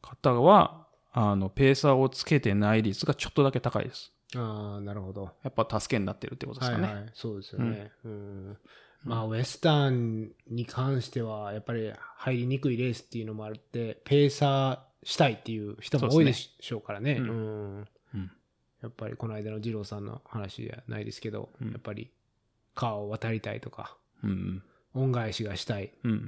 [0.00, 4.12] 方は、あの、ペーサーをつけてない率がちょっとだけ高いです。
[4.34, 5.30] ああ、なるほど。
[5.42, 6.84] やっぱ助けになってるってことですかね。
[6.84, 7.10] はいはい。
[7.14, 7.92] そうですよね。
[8.04, 8.56] うん。
[9.04, 17.14] まあ、ウエスタンに関しては、やっぱり入りにくいレースっていうのもあって、ペーサーしたいっていう人も多いでしょうからね。
[17.14, 18.30] ねうんうん
[18.82, 22.10] やっぱりこの間の二郎さんの話じゃないですけど、うんやっぱり
[22.74, 24.62] 川を渡りたいとか、うん。
[24.94, 25.92] 恩返しがしたい。
[26.04, 26.10] うん。
[26.10, 26.14] う。
[26.14, 26.20] うん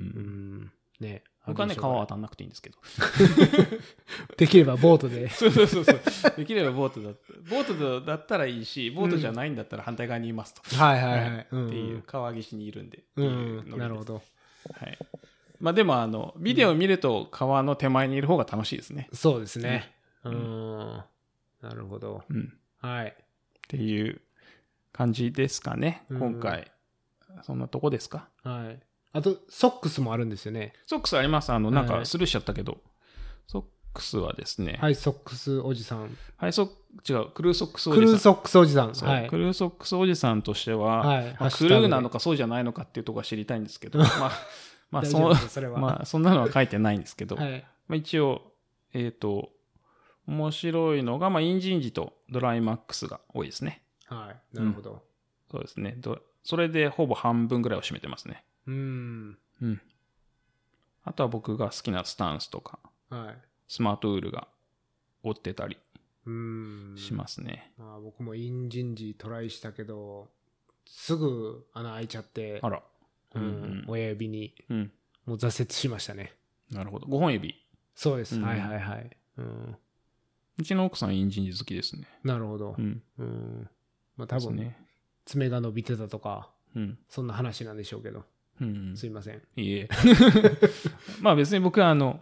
[0.65, 0.73] ん。
[1.01, 1.23] ね。
[1.47, 2.79] 僕はね、川渡んなくていいんですけど。
[4.39, 5.29] できればボートで。
[5.31, 6.01] そうそうそうそう。
[6.37, 7.11] できればボートだ
[7.51, 10.63] ボートだったらいいし、ボートじゃないんだったら反対側にいますと。
[10.77, 11.47] はいはいはい。
[11.51, 13.05] うんっていう、川岸にいるんで。
[13.17, 13.25] う。
[13.25, 14.05] んなるほ。
[14.05, 14.23] ど。
[14.73, 14.99] はい。
[15.65, 19.09] まあでも、あの、ビデオを見ると川の手前にいる方が楽しいですね。
[19.15, 19.95] そうですね。
[20.23, 21.05] ううんん。
[21.63, 22.23] なるほど。
[22.29, 22.53] うん。
[22.83, 23.07] はい。
[23.07, 23.13] っ
[23.69, 24.21] ていう
[24.93, 26.05] 感じですかね。
[26.11, 26.71] うん今回。
[27.43, 28.29] そんなとこですか？
[28.43, 28.79] はい。
[29.13, 30.75] あと、ソックスもあるんですよね。
[30.87, 31.51] ソックスあります。
[31.51, 32.83] あの、なんはいかスルーしちゃったけど、
[33.47, 33.65] ソッ
[33.95, 36.15] クスはですね、はい、ソックスおじさん。
[36.37, 36.69] ハイソッ
[37.11, 38.05] 違う、クルーソックスおじさん。
[38.05, 38.93] クルーソックスおじさん。
[38.93, 39.39] はいク。
[39.39, 44.33] ルーソックスおじさんとしては、はいまあクルーなのかそうじゃないのかっていうところが知りたいんですけど、 まあ、
[44.95, 45.79] まあ、そそれは。
[45.79, 47.65] まあ、そんなのは書いてないんですけど、はい。
[47.89, 48.53] まあ、一応、
[48.93, 49.51] えっ、と、
[50.27, 53.83] 面白いのが、まあ、インジン時とドライマックスが多いですね。
[54.07, 54.57] はい。
[54.57, 55.03] なるほど。
[55.51, 55.95] そうですね。
[55.99, 58.45] どそれでほぼ半分ぐらいを占めてますね。
[58.67, 59.39] うん。
[59.63, 59.81] うん。
[61.05, 62.79] あとは僕が好きなスタンスとか、
[63.11, 63.39] はい。
[63.69, 64.49] スマートウールが
[65.23, 65.77] 追ってたり
[66.27, 66.95] うん。
[66.97, 67.73] しますね。
[67.77, 70.29] まあ、僕もインジン時トライしたけど、
[70.87, 72.83] すぐ穴開いちゃって、あら。
[73.35, 74.93] ううんん、親指にうん。
[75.27, 76.33] もう挫折しましたね。
[76.71, 77.07] なるほど。
[77.07, 77.55] 5本指。
[77.95, 78.37] そうです。
[78.37, 79.11] うんはいはいはい。
[79.39, 79.77] うん。
[80.59, 82.07] うちの奥さんインジン時好きですね。
[82.23, 82.81] なるほどう。
[82.81, 83.03] ん。
[83.19, 83.69] うん。
[84.17, 84.77] まあ多分、ね。
[85.25, 86.99] 爪が伸びてたとか、うん。
[87.09, 88.25] そんな話なんでしょうけど。
[88.61, 88.97] うん。
[88.97, 89.43] すいません。
[89.57, 89.89] いいえ。
[91.21, 92.21] まあ別に僕はあの、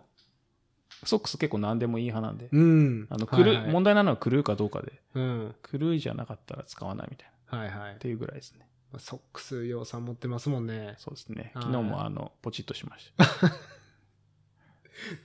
[1.04, 2.48] ソックス結構何でもいい派なんで。
[2.52, 3.06] うん。
[3.10, 5.54] あの、クルー、はいはい問題なのはクルーかどうかで、うん。
[5.62, 7.58] クルーじゃなかったら使わないみたいな。
[7.58, 7.98] はいはいっ。
[7.98, 8.66] ていうぐらいですね。
[8.98, 10.94] ソックス洋さん持ってますもんね。
[10.98, 11.52] そうですね。
[11.54, 13.24] はい昨日もあの、ポチッとしました。
[13.24, 13.54] いだか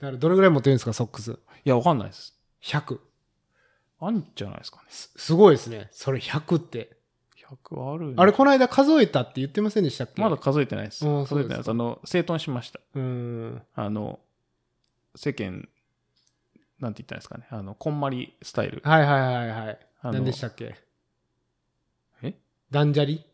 [0.00, 1.38] らどれぐらい持ってるんですか、ソックス？
[1.64, 2.38] や、わかんないです。
[2.62, 2.98] 100。
[4.00, 4.84] あんじゃないですかね。
[4.88, 5.88] すすごいですね。
[5.92, 6.96] それ100って。
[7.36, 10.20] 100あるあれ、この間数えたって言ってませんでしたっけ？
[10.22, 11.04] まだ数えてないです。
[11.04, 11.70] 数えてないです。
[11.70, 12.80] あの、整頓しました。
[12.94, 13.62] うん。
[13.74, 14.20] あの、
[15.14, 15.68] 世間、
[16.78, 17.46] なんて言ったんですかね。
[17.50, 18.80] あの、こんまりスタイル。
[18.84, 19.78] はいはいはいはい。
[20.02, 20.76] 何でしたっけ？
[22.22, 22.34] え？
[22.70, 23.24] ダンジャリ？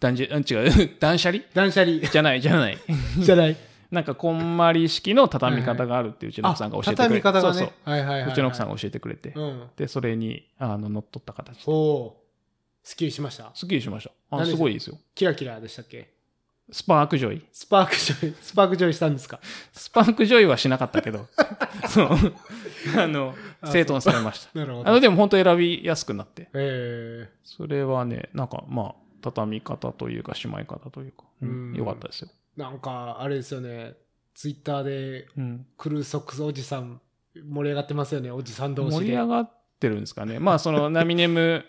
[0.00, 1.42] 断じ、うん、違う、 断捨離？
[1.54, 2.78] 断捨離じゃない、じゃない。
[3.18, 3.56] じゃない。
[3.90, 7.02] なんか、こんまり式の畳み方があるってうちの奥さんが教えてくれて。
[7.02, 7.58] 畳み方がね。
[7.60, 7.90] そうそう。
[7.90, 8.32] はいはいはい、はい。
[8.32, 9.30] うちの奥さんが教えてくれて。
[9.36, 9.68] うん。
[9.76, 11.62] で、それに、あの、乗っ取った形で。
[11.66, 12.22] おお。
[12.82, 13.50] すっきりしました？
[13.54, 14.36] すっきりしました。
[14.36, 14.98] あ、すごいですよ。
[15.14, 16.14] キラキラでしたっけ？
[16.70, 19.38] spark joy。spark joy、spark joy したんですか？
[19.72, 21.26] spark joy はしなかったけど、
[21.88, 22.08] そう。
[22.98, 24.58] あの、あ整頓されました。
[24.58, 24.88] なるほど。
[24.88, 26.48] あの、でも本当選びやすくなって。
[26.54, 32.28] えそれはね、なんか、まあ、畳み方というか、しまい方というか、うんうんよかったですよ。
[32.56, 33.94] ー、なんか、あれですよね。
[34.34, 35.66] ツイッターで、うん。
[35.76, 37.00] クルーソックスおじさん、
[37.34, 39.04] 盛り上がってますよね、おじさん同士で。
[39.04, 40.38] 盛り上がってるんですかね。
[40.38, 41.64] まあ、その、ナミネム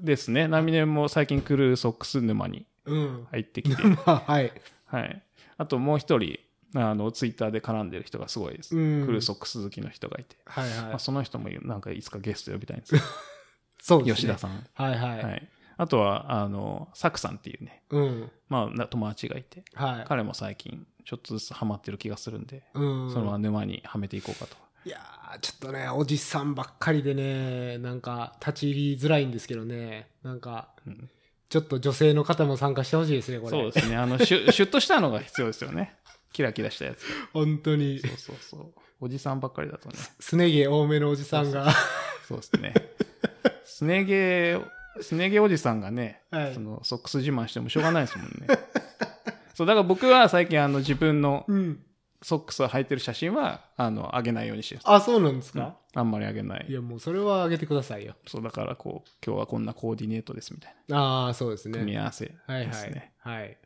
[0.00, 0.48] ですね。
[0.48, 3.26] ナミネムも最近クルーソックス沼にうん。
[3.30, 4.52] 入ってきて、 まあ、はい。
[4.86, 5.22] はい。
[5.56, 6.38] あともう一人、
[6.74, 8.76] あの、ツイッターで絡んでる人がすごいです。
[8.76, 10.36] うんクルーソックス好きの人がいて。
[10.46, 10.78] はいはい。
[10.86, 13.00] まあ、その人もなんかいつかゲスト呼びたいんですよ。
[13.80, 14.14] そうですね。
[14.14, 14.66] 吉田さん。
[14.74, 15.24] はいはい。
[15.24, 15.48] はい。
[15.80, 18.30] あとは、あの、サクさんっていうね、うん。
[18.50, 20.04] まあな、友達がいて、はい。
[20.06, 23.10] 彼も最近、ちょっとずつハマってる気がするんで、うん。
[23.10, 24.56] そのまま沼にはめていこうかと。
[24.84, 31.08] いやー、ちょっとね、おじさんばっかりでね、なんか、立ち入りづらいんですけどね、なんか、うん
[31.48, 33.50] ちょっと女性の方も参加してほしいですね、これ。
[33.50, 33.96] そうですね。
[33.96, 35.96] あの、 シュシュッとしたのが必要ですよね。
[36.32, 37.04] キラキラしたやつ。
[37.32, 38.72] 本当に、そうそうそう。
[39.00, 39.96] おじさんばっかりだとね。
[40.20, 41.72] すね毛多めのおじさんが、
[42.28, 42.74] そうですね。
[43.64, 44.60] すね毛、
[45.02, 48.46] すね毛おじさんがね、はいそのソックス自慢してもしょうがないですもんね。
[49.54, 51.84] そう、だから僕は最近あの自分のうん。
[52.22, 56.72] ソックスを履いてる写真は、あの、上げないようにしてるんですあ、そうなんですか、あんまり上げないい。
[56.74, 58.14] や、もうそれはあげてくださいよ。
[58.26, 61.78] そう、だからこう、今日はこんなコーディネートですみたいああ、そうですな。
[61.78, 61.98] 組みね。
[61.98, 62.42] 合わせですね。
[62.46, 63.10] はいはい。
[63.40, 63.58] はい。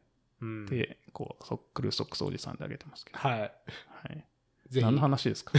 [0.43, 0.67] うん。
[0.67, 3.19] で、こう、ソックルソックスおじさんで上げてますけど。
[3.19, 3.41] はい。
[3.41, 3.47] は
[4.13, 4.25] い。
[4.71, 5.01] 何の。
[5.01, 5.59] 話ですか？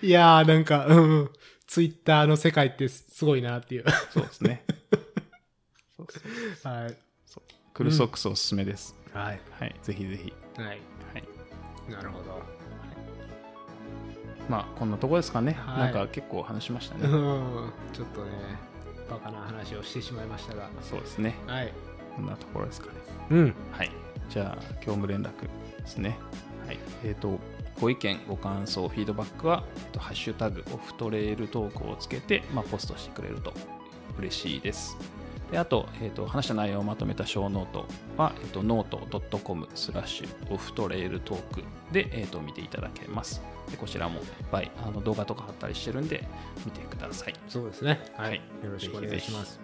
[0.00, 1.30] いやー、なんか、うんうん。
[1.72, 3.84] ツイッターの世界ってすごいなっていう。
[4.10, 4.62] そうですね。
[5.96, 6.06] そう
[6.60, 6.96] そうはい。
[7.72, 8.94] クルソックスおすすめです。
[9.14, 9.40] はい。
[9.58, 9.74] はい。
[9.82, 10.34] ぜひぜひ。
[10.60, 10.66] はい。
[10.66, 10.80] はい。
[11.90, 12.42] なるほど。
[14.50, 15.52] まあ、こんなとこですかね。
[15.52, 17.06] はいなんか結構話しましたうね。
[17.08, 17.72] ん。
[17.94, 18.30] ちょっとね、
[19.08, 20.68] バカな話をしてしまいましたが。
[20.82, 21.38] そうですね。
[21.46, 21.72] はい。
[22.14, 22.92] こんなところですかね。
[23.30, 23.54] うん。
[23.72, 23.90] はい。
[24.28, 25.30] じゃあ、業務連絡
[25.80, 26.18] ですね。
[26.66, 26.78] はい。
[27.02, 27.38] えっ、と、
[27.82, 33.52] ご意見、ご感想、フィードバックは、えっと、ハッシュタグ、オフトレイルトークをつけて、まあ、ポストしてくれると
[34.20, 34.96] 嬉しいです。
[35.50, 37.86] であと,、えっと、話した内容をまとめたショーノート
[38.16, 43.42] は、えっと、ノート .com スラッシュオフトレイルトークで、えっと、見ていただけます。
[43.68, 46.22] でこちらもいっぱいあの動画とか貼ったりしてるんで、
[46.64, 47.34] 見てください。
[47.48, 48.00] そうですね。
[48.16, 48.64] ははいい。
[48.64, 49.60] よろしくお願いします。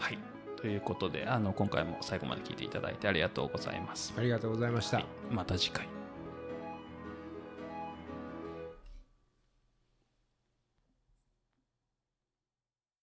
[0.00, 0.18] はい。
[0.56, 4.12] ということで、あの今回も最後まで聞いていただいてありがとうございます。
[4.18, 4.96] ありがとうございました。
[4.96, 6.01] はいまた次回。